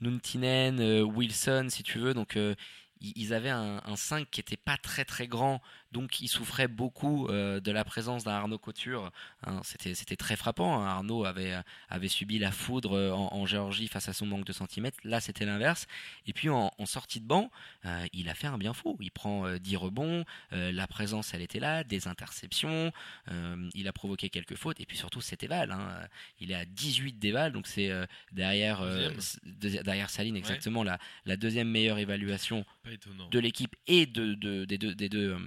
Nuntinen, 0.02 1.02
Wilson, 1.02 1.66
si 1.72 1.82
tu 1.82 1.98
veux. 1.98 2.14
Donc 2.14 2.38
ils 3.02 3.34
avaient 3.34 3.50
un, 3.50 3.82
un, 3.86 3.96
5 3.96 4.30
qui 4.30 4.40
n'était 4.40 4.58
pas 4.58 4.78
très 4.78 5.06
très 5.06 5.28
grand 5.28 5.62
donc 5.92 6.22
il 6.22 6.28
souffrait 6.28 6.68
beaucoup 6.68 7.28
euh, 7.28 7.60
de 7.60 7.72
la 7.72 7.84
présence 7.84 8.24
d'un 8.24 8.34
Arnaud 8.34 8.60
Couture. 8.60 9.12
Hein, 9.46 9.62
c'était, 9.64 10.16
très 10.16 10.36
frappant. 10.36 10.82
Hein. 10.82 10.88
Arnaud 10.88 11.26
avait, 11.26 11.56
avait 11.90 12.08
subi 12.08 12.38
la 12.38 12.52
foudre 12.52 12.96
euh, 12.96 13.12
en, 13.12 13.46
Géorgie 13.46 13.88
face 13.88 14.08
à 14.08 14.14
son 14.14 14.28
manque 14.28 14.46
de 14.46 14.54
centimètres. 14.54 15.00
Là, 15.04 15.20
c'était 15.20 15.46
l'inverse. 15.46 15.88
Et 16.28 16.34
puis 16.34 16.50
en, 16.50 16.72
sortie 16.86 17.20
de 17.20 17.26
banc, 17.26 17.50
euh, 17.86 18.06
il 18.14 18.30
a 18.30 18.36
fait 18.36 18.48
un 18.48 18.58
bien 18.58 18.74
fou. 18.74 18.98
Il 19.00 19.12
prend 19.12 19.52
10 19.58 19.76
rebonds, 19.78 20.26
la 20.52 20.88
présence, 20.88 21.34
elle 21.34 21.42
était 21.42 21.60
là, 21.60 21.84
des 21.84 22.08
interceptions, 22.08 22.92
il 23.74 23.88
a 23.88 23.94
provoqué 23.94 24.30
quelques 24.30 24.56
fautes. 24.56 24.80
Et 24.80 24.86
puis 24.86 24.98
surtout, 24.98 25.22
c'était 25.22 25.48
Val. 25.48 25.72
Hein. 25.72 26.08
Il 26.40 26.52
est 26.52 26.56
à 26.56 26.66
18 26.66 27.20
déval, 27.20 27.52
donc 27.52 27.68
c'est 27.68 27.92
derrière, 28.32 28.84
derrière 29.46 30.10
Saline 30.10 30.36
exactement 30.36 30.84
la, 30.84 31.00
la 31.26 31.38
deuxième 31.38 31.70
meilleure 31.70 31.98
évaluation 31.98 32.66
de 33.32 33.40
l'équipe 33.40 33.76
et 33.88 34.06
de, 34.06 34.34
de, 34.34 34.66
des 34.66 34.78
deux, 34.78 34.96
des 34.96 35.10
deux 35.10 35.38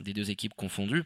des 0.00 0.12
deux 0.12 0.30
équipes 0.30 0.54
confondues. 0.54 1.04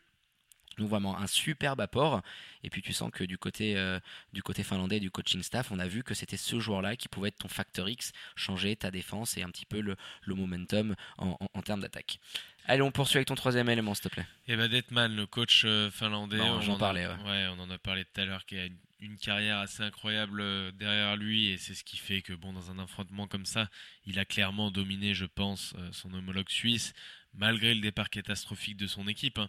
Donc 0.79 0.89
vraiment 0.89 1.19
un 1.19 1.27
superbe 1.27 1.81
apport. 1.81 2.23
Et 2.63 2.71
puis 2.71 2.83
tu 2.83 2.93
sens 2.93 3.11
que 3.13 3.25
du 3.25 3.39
côté, 3.39 3.77
euh, 3.77 3.99
du 4.33 4.43
côté 4.43 4.63
finlandais, 4.63 5.01
du 5.01 5.11
coaching 5.11 5.43
staff, 5.43 5.71
on 5.71 5.79
a 5.79 5.87
vu 5.87 6.03
que 6.03 6.15
c'était 6.15 6.37
ce 6.37 6.59
joueur-là 6.59 6.97
qui 6.97 7.09
pouvait 7.09 7.29
être 7.29 7.39
ton 7.39 7.49
facteur 7.49 7.89
X, 7.89 8.13
changer 8.37 8.77
ta 8.77 8.91
défense 8.91 9.37
et 9.37 9.43
un 9.43 9.51
petit 9.51 9.67
peu 9.67 9.81
le, 9.81 9.97
momentum 10.27 10.95
en, 11.19 11.37
termes 11.63 11.81
d'attaque. 11.81 12.19
Allez, 12.67 12.83
on 12.83 12.91
poursuit 12.91 13.19
avec 13.19 13.29
ton 13.29 13.35
troisième 13.35 13.69
élément, 13.69 13.95
s'il 13.95 14.05
te 14.05 14.09
plaît. 14.09 14.27
Et 14.47 14.53
eh 14.53 14.57
ben 14.57 14.69
Detman, 14.69 15.15
le 15.15 15.27
coach 15.27 15.63
euh, 15.65 15.91
finlandais, 15.91 16.41
on, 16.41 16.69
en 16.69 16.79
parlait. 16.79 17.07
Ouais. 17.07 17.47
on 17.51 17.61
en 17.61 17.71
a 17.71 17.79
parlé 17.79 18.05
tout 18.05 18.21
à 18.21 18.25
l'heure, 18.25 18.47
qui 18.47 18.59
a 18.59 18.67
une, 19.01 19.17
carrière 19.17 19.59
assez 19.59 19.83
incroyable 19.83 20.41
euh, 20.41 20.71
derrière 20.73 21.17
lui, 21.17 21.49
et 21.49 21.59
c'est 21.59 21.75
ce 21.75 21.85
qui 21.85 21.97
fait 21.97 22.23
que, 22.23 22.33
bon, 22.33 22.53
dans 22.53 22.71
un 22.71 22.79
affrontement 22.79 23.27
comme 23.27 23.47
ça, 23.47 23.69
il 24.07 24.19
a 24.19 24.25
clairement 24.25 24.71
dominé, 24.71 25.15
je 25.15 25.27
pense, 25.27 25.75
son 25.91 26.13
homologue 26.15 26.49
suisse 26.49 26.95
malgré 27.35 27.75
le 27.75 27.81
départ 27.81 28.11
catastrophique 28.11 28.77
de 28.77 28.87
son 28.87 29.09
équipe. 29.09 29.41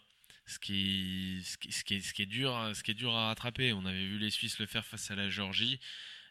Ce, 0.46 0.60
qui, 0.60 1.44
est, 1.92 2.26
dur, 2.26 2.56
à 2.56 3.28
rattraper. 3.28 3.74
On 3.74 3.86
avait 3.86 4.06
vu 4.06 4.18
les 4.18 4.32
Suisses 4.32 4.60
le 4.60 4.66
faire 4.66 4.86
face 4.86 5.12
à 5.12 5.16
la 5.16 5.30
Géorgie. 5.30 5.80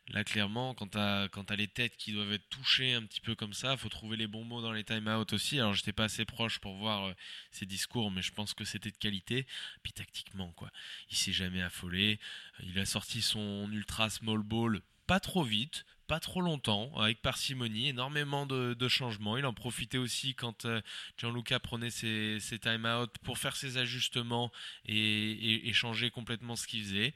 Là, 0.08 0.24
clairement, 0.24 0.74
quand 0.74 0.88
tu 0.88 0.98
as, 0.98 1.56
les 1.56 1.68
têtes 1.68 1.96
qui 1.96 2.12
doivent 2.12 2.32
être 2.32 2.48
touchées 2.48 2.94
un 2.94 3.02
petit 3.02 3.20
peu 3.20 3.36
comme 3.36 3.52
ça, 3.52 3.76
faut 3.76 3.88
trouver 3.88 4.16
les 4.16 4.26
bons 4.26 4.44
mots 4.44 4.60
dans 4.60 4.72
les 4.72 4.82
time-out 4.82 5.32
aussi. 5.32 5.60
Alors, 5.60 5.74
j'étais 5.74 5.92
pas 5.92 6.04
assez 6.04 6.24
proche 6.24 6.58
pour 6.58 6.74
voir 6.74 7.04
euh, 7.04 7.14
ses 7.52 7.64
discours, 7.64 8.10
mais 8.10 8.20
je 8.20 8.32
pense 8.32 8.52
que 8.52 8.64
c'était 8.64 8.90
de 8.90 8.96
qualité. 8.96 9.46
Puis, 9.82 9.92
tactiquement, 9.92 10.52
quoi. 10.52 10.70
Il 11.10 11.16
s'est 11.16 11.32
jamais 11.32 11.62
affolé. 11.62 12.18
Il 12.60 12.78
a 12.78 12.86
sorti 12.86 13.22
son 13.22 13.70
ultra 13.70 14.10
small 14.10 14.42
ball 14.42 14.80
pas 15.06 15.20
trop 15.20 15.42
vite, 15.42 15.86
pas 16.10 16.18
trop 16.18 16.40
longtemps, 16.40 16.92
avec 16.96 17.22
parcimonie, 17.22 17.90
énormément 17.90 18.44
de, 18.44 18.88
changements. 18.88 19.36
Il 19.36 19.46
en 19.46 19.54
profitait 19.54 19.96
aussi 19.96 20.34
quand 20.34 20.64
euh, 20.64 20.80
Gianluca 21.16 21.60
prenait 21.60 21.90
ses, 21.90 22.40
ses 22.40 22.58
time-out 22.58 23.14
pour 23.22 23.38
faire 23.38 23.54
ses 23.54 23.76
ajustements 23.76 24.50
et, 24.86 25.70
changer 25.72 26.10
complètement 26.10 26.56
ce 26.56 26.66
qu'il 26.66 26.82
faisait. 26.82 27.14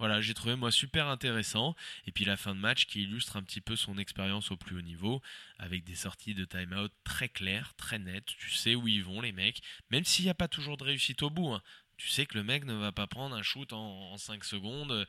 Voilà, 0.00 0.20
j'ai 0.20 0.34
trouvé 0.34 0.56
moi 0.56 0.72
super 0.72 1.06
intéressant. 1.06 1.76
Et 2.08 2.10
puis 2.10 2.24
la 2.24 2.36
fin 2.36 2.56
de 2.56 2.60
match 2.60 2.86
qui 2.86 3.04
illustre 3.04 3.36
un 3.36 3.42
petit 3.44 3.60
peu 3.60 3.76
son 3.76 3.96
expérience 3.98 4.50
au 4.50 4.56
plus 4.56 4.76
haut 4.76 4.82
niveau, 4.82 5.22
avec 5.60 5.84
des 5.84 5.94
sorties 5.94 6.34
de 6.34 6.44
time-out 6.44 6.92
très 7.04 7.28
claires, 7.28 7.74
très 7.76 8.00
nettes. 8.00 8.34
Tu 8.36 8.50
sais 8.50 8.74
où 8.74 8.88
ils 8.88 9.04
vont 9.04 9.20
les 9.20 9.30
mecs, 9.30 9.62
même 9.92 10.04
s'il 10.04 10.24
n'y 10.24 10.30
a 10.32 10.34
pas 10.34 10.48
toujours 10.48 10.76
de 10.76 10.82
réussite 10.82 11.22
au 11.22 11.30
bout. 11.30 11.52
Hein 11.52 11.62
tu 11.98 12.08
sais 12.08 12.26
que 12.26 12.38
le 12.38 12.44
mec 12.44 12.64
ne 12.64 12.74
va 12.74 12.92
pas 12.92 13.06
prendre 13.06 13.36
un 13.36 13.42
shoot 13.42 13.72
en, 13.72 14.16
5 14.16 14.44
secondes 14.44 15.06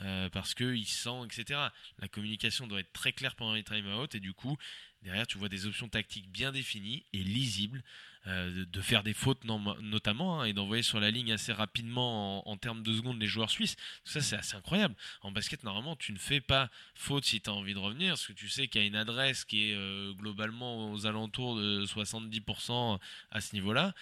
euh, 0.00 0.28
parce 0.30 0.54
qu'il 0.54 0.86
sent, 0.86 1.24
etc. 1.24 1.60
La 1.98 2.08
communication 2.08 2.66
doit 2.66 2.80
être 2.80 2.92
très 2.92 3.12
claire 3.12 3.36
pendant 3.36 3.54
les 3.54 3.62
time-out 3.62 4.14
et 4.14 4.20
du 4.20 4.34
coup, 4.34 4.58
derrière, 5.02 5.26
tu 5.26 5.38
vois 5.38 5.48
des 5.48 5.66
options 5.66 5.88
tactiques 5.88 6.30
bien 6.30 6.52
définies 6.52 7.04
et 7.12 7.22
lisibles. 7.22 7.82
Euh, 8.28 8.64
de 8.66 8.80
faire 8.80 9.02
des 9.02 9.14
fautes 9.14 9.42
notamment 9.42 10.40
hein, 10.40 10.44
et 10.44 10.52
d'envoyer 10.52 10.84
sur 10.84 11.00
la 11.00 11.10
ligne 11.10 11.32
assez 11.32 11.52
rapidement 11.52 12.48
en, 12.48 12.56
termes 12.56 12.84
de 12.84 12.94
secondes 12.94 13.20
les 13.20 13.26
joueurs 13.26 13.50
suisses. 13.50 13.74
Ça, 14.04 14.20
c'est 14.20 14.36
assez 14.36 14.54
incroyable. 14.54 14.94
En 15.22 15.32
basket, 15.32 15.64
normalement, 15.64 15.96
tu 15.96 16.12
ne 16.12 16.18
fais 16.18 16.40
pas 16.40 16.70
faute 16.94 17.24
si 17.24 17.40
tu 17.40 17.50
as 17.50 17.52
envie 17.52 17.74
de 17.74 17.80
revenir, 17.80 18.10
parce 18.10 18.28
que 18.28 18.32
tu 18.32 18.48
sais 18.48 18.68
qu'il 18.68 18.80
y 18.80 18.84
a 18.84 18.86
une 18.86 18.94
adresse 18.94 19.44
qui 19.44 19.70
est 19.70 19.74
euh, 19.74 20.12
globalement 20.12 20.92
aux 20.92 21.04
alentours 21.06 21.56
de 21.56 21.84
70% 21.84 23.00
à 23.32 23.40
ce 23.40 23.56
niveau-là. 23.56 23.92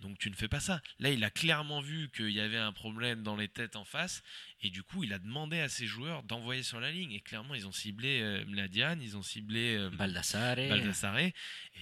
Donc 0.00 0.18
tu 0.18 0.30
ne 0.30 0.34
fais 0.34 0.48
pas 0.48 0.60
ça. 0.60 0.80
Là, 0.98 1.10
il 1.10 1.22
a 1.24 1.30
clairement 1.30 1.80
vu 1.80 2.10
qu'il 2.10 2.30
y 2.30 2.40
avait 2.40 2.58
un 2.58 2.72
problème 2.72 3.22
dans 3.22 3.36
les 3.36 3.48
têtes 3.48 3.76
en 3.76 3.84
face 3.84 4.22
et 4.62 4.68
du 4.68 4.82
coup, 4.82 5.04
il 5.04 5.14
a 5.14 5.18
demandé 5.18 5.58
à 5.60 5.70
ses 5.70 5.86
joueurs 5.86 6.22
d'envoyer 6.22 6.62
sur 6.62 6.80
la 6.80 6.90
ligne. 6.90 7.12
Et 7.12 7.20
clairement, 7.20 7.54
ils 7.54 7.66
ont 7.66 7.72
ciblé 7.72 8.20
euh, 8.20 8.44
Mladian, 8.46 8.98
ils 9.00 9.16
ont 9.16 9.22
ciblé 9.22 9.76
euh, 9.76 9.88
Baldassare. 9.90 10.58
Et, 10.58 11.32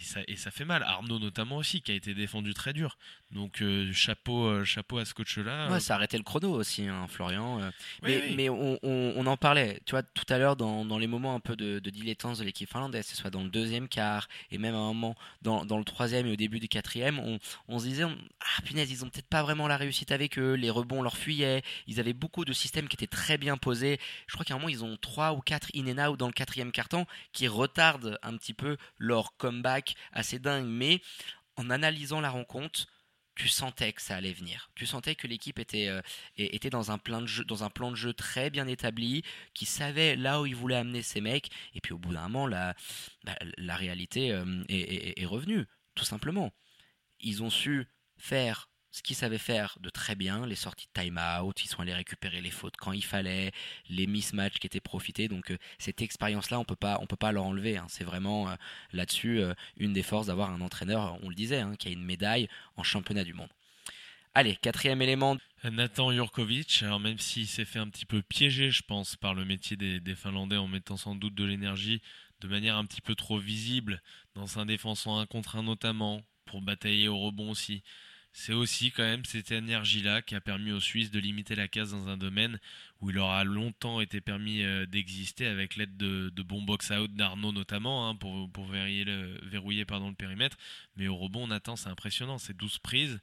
ça, 0.01 0.21
et 0.29 0.37
ça 0.37 0.53
fait 0.53 0.64
mal. 0.64 0.85
Arnaud 0.85 1.19
notamment 1.19 1.57
aussi, 1.57 1.81
qui 1.81 1.91
a 1.91 1.95
été 1.95 2.14
défendu 2.14 2.55
très 2.55 2.73
dur. 2.73 2.97
Donc 3.33 3.62
euh, 3.62 3.93
chapeau, 3.93 4.47
euh, 4.47 4.64
chapeau 4.64 4.99
à 4.99 5.05
ce 5.05 5.12
coach-là. 5.12 5.71
Ouais, 5.71 5.81
ça 5.81 5.95
a 5.95 5.97
arrêté 5.97 6.17
le 6.17 6.23
chrono 6.23 6.53
aussi, 6.53 6.87
hein, 6.87 7.07
Florian. 7.09 7.61
mais, 8.03 8.31
mais 8.37 8.49
on, 8.49 8.79
on, 8.83 9.27
en 9.27 9.37
parlait, 9.37 9.81
tu 9.85 9.91
vois, 9.91 10.03
tout 10.03 10.25
à 10.29 10.38
l'heure 10.38 10.57
dans, 10.57 10.85
dans, 10.85 10.99
les 10.99 11.09
moments 11.09 11.35
un 11.35 11.41
peu 11.41 11.57
de, 11.57 11.81
de 11.81 11.91
dilettance 11.91 12.38
de 12.38 12.45
l'équipe 12.45 12.71
finlandaise, 12.71 13.07
que 13.07 13.11
ce 13.11 13.17
soit 13.17 13.31
dans 13.31 13.43
le 13.43 13.51
deuxième 13.51 13.88
quart 13.88 14.29
et 14.51 14.59
même 14.59 14.75
à 14.75 14.79
un 14.79 14.95
moment 14.95 15.17
dans, 15.43 15.67
dans 15.67 15.79
le 15.79 15.85
troisième 15.85 16.27
et 16.27 16.33
au 16.33 16.37
début 16.37 16.61
du 16.61 16.69
quatrième, 16.69 17.19
on, 17.19 17.38
on 17.67 17.79
se 17.79 17.85
disait 17.85 18.05
ah 18.05 18.62
punaise, 18.62 18.91
ils 18.91 19.05
ont 19.05 19.11
peut-être 19.11 19.29
pas 19.29 19.43
vraiment 19.43 19.67
la 19.67 19.77
réussite 19.77 20.12
avec 20.12 20.38
eux, 20.38 20.55
les 20.55 20.71
rebonds 20.71 21.03
leur 21.03 21.17
fuyaient, 21.17 21.62
ils 21.87 22.01
avaient 22.01 22.14
beaucoup 22.14 22.45
de 22.45 22.53
systèmes 22.53 22.68
qui 22.71 22.97
étaient 22.97 23.07
très 23.07 23.39
bien 23.39 23.57
posés. 23.57 23.99
Je 24.27 24.35
crois 24.35 24.45
qu'à 24.45 24.55
un 24.55 24.59
moment, 24.59 24.69
ils 24.69 24.85
ont 24.85 24.97
3 24.97 25.33
ou 25.33 25.41
4 25.41 25.71
in 25.75 25.87
and 25.99 26.11
out 26.11 26.19
dans 26.19 26.27
le 26.27 26.33
quatrième 26.33 26.73
carton 26.73 27.07
qui 27.33 27.49
retardent 27.49 28.19
un 28.23 28.37
petit 28.37 28.55
peu 28.55 28.77
leur 28.99 29.37
comeback 29.37 29.95
assez 30.13 30.39
dingue. 30.39 30.67
Mais 30.67 31.01
en 31.57 31.71
analysant 31.71 32.21
la 32.21 32.31
rencontre, 32.31 32.87
tu 33.39 33.49
sentais 33.49 33.93
que 33.93 34.03
ça 34.03 34.17
allait 34.17 34.33
venir. 34.33 34.71
Tu 34.75 34.85
sentais 34.85 35.15
que 35.15 35.27
l'équipe 35.27 35.59
était, 35.59 35.89
euh, 35.89 36.03
était 36.37 36.71
dans, 36.71 36.91
un 36.91 36.99
plan 36.99 37.23
de 37.23 37.27
jeu, 37.27 37.45
dans 37.45 37.63
un 37.63 37.71
plan 37.71 37.91
de 37.91 37.97
jeu 37.97 38.13
très 38.13 38.51
bien 38.51 38.67
établi, 38.67 39.23
qui 39.55 39.64
savait 39.64 40.16
là 40.16 40.41
où 40.41 40.47
il 40.47 40.57
voulait 40.57 40.77
amener 40.77 41.03
ses 41.03 41.21
mecs. 41.21 41.51
Et 41.75 41.81
puis 41.81 41.93
au 41.93 41.99
bout 41.99 42.12
d'un 42.12 42.23
moment, 42.23 42.49
la, 42.49 42.75
bah, 43.25 43.37
la, 43.57 43.77
réalité 43.77 44.33
euh, 44.33 44.64
est, 44.69 45.21
est, 45.21 45.27
revenue, 45.27 45.66
tout 45.95 46.05
simplement. 46.05 46.53
Ils 47.21 47.43
ont 47.43 47.51
su 47.51 47.87
faire 48.16 48.68
ce 48.91 49.03
qu'ils 49.03 49.16
savaient 49.16 49.39
faire 49.39 49.76
de 49.80 49.91
très 49.91 50.14
bien, 50.14 50.47
les 50.47 50.55
sorties 50.55 50.89
de 50.95 51.01
time-out, 51.03 51.62
ils 51.62 51.68
sont 51.68 51.80
allés 51.80 51.95
récupérer 51.95 52.41
les 52.41 52.51
fautes 52.51 52.76
quand 52.76 52.93
il 52.93 53.05
fallait, 53.05 53.53
les 53.91 54.07
mismatchs 54.07 54.59
qui 54.59 54.66
étaient 54.66 54.80
profités. 54.80 55.28
Donc 55.28 55.51
euh, 55.51 55.59
cette 55.78 56.01
expérience-là, 56.01 56.59
on 56.59 56.64
peut 56.64 56.76
pas, 56.76 56.99
on 57.01 57.07
peut 57.07 57.16
pas 57.16 57.32
leur 57.32 57.45
enlever. 57.45 57.76
Hein. 57.76 57.86
C'est 57.89 58.05
vraiment 58.05 58.49
euh, 58.49 58.55
là-dessus 58.93 59.41
euh, 59.41 59.55
une 59.76 59.93
des 59.93 60.03
forces 60.03 60.28
d'avoir 60.28 60.51
un 60.51 60.61
entraîneur, 60.61 61.18
on 61.22 61.28
le 61.28 61.34
disait, 61.34 61.61
hein, 61.61 61.74
qui 61.78 61.89
a 61.89 61.91
une 61.91 62.05
médaille 62.05 62.49
en 62.76 62.82
championnat 62.82 63.24
du 63.24 63.34
monde. 63.34 63.51
Allez, 64.34 64.57
quatrième 64.57 65.03
élément. 65.03 65.36
Nathan 65.64 66.12
Jurkovic, 66.12 66.82
alors 66.82 67.01
même 67.01 67.18
s'il 67.18 67.49
s'est 67.49 67.64
fait 67.64 67.80
un 67.80 67.89
petit 67.89 68.07
peu 68.07 68.22
piéger, 68.22 68.70
je 68.70 68.82
pense, 68.82 69.16
par 69.16 69.34
le 69.34 69.45
métier 69.45 69.76
des, 69.76 70.01
des 70.01 70.14
Finlandais 70.14 70.57
en 70.57 70.68
mettant 70.68 70.97
sans 70.97 71.14
doute 71.14 71.34
de 71.34 71.45
l'énergie 71.45 72.01
de 72.41 72.47
manière 72.47 72.76
un 72.76 72.84
petit 72.84 73.01
peu 73.01 73.16
trop 73.16 73.39
visible 73.39 74.01
dans 74.34 74.61
un 74.61 74.66
défenseur 74.66 75.14
un 75.14 75.26
contre 75.26 75.57
un 75.57 75.64
notamment, 75.64 76.22
pour 76.45 76.62
batailler 76.62 77.09
au 77.09 77.18
rebond 77.18 77.51
aussi 77.51 77.82
c'est 78.39 78.53
aussi 78.53 78.93
quand 78.93 79.03
même 79.03 79.24
cette 79.24 79.51
énergie-là 79.51 80.22
qui 80.22 80.36
a 80.36 80.41
permis 80.41 80.70
aux 80.70 80.78
Suisses 80.78 81.11
de 81.11 81.18
limiter 81.18 81.57
la 81.57 81.66
casse 81.66 81.91
dans 81.91 82.07
un 82.07 82.16
domaine 82.16 82.61
où 83.01 83.11
il 83.11 83.16
leur 83.16 83.30
a 83.30 83.43
longtemps 83.43 84.01
été 84.01 84.20
permis 84.20 84.62
euh, 84.62 84.86
d'exister 84.86 85.45
avec 85.49 85.74
l'aide 85.74 85.97
de, 85.97 86.30
bons 86.43 86.62
box-out 86.62 87.12
d'Arnaud 87.12 87.51
notamment 87.51 88.09
hein, 88.09 88.14
pour, 88.14 88.49
verrouiller, 88.66 89.05
le, 89.05 90.12
périmètre. 90.14 90.57
Mais 90.95 91.09
au 91.09 91.16
rebond, 91.16 91.49
on 91.49 91.51
attend, 91.51 91.74
c'est 91.74 91.89
impressionnant, 91.89 92.39
c'est 92.39 92.57
12 92.57 92.78
prises. 92.78 93.18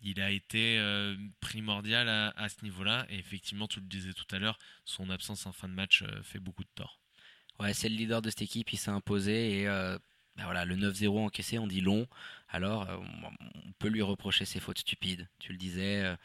Il 0.00 0.22
a 0.22 0.30
été 0.30 0.78
euh, 0.78 1.14
primordial 1.40 2.08
à, 2.08 2.48
ce 2.48 2.64
niveau-là 2.64 3.06
et 3.10 3.18
effectivement, 3.18 3.68
tu 3.68 3.80
le 3.80 3.86
disais 3.86 4.14
tout 4.14 4.34
à 4.34 4.38
l'heure, 4.38 4.58
son 4.86 5.10
absence 5.10 5.44
en 5.44 5.52
fin 5.52 5.68
de 5.68 5.74
match 5.74 6.00
euh, 6.00 6.22
fait 6.22 6.40
beaucoup 6.40 6.64
de 6.64 6.70
tort. 6.74 6.98
Ouais, 7.60 7.74
c'est 7.74 7.90
le 7.90 7.96
leader 7.96 8.22
de 8.22 8.30
cette 8.30 8.42
équipe, 8.42 8.72
il 8.72 8.78
s'est 8.78 8.90
imposé 8.90 9.60
et 9.60 9.68
voilà, 10.44 10.64
le 10.64 10.76
9-0 10.76 11.18
encaissé, 11.18 11.58
on 11.58 11.66
dit 11.66 11.80
long. 11.80 12.06
Alors, 12.48 12.88
euh, 12.88 12.96
on 12.96 13.72
peut 13.78 13.88
lui 13.88 14.02
reprocher 14.02 14.44
ses 14.44 14.60
fautes 14.60 14.78
stupides. 14.78 15.28
Tu 15.38 15.52
le 15.52 15.58
disais, 15.58 16.02
euh, 16.02 16.16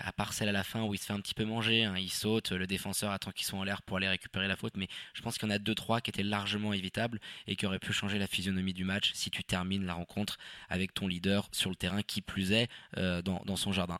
à 0.00 0.12
part 0.12 0.32
celle 0.32 0.48
à 0.48 0.52
la 0.52 0.64
fin 0.64 0.84
où 0.84 0.94
il 0.94 0.98
se 0.98 1.06
fait 1.06 1.12
un 1.12 1.20
petit 1.20 1.34
peu 1.34 1.44
manger, 1.44 1.84
hein, 1.84 1.94
il 1.96 2.10
saute, 2.10 2.52
le 2.52 2.66
défenseur 2.66 3.10
attend 3.10 3.30
qu'ils 3.30 3.46
sont 3.46 3.58
en 3.58 3.64
l'air 3.64 3.82
pour 3.82 3.96
aller 3.96 4.08
récupérer 4.08 4.48
la 4.48 4.56
faute, 4.56 4.76
mais 4.76 4.88
je 5.14 5.22
pense 5.22 5.38
qu'il 5.38 5.48
y 5.48 5.52
en 5.52 5.54
a 5.54 5.58
2-3 5.58 6.00
qui 6.00 6.10
étaient 6.10 6.22
largement 6.22 6.72
évitables 6.72 7.20
et 7.46 7.56
qui 7.56 7.66
auraient 7.66 7.78
pu 7.78 7.92
changer 7.92 8.18
la 8.18 8.26
physionomie 8.26 8.74
du 8.74 8.84
match 8.84 9.12
si 9.14 9.30
tu 9.30 9.44
termines 9.44 9.86
la 9.86 9.94
rencontre 9.94 10.38
avec 10.68 10.94
ton 10.94 11.06
leader 11.06 11.48
sur 11.52 11.70
le 11.70 11.76
terrain, 11.76 12.02
qui 12.02 12.20
plus 12.20 12.52
est, 12.52 12.68
euh, 12.96 13.22
dans 13.22 13.56
son 13.56 13.72
jardin. 13.72 13.98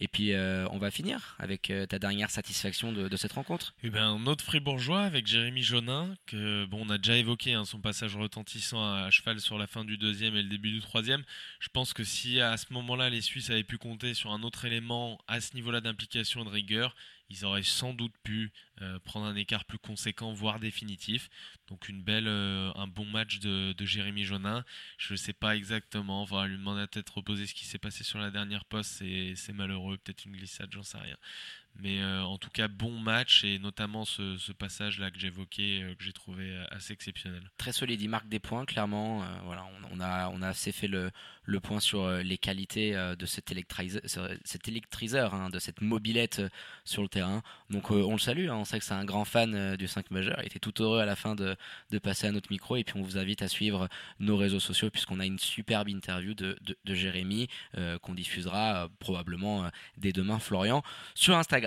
Et 0.00 0.08
puis 0.08 0.32
euh, 0.32 0.66
on 0.70 0.78
va 0.78 0.90
finir 0.90 1.36
avec 1.38 1.70
euh, 1.70 1.84
ta 1.84 1.98
dernière 1.98 2.30
satisfaction 2.30 2.92
de, 2.92 3.16
cette 3.16 3.32
rencontre. 3.32 3.74
Eh 3.82 3.90
ben, 3.90 4.02
un 4.02 4.26
autre 4.26 4.42
fribourgeois 4.42 5.02
avec 5.02 5.26
Jérémy 5.26 5.62
Jonin, 5.62 6.14
que 6.26 6.64
bon, 6.64 6.86
on 6.86 6.90
a 6.90 6.96
déjà 6.96 7.16
évoqué 7.16 7.52
hein, 7.52 7.66
son 7.66 7.80
passage 7.80 8.16
retentissant 8.16 8.82
à, 8.82 9.10
cheval 9.10 9.40
sur 9.40 9.58
la 9.58 9.66
fin 9.66 9.84
du 9.84 9.98
deuxième 9.98 10.34
et 10.36 10.42
le 10.42 10.48
début 10.48 10.70
du 10.70 10.80
troisième. 10.80 11.22
Je 11.60 11.68
pense 11.68 11.92
que 11.92 12.02
si 12.02 12.40
à 12.40 12.56
ce 12.56 12.72
moment-là 12.72 13.10
les 13.10 13.20
Suisses 13.20 13.50
avaient 13.50 13.62
pu 13.62 13.76
compter 13.76 14.14
sur 14.14 14.32
un 14.32 14.42
autre 14.42 14.64
élément 14.64 15.18
à 15.28 15.40
ce 15.40 15.54
niveau-là 15.54 15.82
d'implication 15.82 16.42
et 16.42 16.44
de 16.44 16.50
rigueur, 16.50 16.94
ils 17.30 17.44
auraient 17.44 17.62
sans 17.62 17.94
doute 17.94 18.12
pu 18.24 18.52
euh, 18.82 18.98
prendre 18.98 19.26
un 19.26 19.36
écart 19.36 19.64
plus 19.64 19.78
conséquent, 19.78 20.32
voire 20.32 20.58
définitif. 20.58 21.30
Donc 21.68 21.88
euh, 22.26 22.72
un 22.74 22.86
bon 22.88 23.06
match 23.06 23.38
de, 23.38 23.74
Jérémy 23.80 24.24
Jonin. 24.24 24.64
Je 24.98 25.14
ne 25.14 25.16
sais 25.16 25.32
pas 25.32 25.56
exactement, 25.56 26.22
on 26.22 26.24
lui 26.46 26.56
demander 26.58 26.82
à 26.82 26.86
tête 26.86 27.08
reposer 27.08 27.46
ce 27.46 27.54
qui 27.54 27.64
s'est 27.64 27.78
passé 27.78 28.04
sur 28.04 28.18
la 28.18 28.30
dernière 28.30 28.64
poste, 28.64 29.02
c'est 29.36 29.52
malheureux, 29.52 29.96
peut-être 29.98 30.24
une 30.24 30.32
glissade, 30.32 30.70
j'en 30.72 30.82
sais 30.82 30.98
rien. 30.98 31.16
Mais 31.78 32.00
euh, 32.00 32.22
en 32.22 32.36
tout 32.36 32.50
cas, 32.50 32.68
bon 32.68 32.90
match 32.98 33.44
et 33.44 33.58
notamment 33.58 34.04
ce, 34.04 34.52
passage-là 34.52 35.10
que 35.10 35.18
j'évoquais, 35.18 35.82
euh, 35.82 35.94
que 35.94 36.04
j'ai 36.04 36.12
trouvé 36.12 36.50
euh, 36.50 36.64
assez 36.70 36.92
exceptionnel. 36.92 37.42
Très 37.56 37.72
solide, 37.72 38.02
il 38.02 38.08
marque 38.08 38.28
des 38.28 38.38
points, 38.38 38.64
clairement. 38.66 39.24
voilà, 39.44 39.66
on, 39.90 40.00
a, 40.00 40.28
on 40.28 40.42
a 40.42 40.48
assez 40.48 40.72
fait 40.72 40.88
le, 40.88 41.10
le 41.44 41.60
point 41.60 41.80
sur 41.80 42.10
les 42.10 42.38
qualités 42.38 42.92
de 42.92 43.26
cet 43.26 43.50
électriseur, 43.50 44.02
cet 44.44 44.68
électriseur 44.68 45.34
hein, 45.34 45.50
de 45.50 45.58
cette 45.58 45.80
mobilette 45.80 46.42
sur 46.84 47.02
le 47.02 47.08
terrain. 47.08 47.42
Donc 47.70 47.90
on 47.90 48.12
le 48.12 48.18
salue, 48.18 48.48
hein. 48.48 48.56
on 48.56 48.64
sait 48.64 48.78
que 48.78 48.84
c'est 48.84 48.94
un 48.94 49.04
grand 49.04 49.24
fan 49.24 49.76
du 49.76 49.88
5 49.88 50.10
majeur. 50.10 50.36
Il 50.40 50.46
était 50.46 50.58
tout 50.58 50.82
heureux 50.82 51.00
à 51.00 51.06
la 51.06 51.16
fin 51.16 51.34
de, 51.34 51.56
de, 51.90 51.98
passer 51.98 52.26
à 52.26 52.32
notre 52.32 52.50
micro 52.50 52.76
et 52.76 52.84
puis 52.84 52.98
on 52.98 53.02
vous 53.02 53.18
invite 53.18 53.42
à 53.42 53.48
suivre 53.48 53.88
nos 54.18 54.36
réseaux 54.36 54.60
sociaux 54.60 54.90
puisqu'on 54.90 55.20
a 55.20 55.26
une 55.26 55.38
superbe 55.38 55.88
interview 55.88 56.34
de, 56.34 56.58
de, 56.62 56.76
de 56.84 56.94
Jérémy 56.94 57.48
qu'on 58.02 58.14
diffusera 58.14 58.88
probablement 58.98 59.70
dès 59.96 60.12
demain, 60.12 60.38
Florian, 60.38 60.82
sur 61.14 61.36
Instagram. 61.36 61.59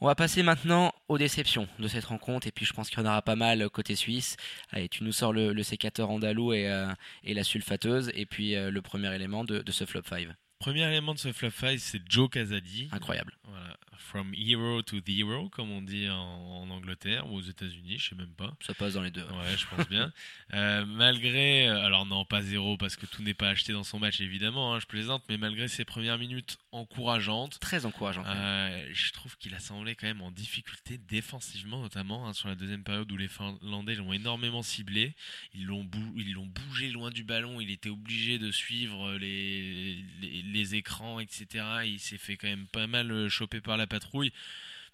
On 0.00 0.06
va 0.06 0.14
passer 0.14 0.42
maintenant 0.42 0.92
aux 1.08 1.18
déceptions 1.18 1.68
de 1.78 1.88
cette 1.88 2.04
rencontre, 2.04 2.46
et 2.46 2.52
puis 2.52 2.66
je 2.66 2.72
pense 2.72 2.90
qu'il 2.90 2.98
y 2.98 3.02
en 3.02 3.06
aura 3.06 3.22
pas 3.22 3.36
mal 3.36 3.68
côté 3.70 3.94
suisse. 3.96 4.36
Allez, 4.70 4.88
tu 4.88 5.04
nous 5.04 5.12
sors 5.12 5.32
le, 5.32 5.62
sécateur 5.62 6.10
andalou 6.10 6.52
et, 6.52 6.68
euh, 6.68 6.86
la 7.24 7.44
sulfateuse, 7.44 8.10
et 8.14 8.26
puis 8.26 8.54
euh, 8.54 8.70
le 8.70 8.82
premier 8.82 9.14
élément 9.14 9.44
de, 9.44 9.60
de 9.60 9.72
ce 9.72 9.84
flop 9.84 10.02
5. 10.08 10.28
Premier 10.58 10.84
élément 10.84 11.14
de 11.14 11.18
ce 11.18 11.32
flop 11.32 11.50
5, 11.50 11.78
c'est 11.78 12.02
Joe 12.08 12.30
Casadi. 12.30 12.88
Incroyable. 12.92 13.32
Voilà. 13.44 13.76
From 13.98 14.32
hero 14.34 14.82
to 14.82 15.00
the 15.00 15.08
hero, 15.08 15.48
comme 15.48 15.70
on 15.70 15.82
dit 15.82 16.08
en, 16.08 16.68
Angleterre 16.70 17.30
ou 17.30 17.36
aux 17.36 17.42
États-Unis, 17.42 17.98
je 17.98 18.10
sais 18.10 18.14
même 18.14 18.34
pas. 18.36 18.56
Ça 18.60 18.74
passe 18.74 18.94
dans 18.94 19.02
les 19.02 19.10
deux. 19.10 19.22
Ouais, 19.22 19.56
je 19.56 19.66
pense 19.66 19.88
bien. 19.88 20.12
Euh, 20.54 20.86
malgré, 20.86 21.68
euh, 21.68 21.84
alors 21.84 22.06
non, 22.06 22.24
pas 22.24 22.40
zéro 22.40 22.76
parce 22.76 22.94
que 22.94 23.04
tout 23.04 23.20
n'est 23.22 23.34
pas 23.34 23.48
acheté 23.48 23.72
dans 23.72 23.82
son 23.82 23.98
match 23.98 24.20
évidemment, 24.20 24.74
hein, 24.74 24.78
je 24.78 24.86
plaisante, 24.86 25.24
mais 25.28 25.38
malgré 25.38 25.66
ses 25.66 25.84
premières 25.84 26.18
minutes 26.18 26.58
encourageantes, 26.70 27.58
très 27.58 27.84
encourageantes, 27.84 28.26
euh, 28.28 28.88
je 28.92 29.12
trouve 29.12 29.36
qu'il 29.38 29.54
a 29.54 29.58
semblé 29.58 29.96
quand 29.96 30.06
même 30.06 30.22
en 30.22 30.30
difficulté 30.30 30.98
défensivement, 30.98 31.82
notamment 31.82 32.28
hein, 32.28 32.32
sur 32.32 32.48
la 32.48 32.54
deuxième 32.54 32.84
période 32.84 33.10
où 33.10 33.16
les 33.16 33.26
Finlandais 33.26 33.96
l'ont 33.96 34.12
énormément 34.12 34.62
ciblé. 34.62 35.16
Ils 35.52 35.66
l'ont 35.66 35.88
ils 36.16 36.32
l'ont 36.32 36.46
bougé 36.46 36.90
loin 36.90 37.10
du 37.10 37.24
ballon. 37.24 37.60
Il 37.60 37.70
était 37.70 37.90
obligé 37.90 38.38
de 38.38 38.52
suivre 38.52 39.14
les, 39.16 40.04
les, 40.20 40.42
les 40.42 40.74
écrans, 40.76 41.18
etc. 41.18 41.64
Il 41.84 41.98
s'est 41.98 42.18
fait 42.18 42.36
quand 42.36 42.48
même 42.48 42.66
pas 42.68 42.86
mal 42.86 43.28
choper 43.28 43.60
par 43.60 43.76
la 43.76 43.85
patrouille. 43.86 44.32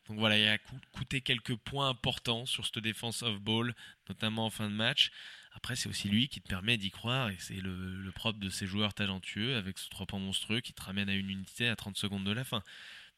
Donc 0.09 0.19
voilà, 0.19 0.39
il 0.39 0.49
a 0.49 0.59
coûté 0.93 1.21
quelques 1.21 1.57
points 1.57 1.89
importants 1.89 2.45
sur 2.47 2.67
cette 2.67 2.79
défense 2.79 3.23
off-ball, 3.23 3.75
notamment 4.09 4.47
en 4.47 4.51
fin 4.51 4.69
de 4.69 4.75
match. 4.75 5.11
Après, 5.55 5.77
c'est 5.77 5.89
aussi 5.89 6.09
lui 6.09 6.29
qui 6.29 6.41
te 6.41 6.49
permet 6.49 6.77
d'y 6.77 6.91
croire, 6.91 7.29
et 7.29 7.37
c'est 7.39 7.61
le, 7.61 8.11
propre 8.15 8.39
de 8.39 8.49
ces 8.49 8.67
joueurs 8.67 8.95
talentueux, 8.95 9.57
avec 9.57 9.79
ce 9.79 9.89
trois 9.91 10.07
points 10.07 10.19
monstrueux 10.19 10.61
qui 10.61 10.73
te 10.73 10.83
ramène 10.83 11.09
à 11.09 11.15
une 11.15 11.31
unité 11.31 11.69
à 11.69 11.77
30 11.77 11.97
secondes 11.97 12.25
de 12.25 12.33
la 12.33 12.45
fin. 12.45 12.63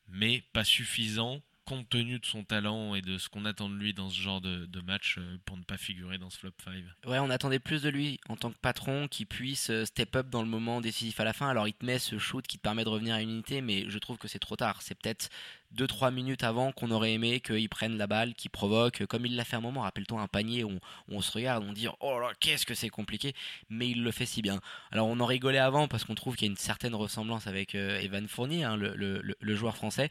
Mais 0.09 0.43
pas 0.53 0.65
suffisant 0.65 1.43
compte 1.65 1.89
tenu 1.89 2.19
de 2.19 2.27
son 2.27 2.45
talent 2.45 2.95
et 2.95 3.01
de 3.01 3.19
ce 3.19 3.29
qu'on 3.29 3.45
attend 3.45 3.69
de 3.69 3.77
lui 3.77 3.95
dans 3.95 4.11
ce 4.11 4.21
genre 4.21 4.41
de, 4.41 4.81
match 4.83 5.17
euh, 5.19 5.39
pour 5.47 5.57
ne 5.57 5.63
pas 5.63 5.79
figurer 5.79 6.19
dans 6.19 6.29
ce 6.29 6.39
flop 6.39 6.51
5. 6.63 6.75
Ouais, 7.07 7.19
on 7.19 7.31
attendait 7.31 7.59
plus 7.59 7.83
de 7.83 7.89
lui 7.89 8.21
en 8.29 8.37
tant 8.37 8.51
que 8.51 8.59
patron 8.59 9.09
qui 9.09 9.25
puisse 9.25 9.71
euh, 9.71 9.85
step 9.87 10.15
up 10.17 10.29
dans 10.29 10.43
le 10.43 10.49
moment 10.49 10.81
décisif 10.81 11.21
à 11.21 11.25
la 11.25 11.33
fin. 11.33 11.49
Alors 11.49 11.67
il 11.67 11.73
te 11.73 11.85
met 11.85 11.99
ce 11.99 12.19
shoot 12.19 12.47
qui 12.47 12.59
te 12.59 12.63
permet 12.63 12.85
de 12.85 12.91
revenir 12.91 13.15
à 13.15 13.23
une 13.23 13.31
unité, 13.31 13.63
mais 13.63 13.89
je 13.89 13.99
trouve 13.99 14.19
que 14.19 14.29
c'est 14.29 14.39
trop 14.39 14.57
tard. 14.57 14.83
C'est 14.83 14.95
peut-être 14.95 15.31
2-3 15.75 16.13
minutes 16.13 16.45
avant 16.45 16.73
qu'on 16.73 16.91
aurait 16.91 17.13
aimé 17.13 17.41
qu'il 17.41 17.69
prenne 17.69 17.97
la 17.99 18.07
balle, 18.07 18.35
qu'il 18.35 18.51
provoque, 18.51 19.05
comme 19.07 19.27
il 19.27 19.37
l'a 19.37 19.45
fait 19.45 19.57
un 19.57 19.61
moment, 19.61 19.83
rappelle-toi 19.83 20.21
un 20.21 20.29
panier 20.29 20.65
où 20.65 20.79
on, 21.09 21.21
se 21.21 21.33
regarde, 21.33 21.65
on 21.69 21.73
dit 21.73 21.87
oh 22.01 22.19
là 22.19 22.33
qu'est-ce 22.41 22.65
que 22.65 22.75
c'est 22.75 22.89
compliqué, 22.89 23.35
mais 23.69 23.91
il 23.91 24.03
le 24.03 24.11
fait 24.11 24.27
si 24.27 24.43
bien. 24.43 24.61
Alors 24.91 25.09
on 25.09 25.21
en 25.21 25.27
rigolait 25.27 25.59
avant 25.59 25.89
parce 25.89 26.05
qu'on 26.05 26.15
trouve 26.15 26.37
qu'il 26.37 26.47
y 26.47 26.49
a 26.49 26.53
une 26.53 26.57
certaine 26.57 26.95
ressemblance 26.95 27.47
avec 27.47 27.75
euh, 27.75 28.01
Evan 28.01 28.27
Fournier, 28.27 28.65
hein, 28.65 28.77
le, 28.77 29.55
joueur 29.55 29.77
français, 29.77 30.09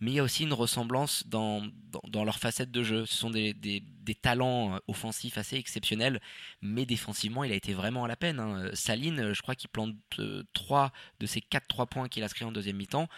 mais 0.00 0.10
il 0.10 0.14
y 0.14 0.18
a 0.18 0.22
aussi 0.22 0.42
une 0.42 0.52
ressemblance 0.52 1.26
dans, 1.26 1.62
dans, 2.08 2.24
leur 2.24 2.38
facette 2.38 2.70
de 2.70 2.82
jeu. 2.82 3.06
Ce 3.06 3.16
sont 3.16 3.30
des, 3.30 3.54
talents 4.20 4.74
euh, 4.74 4.78
offensifs 4.88 5.38
assez 5.38 5.56
exceptionnels, 5.56 6.20
mais 6.60 6.84
défensivement 6.84 7.44
il 7.44 7.52
a 7.52 7.54
été 7.54 7.72
vraiment 7.72 8.04
à 8.04 8.08
la 8.08 8.16
peine. 8.16 8.40
Hein. 8.40 8.70
Saline, 8.74 9.32
je 9.32 9.42
crois 9.42 9.54
qu'il 9.54 9.70
plante 9.70 9.94
3 10.52 10.84
euh, 10.84 10.88
de 11.20 11.26
ses 11.26 11.40
4-3 11.40 11.86
points 11.86 12.08
qu'il 12.08 12.22
a 12.22 12.26
inscrits 12.32 12.44
en 12.46 12.52
deuxième 12.52 12.76
mi-temps 12.76 13.08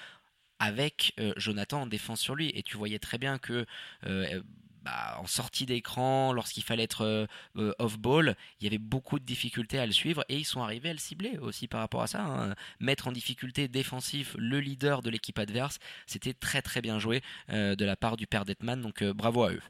avec 0.58 1.14
euh, 1.18 1.32
Jonathan 1.36 1.82
en 1.82 1.86
défense 1.86 2.20
sur 2.20 2.34
lui. 2.34 2.50
Et 2.54 2.62
tu 2.62 2.76
voyais 2.76 2.98
très 2.98 3.18
bien 3.18 3.38
que 3.38 3.66
euh, 4.06 4.42
bah, 4.82 5.18
en 5.18 5.26
sortie 5.26 5.66
d'écran, 5.66 6.32
lorsqu'il 6.32 6.62
fallait 6.62 6.82
être 6.82 7.26
euh, 7.56 7.72
off-ball, 7.78 8.36
il 8.60 8.64
y 8.64 8.66
avait 8.66 8.78
beaucoup 8.78 9.18
de 9.18 9.24
difficultés 9.24 9.78
à 9.78 9.86
le 9.86 9.92
suivre 9.92 10.24
et 10.28 10.36
ils 10.36 10.44
sont 10.44 10.62
arrivés 10.62 10.90
à 10.90 10.92
le 10.92 10.98
cibler 10.98 11.38
aussi 11.38 11.68
par 11.68 11.80
rapport 11.80 12.02
à 12.02 12.06
ça. 12.06 12.22
Hein. 12.22 12.54
Mettre 12.80 13.08
en 13.08 13.12
difficulté 13.12 13.68
défensif 13.68 14.36
le 14.38 14.60
leader 14.60 15.02
de 15.02 15.10
l'équipe 15.10 15.38
adverse, 15.38 15.78
c'était 16.06 16.34
très 16.34 16.62
très 16.62 16.82
bien 16.82 16.98
joué 16.98 17.22
de 17.48 17.84
la 17.84 17.96
part 17.96 18.16
du 18.16 18.26
père 18.26 18.44
Detman, 18.44 18.80
donc 18.80 19.02
bravo 19.02 19.44
à 19.44 19.52
eux. 19.52 19.62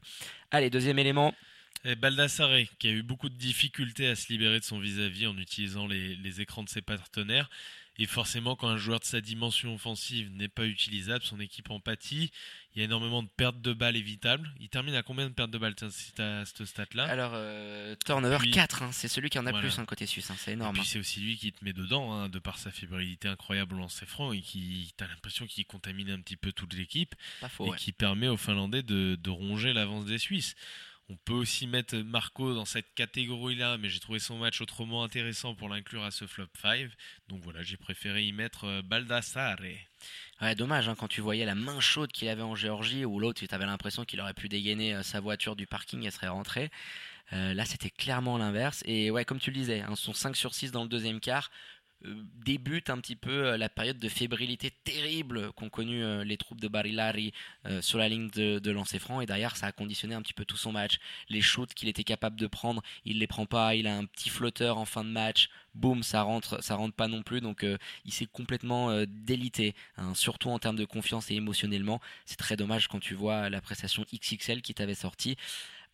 Allez, 0.50 0.68
deuxième 0.68 0.98
élément. 0.98 1.32
Et 1.84 1.94
Baldassare, 1.94 2.60
qui 2.78 2.88
a 2.88 2.90
eu 2.90 3.02
beaucoup 3.02 3.28
de 3.28 3.36
difficultés 3.36 4.08
à 4.08 4.16
se 4.16 4.28
libérer 4.32 4.58
de 4.58 4.64
son 4.64 4.80
vis-à-vis 4.80 5.26
en 5.26 5.36
utilisant 5.36 5.86
les 5.86 6.40
écrans 6.40 6.64
de 6.64 6.68
ses 6.68 6.82
partenaires. 6.82 7.50
Et 7.96 8.06
forcément, 8.06 8.56
quand 8.56 8.68
un 8.68 8.76
joueur 8.76 8.98
de 8.98 9.04
sa 9.04 9.20
dimension 9.20 9.74
offensive 9.74 10.28
n'est 10.32 10.48
pas 10.48 10.66
utilisable, 10.66 11.24
son 11.24 11.38
équipe 11.38 11.70
en 11.70 11.78
pâtit. 11.78 12.32
Il 12.74 12.80
y 12.80 12.82
a 12.82 12.86
énormément 12.86 13.22
de 13.22 13.28
pertes 13.28 13.60
de 13.60 13.72
balles 13.72 13.94
évitables. 13.94 14.52
Il 14.58 14.68
termine 14.68 14.96
à 14.96 15.04
combien 15.04 15.28
de 15.28 15.32
pertes 15.32 15.52
de 15.52 15.58
balles 15.58 15.76
si 15.90 16.12
tu 16.12 16.20
as 16.20 16.44
cette 16.44 16.64
stat-là? 16.64 17.04
Alors, 17.04 17.30
euh, 17.34 17.94
turnover 18.04 18.38
Puis- 18.38 18.50
4, 18.50 18.82
hein, 18.82 18.90
c'est 18.90 19.06
celui 19.06 19.30
qui 19.30 19.38
en 19.38 19.46
a 19.46 19.52
Voilà. 19.52 19.68
plus 19.68 19.78
hein, 19.78 19.84
côté 19.84 20.06
suisse, 20.06 20.28
hein, 20.30 20.34
c'est 20.36 20.50
Et 20.50 20.54
énorme. 20.54 20.74
puis 20.74 20.84
c'est 20.84 20.98
aussi 20.98 21.20
lui 21.20 21.36
qui 21.36 21.52
te 21.52 21.64
met 21.64 21.72
dedans, 21.72 22.12
hein, 22.12 22.28
de 22.28 22.40
par 22.40 22.58
sa 22.58 22.72
fébrilité 22.72 23.28
incroyable 23.28 23.76
au 23.76 23.78
lancer 23.78 24.06
franc 24.06 24.32
et 24.32 24.40
qui, 24.40 24.92
t'as 24.96 25.06
l'impression 25.06 25.46
qu'il 25.46 25.64
contamine 25.66 26.10
un 26.10 26.20
petit 26.20 26.36
peu 26.36 26.50
toute 26.50 26.74
l'équipe 26.74 27.14
hein. 27.42 27.48
Et 27.60 27.62
ouais. 27.62 27.78
qui 27.78 27.92
permet 27.92 28.26
aux 28.26 28.36
Finlandais 28.36 28.82
de, 28.82 29.16
de 29.22 29.30
ronger 29.30 29.72
l'avance 29.72 30.04
des 30.04 30.18
Suisses. 30.18 30.56
On 31.10 31.16
peut 31.16 31.34
aussi 31.34 31.66
mettre 31.66 31.96
Marco 31.96 32.54
dans 32.54 32.64
cette 32.64 32.94
catégorie-là, 32.94 33.76
mais 33.76 33.90
j'ai 33.90 34.00
trouvé 34.00 34.18
son 34.18 34.38
match 34.38 34.62
autrement 34.62 35.04
intéressant 35.04 35.54
pour 35.54 35.68
l'inclure 35.68 36.02
à 36.02 36.10
ce 36.10 36.26
flop 36.26 36.46
5. 36.62 36.88
Donc 37.28 37.42
voilà, 37.42 37.62
j'ai 37.62 37.76
préféré 37.76 38.22
y 38.22 38.32
mettre 38.32 38.64
euh, 38.64 38.82
Baldassare. 38.82 39.58
Ouais, 40.40 40.54
dommage, 40.54 40.88
hein, 40.88 40.94
quand 40.98 41.08
tu 41.08 41.20
voyais 41.20 41.44
la 41.44 41.54
main 41.54 41.78
chaude 41.78 42.10
qu'il 42.10 42.28
avait 42.28 42.42
en 42.42 42.54
Géorgie, 42.54 43.04
où 43.04 43.20
l'autre, 43.20 43.44
tu 43.44 43.54
avais 43.54 43.66
l'impression 43.66 44.06
qu'il 44.06 44.20
aurait 44.22 44.32
pu 44.32 44.48
dégainer 44.48 44.94
euh, 44.94 45.02
sa 45.02 45.20
voiture 45.20 45.56
du 45.56 45.66
parking 45.66 46.06
et 46.06 46.10
serait 46.10 46.28
rentré. 46.28 46.70
Euh, 47.34 47.52
là, 47.52 47.66
c'était 47.66 47.90
clairement 47.90 48.38
l'inverse. 48.38 48.82
Et 48.86 49.10
ouais, 49.10 49.26
comme 49.26 49.38
tu 49.38 49.50
le 49.50 49.56
disais, 49.56 49.82
hein, 49.82 49.96
son 49.96 50.14
5 50.14 50.36
sur 50.36 50.54
6 50.54 50.72
dans 50.72 50.84
le 50.84 50.88
deuxième 50.88 51.20
quart 51.20 51.50
débute 52.44 52.90
un 52.90 52.98
petit 52.98 53.16
peu 53.16 53.46
euh, 53.46 53.56
la 53.56 53.68
période 53.68 53.98
de 53.98 54.08
fébrilité 54.08 54.70
terrible 54.70 55.52
qu'ont 55.52 55.70
connu 55.70 56.02
euh, 56.02 56.24
les 56.24 56.36
troupes 56.36 56.60
de 56.60 56.68
Barilari 56.68 57.32
euh, 57.66 57.80
sur 57.80 57.98
la 57.98 58.08
ligne 58.08 58.28
de, 58.30 58.70
lancer 58.70 58.98
franc. 58.98 59.20
Et 59.20 59.26
derrière, 59.26 59.56
ça 59.56 59.66
a 59.66 59.72
conditionné 59.72 60.14
un 60.14 60.22
petit 60.22 60.32
peu 60.32 60.44
tout 60.44 60.56
son 60.56 60.72
match. 60.72 60.98
Les 61.28 61.40
shoots 61.40 61.72
qu'il 61.74 61.88
était 61.88 62.04
capable 62.04 62.36
de 62.36 62.46
prendre, 62.46 62.82
il 63.04 63.18
les 63.18 63.26
prend 63.26 63.46
pas. 63.46 63.74
Il 63.74 63.86
a 63.86 63.96
un 63.96 64.04
petit 64.04 64.28
flotteur 64.28 64.78
en 64.78 64.84
fin 64.84 65.04
de 65.04 65.10
match. 65.10 65.48
Boum, 65.74 66.02
ça 66.02 66.22
rentre, 66.22 66.62
ça 66.62 66.76
rentre 66.76 66.94
pas 66.94 67.08
non 67.08 67.22
plus. 67.22 67.40
Donc, 67.40 67.66
il 68.04 68.12
s'est 68.12 68.26
complètement 68.26 69.04
délité, 69.06 69.74
hein, 69.96 70.14
surtout 70.14 70.50
en 70.50 70.58
termes 70.58 70.76
de 70.76 70.84
confiance 70.84 71.30
et 71.30 71.34
émotionnellement. 71.34 72.00
C'est 72.26 72.36
très 72.36 72.56
dommage 72.56 72.88
quand 72.88 73.00
tu 73.00 73.14
vois 73.14 73.50
la 73.50 73.60
prestation 73.60 74.04
XXL 74.14 74.62
qui 74.62 74.74
t'avait 74.74 74.94
sorti 74.94 75.36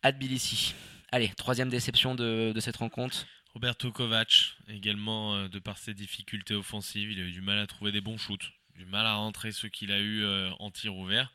à 0.03 0.11
Tbilissi. 0.11 0.75
Allez, 1.11 1.29
troisième 1.29 1.69
déception 1.69 2.13
de 2.15 2.59
cette 2.59 2.77
rencontre. 2.77 3.25
Roberto 3.53 3.91
Kovac, 3.91 4.55
également 4.69 5.35
euh, 5.35 5.47
de 5.49 5.59
par 5.59 5.77
ses 5.77 5.93
difficultés 5.93 6.55
offensives, 6.55 7.11
il 7.11 7.19
a 7.19 7.23
eu 7.23 7.31
du 7.31 7.41
mal 7.41 7.59
à 7.59 7.67
trouver 7.67 7.91
des 7.91 7.99
bons 7.99 8.17
shoots, 8.17 8.53
du 8.75 8.85
mal 8.85 9.05
à 9.05 9.15
rentrer 9.15 9.51
ceux 9.51 9.67
qu'il 9.67 9.91
a 9.91 9.99
eu 9.99 10.23
euh, 10.23 10.51
en 10.59 10.71
tir 10.71 10.95
ouvert. 10.95 11.33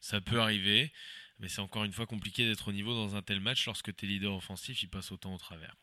Ça 0.00 0.20
peut 0.20 0.40
arriver, 0.40 0.92
mais 1.40 1.48
c'est 1.48 1.60
encore 1.60 1.82
une 1.82 1.92
fois 1.92 2.06
compliqué 2.06 2.46
d'être 2.46 2.68
au 2.68 2.72
niveau 2.72 2.94
dans 2.94 3.16
un 3.16 3.22
tel 3.22 3.40
match 3.40 3.66
lorsque 3.66 3.94
tes 3.96 4.06
leaders 4.06 4.34
offensifs 4.34 4.82
ils 4.84 4.88
passent 4.88 5.10
autant 5.10 5.34
au 5.34 5.38
travers. 5.38 5.74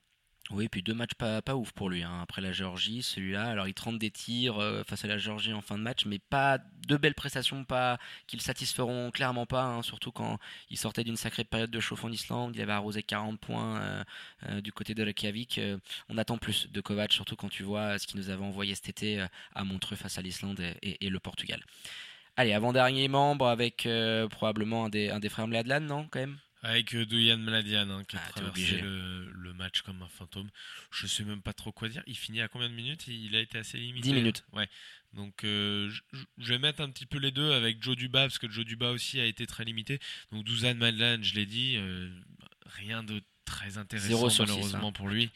Oui, 0.52 0.68
puis 0.68 0.84
deux 0.84 0.94
matchs 0.94 1.14
pas, 1.16 1.42
ouf 1.56 1.72
pour 1.72 1.90
lui. 1.90 2.04
hein. 2.04 2.20
Après 2.22 2.42
la 2.42 2.52
Géorgie, 2.52 3.02
celui-là, 3.02 3.46
alors 3.46 3.68
il 3.68 3.74
tente 3.74 3.98
des 3.98 4.12
tirs 4.12 4.60
euh, 4.60 4.84
face 4.84 5.06
à 5.06 5.08
la 5.08 5.18
Géorgie 5.18 5.54
en 5.54 5.62
fin 5.62 5.78
de 5.78 5.84
match, 5.84 6.06
mais 6.06 6.20
pas 6.20 6.58
de 6.88 6.98
belles 6.98 7.16
prestations, 7.16 7.64
pas 7.64 7.98
qui 8.28 8.36
le 8.36 8.42
satisferont 8.42 9.10
clairement 9.12 9.46
pas. 9.46 9.64
hein, 9.64 9.82
surtout 9.82 10.12
quand 10.12 10.38
il 10.70 10.78
sortait 10.78 11.06
d'une 11.06 11.16
sacrée 11.16 11.46
période 11.46 11.72
de 11.72 11.80
chauffe 11.80 12.04
en 12.04 12.12
Islande, 12.12 12.56
il 12.56 12.62
avait 12.62 12.74
arrosé 12.74 13.04
40 13.04 13.40
points 13.40 13.82
euh, 13.82 14.04
euh, 14.50 14.62
du 14.62 14.74
côté 14.74 14.94
de 14.94 15.04
Reykjavik. 15.04 15.60
On 16.10 16.18
attend 16.18 16.38
plus 16.38 16.70
de 16.72 16.82
Kovac, 16.82 17.14
surtout 17.14 17.38
quand 17.38 17.50
tu 17.50 17.64
vois 17.64 17.98
ce 17.98 18.06
qu'il 18.06 18.20
nous 18.20 18.30
avait 18.30 18.44
envoyé 18.44 18.76
cet 18.76 18.90
été 18.90 19.26
à 19.56 19.64
Montreux 19.64 19.96
face 19.96 20.18
à 20.18 20.22
l'Islande 20.22 20.60
et, 20.82 21.10
le 21.10 21.20
Portugal. 21.20 21.64
Allez, 22.36 22.54
avant-dernier 22.54 23.08
membre 23.08 23.48
avec 23.48 23.88
probablement 24.30 24.86
un 24.86 24.90
des, 24.90 25.10
un 25.10 25.20
des 25.20 25.30
frères 25.30 25.48
Mladlan, 25.48 25.82
non, 25.82 26.08
quand 26.12 26.20
même? 26.20 26.38
Avec 26.66 26.96
euh, 26.96 27.06
Dujan 27.06 27.38
Mladian 27.38 27.90
hein, 27.90 28.04
qui 28.06 28.16
a 28.16 28.22
Ah, 28.26 28.30
traversé 28.32 28.80
le, 28.82 29.30
le 29.32 29.54
match 29.54 29.82
comme 29.82 30.02
un 30.02 30.08
fantôme. 30.08 30.50
Je 30.92 31.06
sais 31.08 31.24
même 31.26 31.42
pas 31.42 31.54
trop 31.54 31.72
quoi 31.74 31.90
dire. 31.90 32.02
Il 32.08 32.18
finit 32.18 32.42
à 32.42 32.48
combien 32.48 32.70
de 32.70 32.74
minutes? 32.74 33.06
Il 33.08 33.36
a 33.36 33.42
été 33.42 33.58
assez 33.58 33.78
limité. 33.78 34.08
10 34.10 34.14
minutes. 34.14 34.46
Ouais. 34.54 34.68
Donc 35.14 35.44
euh, 35.44 35.92
je- 35.92 36.24
vais 36.48 36.58
mettre 36.60 36.82
un 36.82 36.90
petit 36.90 37.06
peu 37.06 37.20
les 37.20 37.32
deux 37.32 37.52
avec 37.52 37.84
Joe 37.84 37.96
Duba 37.96 38.22
parce 38.22 38.40
que 38.40 38.50
Joe 38.50 38.66
Duba 38.66 38.92
aussi 38.92 39.20
a 39.20 39.26
été 39.26 39.46
très 39.46 39.66
limité. 39.66 40.00
Donc 40.32 40.46
Dusan 40.46 40.76
Mladian, 40.76 41.22
je 41.22 41.36
l'ai 41.36 41.46
dit, 41.46 41.76
euh, 41.78 42.10
rien 42.66 43.04
de 43.04 43.22
très 43.46 43.78
intéressant 43.78 44.30
sur 44.30 44.46
malheureusement 44.46 44.88
hein. 44.88 44.92
pour 44.94 45.10
lui. 45.10 45.30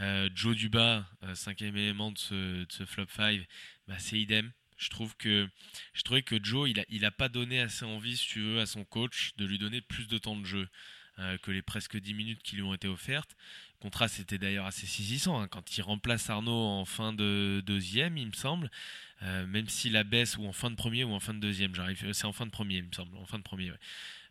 Euh, 0.00 0.28
Joe 0.34 0.56
Duba, 0.56 1.08
cinquième 1.34 1.76
élément 1.76 2.10
de 2.10 2.18
ce, 2.18 2.34
de 2.64 2.66
ce 2.72 2.84
flop 2.84 3.06
5, 3.14 3.46
bah, 3.86 3.94
c'est 3.98 4.18
idem. 4.18 4.50
Je 4.76 4.90
trouve 4.90 5.16
que 5.16 5.48
je 5.92 6.02
trouvais 6.02 6.22
que 6.22 6.42
Joe, 6.42 6.70
il 6.88 7.04
a, 7.04 7.10
pas 7.10 7.28
donné 7.28 7.60
assez 7.60 7.84
envie, 7.84 8.16
si 8.16 8.26
tu 8.26 8.40
veux, 8.40 8.60
à 8.60 8.66
son 8.66 8.84
coach 8.84 9.32
de 9.36 9.44
lui 9.44 9.58
donner 9.58 9.80
plus 9.80 10.06
de 10.08 10.18
temps 10.18 10.36
de 10.36 10.44
jeu 10.44 10.68
euh, 11.18 11.38
que 11.38 11.50
les 11.50 11.62
presque 11.62 11.96
10 11.96 12.14
minutes 12.14 12.42
qui 12.42 12.56
lui 12.56 12.62
ont 12.62 12.74
été 12.74 12.88
offertes. 12.88 13.36
Le 13.78 13.82
contrat, 13.82 14.08
c'était 14.08 14.38
d'ailleurs 14.38 14.66
assez 14.66 14.86
saisissant 14.86 15.40
hein, 15.40 15.48
quand 15.48 15.76
il 15.76 15.82
remplace 15.82 16.28
Arnaud 16.28 16.52
en 16.52 16.84
fin 16.84 17.12
de 17.12 17.62
deuxième, 17.64 18.16
il 18.16 18.28
me 18.28 18.32
semble. 18.32 18.70
Euh, 19.22 19.46
même 19.46 19.68
si 19.68 19.90
la 19.90 20.02
baisse 20.02 20.36
ou 20.36 20.46
en 20.46 20.52
fin 20.52 20.70
de 20.70 20.76
premier 20.76 21.04
ou 21.04 21.12
en 21.12 21.20
fin 21.20 21.34
de 21.34 21.40
deuxième, 21.40 21.74
j'arrive, 21.74 22.04
euh, 22.04 22.12
c'est 22.12 22.26
en 22.26 22.32
fin 22.32 22.46
de 22.46 22.50
premier, 22.50 22.78
il 22.78 22.84
me 22.84 22.92
semble, 22.92 23.16
en 23.16 23.26
fin 23.26 23.38
de 23.38 23.44
premier. 23.44 23.72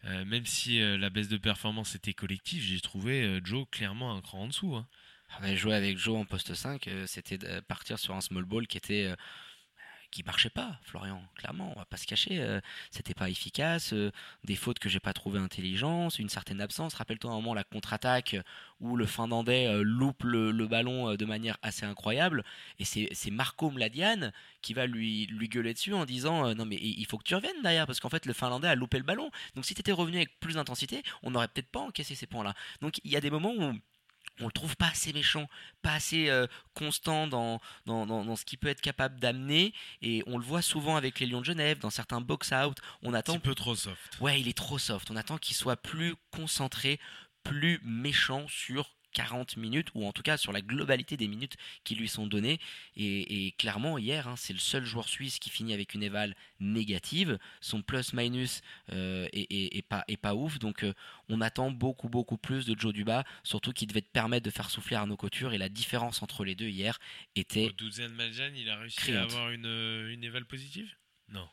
même 0.03 0.45
si 0.45 0.79
la 0.79 1.09
baisse 1.09 1.29
de 1.29 1.37
performance 1.37 1.95
était 1.95 2.13
collective, 2.13 2.61
j'ai 2.61 2.81
trouvé 2.81 3.39
Joe 3.45 3.65
clairement 3.71 4.13
un 4.13 4.21
cran 4.21 4.39
en 4.43 4.47
dessous. 4.47 4.75
hein. 4.75 4.85
Ah 5.41 5.55
jouer 5.55 5.73
avec 5.73 5.97
Joe 5.97 6.17
en 6.17 6.25
poste 6.25 6.53
5, 6.53 6.87
euh, 6.87 7.07
c'était 7.07 7.39
partir 7.63 7.97
sur 7.97 8.13
un 8.13 8.21
small 8.21 8.45
ball 8.45 8.67
qui 8.67 8.77
était 8.77 9.13
qui 10.13 10.23
marchait 10.23 10.49
pas, 10.49 10.77
Florian. 10.83 11.21
Clairement, 11.35 11.73
on 11.75 11.79
va 11.79 11.85
pas 11.85 11.97
se 11.97 12.05
cacher, 12.05 12.39
euh, 12.39 12.61
c'était 12.91 13.15
pas 13.15 13.29
efficace, 13.29 13.93
euh, 13.93 14.11
des 14.43 14.55
fautes 14.55 14.77
que 14.77 14.87
j'ai 14.87 14.99
pas 14.99 15.11
trouvé 15.11 15.39
intelligentes, 15.39 16.19
une 16.19 16.29
certaine 16.29 16.61
absence. 16.61 16.93
Rappelle-toi 16.93 17.31
un 17.31 17.35
moment 17.35 17.55
la 17.55 17.63
contre-attaque 17.63 18.37
où 18.79 18.95
le 18.95 19.07
Finlandais 19.07 19.67
euh, 19.67 19.81
loupe 19.83 20.23
le, 20.23 20.51
le 20.51 20.67
ballon 20.67 21.15
de 21.15 21.25
manière 21.25 21.57
assez 21.63 21.85
incroyable 21.85 22.43
et 22.79 22.85
c'est 22.85 23.31
Marco 23.31 23.71
Mladian 23.71 24.31
qui 24.61 24.73
va 24.73 24.85
lui 24.85 25.25
lui 25.25 25.49
gueuler 25.49 25.73
dessus 25.73 25.93
en 25.93 26.05
disant 26.05 26.53
non 26.53 26.65
mais 26.65 26.75
il 26.75 27.05
faut 27.05 27.17
que 27.17 27.23
tu 27.23 27.35
reviennes 27.35 27.61
derrière 27.63 27.87
parce 27.87 27.99
qu'en 27.99 28.09
fait 28.09 28.25
le 28.25 28.33
Finlandais 28.33 28.67
a 28.67 28.75
loupé 28.75 28.97
le 28.97 29.03
ballon. 29.03 29.31
Donc 29.55 29.65
si 29.65 29.73
tu 29.73 29.91
revenu 29.91 30.17
avec 30.17 30.39
plus 30.39 30.55
d'intensité, 30.55 31.01
on 31.23 31.31
n'aurait 31.31 31.47
peut-être 31.47 31.69
pas 31.71 31.79
encaissé 31.79 32.15
ces 32.15 32.27
points-là. 32.27 32.53
Donc 32.81 32.99
il 33.03 33.11
y 33.11 33.15
a 33.15 33.21
des 33.21 33.31
moments 33.31 33.53
où 33.53 33.73
on 34.39 34.45
le 34.45 34.51
trouve 34.51 34.75
pas 34.75 34.87
assez 34.87 35.13
méchant, 35.13 35.47
pas 35.81 35.93
assez 35.93 36.29
euh, 36.29 36.47
constant 36.73 37.27
dans, 37.27 37.61
dans, 37.85 38.05
dans, 38.05 38.25
dans 38.25 38.35
ce 38.35 38.45
qu'il 38.45 38.57
peut 38.57 38.67
être 38.67 38.81
capable 38.81 39.19
d'amener. 39.19 39.73
Et 40.01 40.23
on 40.27 40.37
le 40.37 40.43
voit 40.43 40.61
souvent 40.61 40.95
avec 40.95 41.19
les 41.19 41.27
Lions 41.27 41.41
de 41.41 41.45
Genève, 41.45 41.79
dans 41.79 41.89
certains 41.91 42.21
box-out. 42.21 42.77
On 43.03 43.11
Un 43.13 43.17
attend. 43.17 43.33
petit 43.33 43.39
peu 43.41 43.55
trop 43.55 43.75
soft. 43.75 44.17
Ouais, 44.21 44.41
il 44.41 44.47
est 44.47 44.57
trop 44.57 44.77
soft. 44.79 45.11
On 45.11 45.15
attend 45.15 45.37
qu'il 45.37 45.55
soit 45.55 45.77
plus 45.77 46.15
concentré, 46.31 46.99
plus 47.43 47.79
méchant 47.83 48.47
sur 48.47 48.95
40 49.13 49.57
minutes, 49.57 49.87
ou 49.93 50.05
en 50.05 50.11
tout 50.11 50.23
cas 50.23 50.37
sur 50.37 50.51
la 50.51 50.61
globalité 50.61 51.15
des 51.17 51.27
minutes 51.27 51.55
qui 51.83 51.95
lui 51.95 52.07
sont 52.07 52.27
données. 52.27 52.59
Et, 52.95 53.47
et 53.47 53.51
clairement, 53.51 53.97
hier, 53.97 54.27
hein, 54.27 54.35
c'est 54.35 54.53
le 54.53 54.59
seul 54.59 54.83
joueur 54.85 55.07
suisse 55.07 55.39
qui 55.39 55.49
finit 55.49 55.73
avec 55.73 55.93
une 55.93 56.03
éval 56.03 56.35
négative. 56.59 57.37
Son 57.61 57.81
plus-minus 57.81 58.61
euh, 58.91 59.27
est, 59.33 59.51
est- 59.51 59.77
est 59.77 59.81
pas, 59.81 60.03
est 60.07 60.17
pas 60.17 60.35
ouf. 60.35 60.59
Donc 60.59 60.83
euh, 60.83 60.93
on 61.29 61.41
attend 61.41 61.71
beaucoup, 61.71 62.09
beaucoup 62.09 62.37
plus 62.37 62.65
de 62.65 62.77
Joe 62.79 62.93
Duba, 62.93 63.23
surtout 63.43 63.71
qu'il 63.73 63.87
devait 63.87 64.01
te 64.01 64.11
permettre 64.11 64.45
de 64.45 64.51
faire 64.51 64.69
souffler 64.69 64.95
Arnaud 64.95 65.17
Couture. 65.17 65.53
Et 65.53 65.57
la 65.57 65.69
différence 65.69 66.21
entre 66.23 66.43
les 66.43 66.55
deux 66.55 66.67
hier 66.67 66.99
était 67.35 67.69
Dusan 67.77 68.09
Maljan, 68.09 68.51
il 68.55 68.69
a 68.69 68.77
réussi 68.79 69.11
à 69.13 69.21
avoir 69.23 69.51
une, 69.51 69.65
une 70.09 70.23
éval 70.23 70.45
positive? 70.45 70.89
Non. 71.29 71.47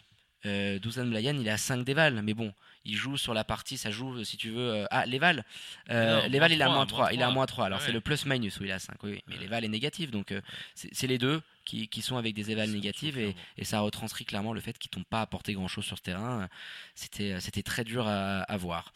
Euh, 0.47 0.79
Dusan 0.79 1.07
Blayan, 1.07 1.37
il 1.39 1.47
est 1.47 1.51
à 1.51 1.59
5 1.59 1.85
d'éval, 1.85 2.23
mais 2.23 2.33
bon, 2.35 2.53
il 2.87 2.97
joue 2.97 3.17
sur 3.19 3.35
la 3.35 3.45
partie, 3.45 3.77
ça 3.77 3.91
joue, 3.91 4.25
si 4.25 4.37
tu 4.39 4.51
veux. 4.51 4.71
euh, 4.73 4.87
ah, 4.91 5.05
l'éval 5.05 5.45
euh, 5.91 6.23
Non, 6.23 6.29
L'éval, 6.29 6.51
moins 6.51 6.57
il 6.57 6.61
est 6.61 6.63
à 6.63 6.67
trois, 6.67 6.77
moins 6.77 6.87
3. 6.87 6.99
moins 7.05 7.11
Il 7.13 7.21
est 7.21 7.23
à 7.23 7.27
trois. 7.27 7.35
moins 7.35 7.47
3. 7.47 7.67
Alors, 7.67 7.79
Ouais. 7.81 7.85
c'est 7.87 7.93
le 7.93 8.01
plus-minus 8.01 8.59
où 8.59 8.65
il 8.65 8.71
est 8.71 8.73
à 8.73 8.79
5, 8.79 9.03
oui. 9.03 9.23
Mais 9.27 9.35
Ouais. 9.35 9.41
l'éval 9.41 9.65
est 9.65 9.69
négatif, 9.69 10.11
donc 10.11 10.33
euh, 10.33 10.41
c'est 10.75 11.07
les 11.07 11.19
deux 11.19 11.43
qui, 11.67 11.89
qui 11.89 12.01
sont 12.03 12.17
avec 12.17 12.35
des 12.35 12.51
évals 12.51 12.71
négatives 12.71 13.19
et, 13.19 13.37
et 13.59 13.65
ça 13.65 13.81
retranscrit 13.81 14.25
clairement 14.25 14.53
le 14.55 14.61
fait 14.61 14.77
qu'ils 14.79 14.91
t'ont 14.91 15.05
pas 15.05 15.21
apporté 15.21 15.53
grand-chose 15.53 15.85
sur 15.85 15.99
ce 15.99 16.03
terrain. 16.03 16.49
C'était 16.95 17.39
c'était 17.41 17.63
très 17.63 17.85
dur 17.85 18.09
à, 18.09 18.41
à 18.43 18.57
voir. 18.57 18.93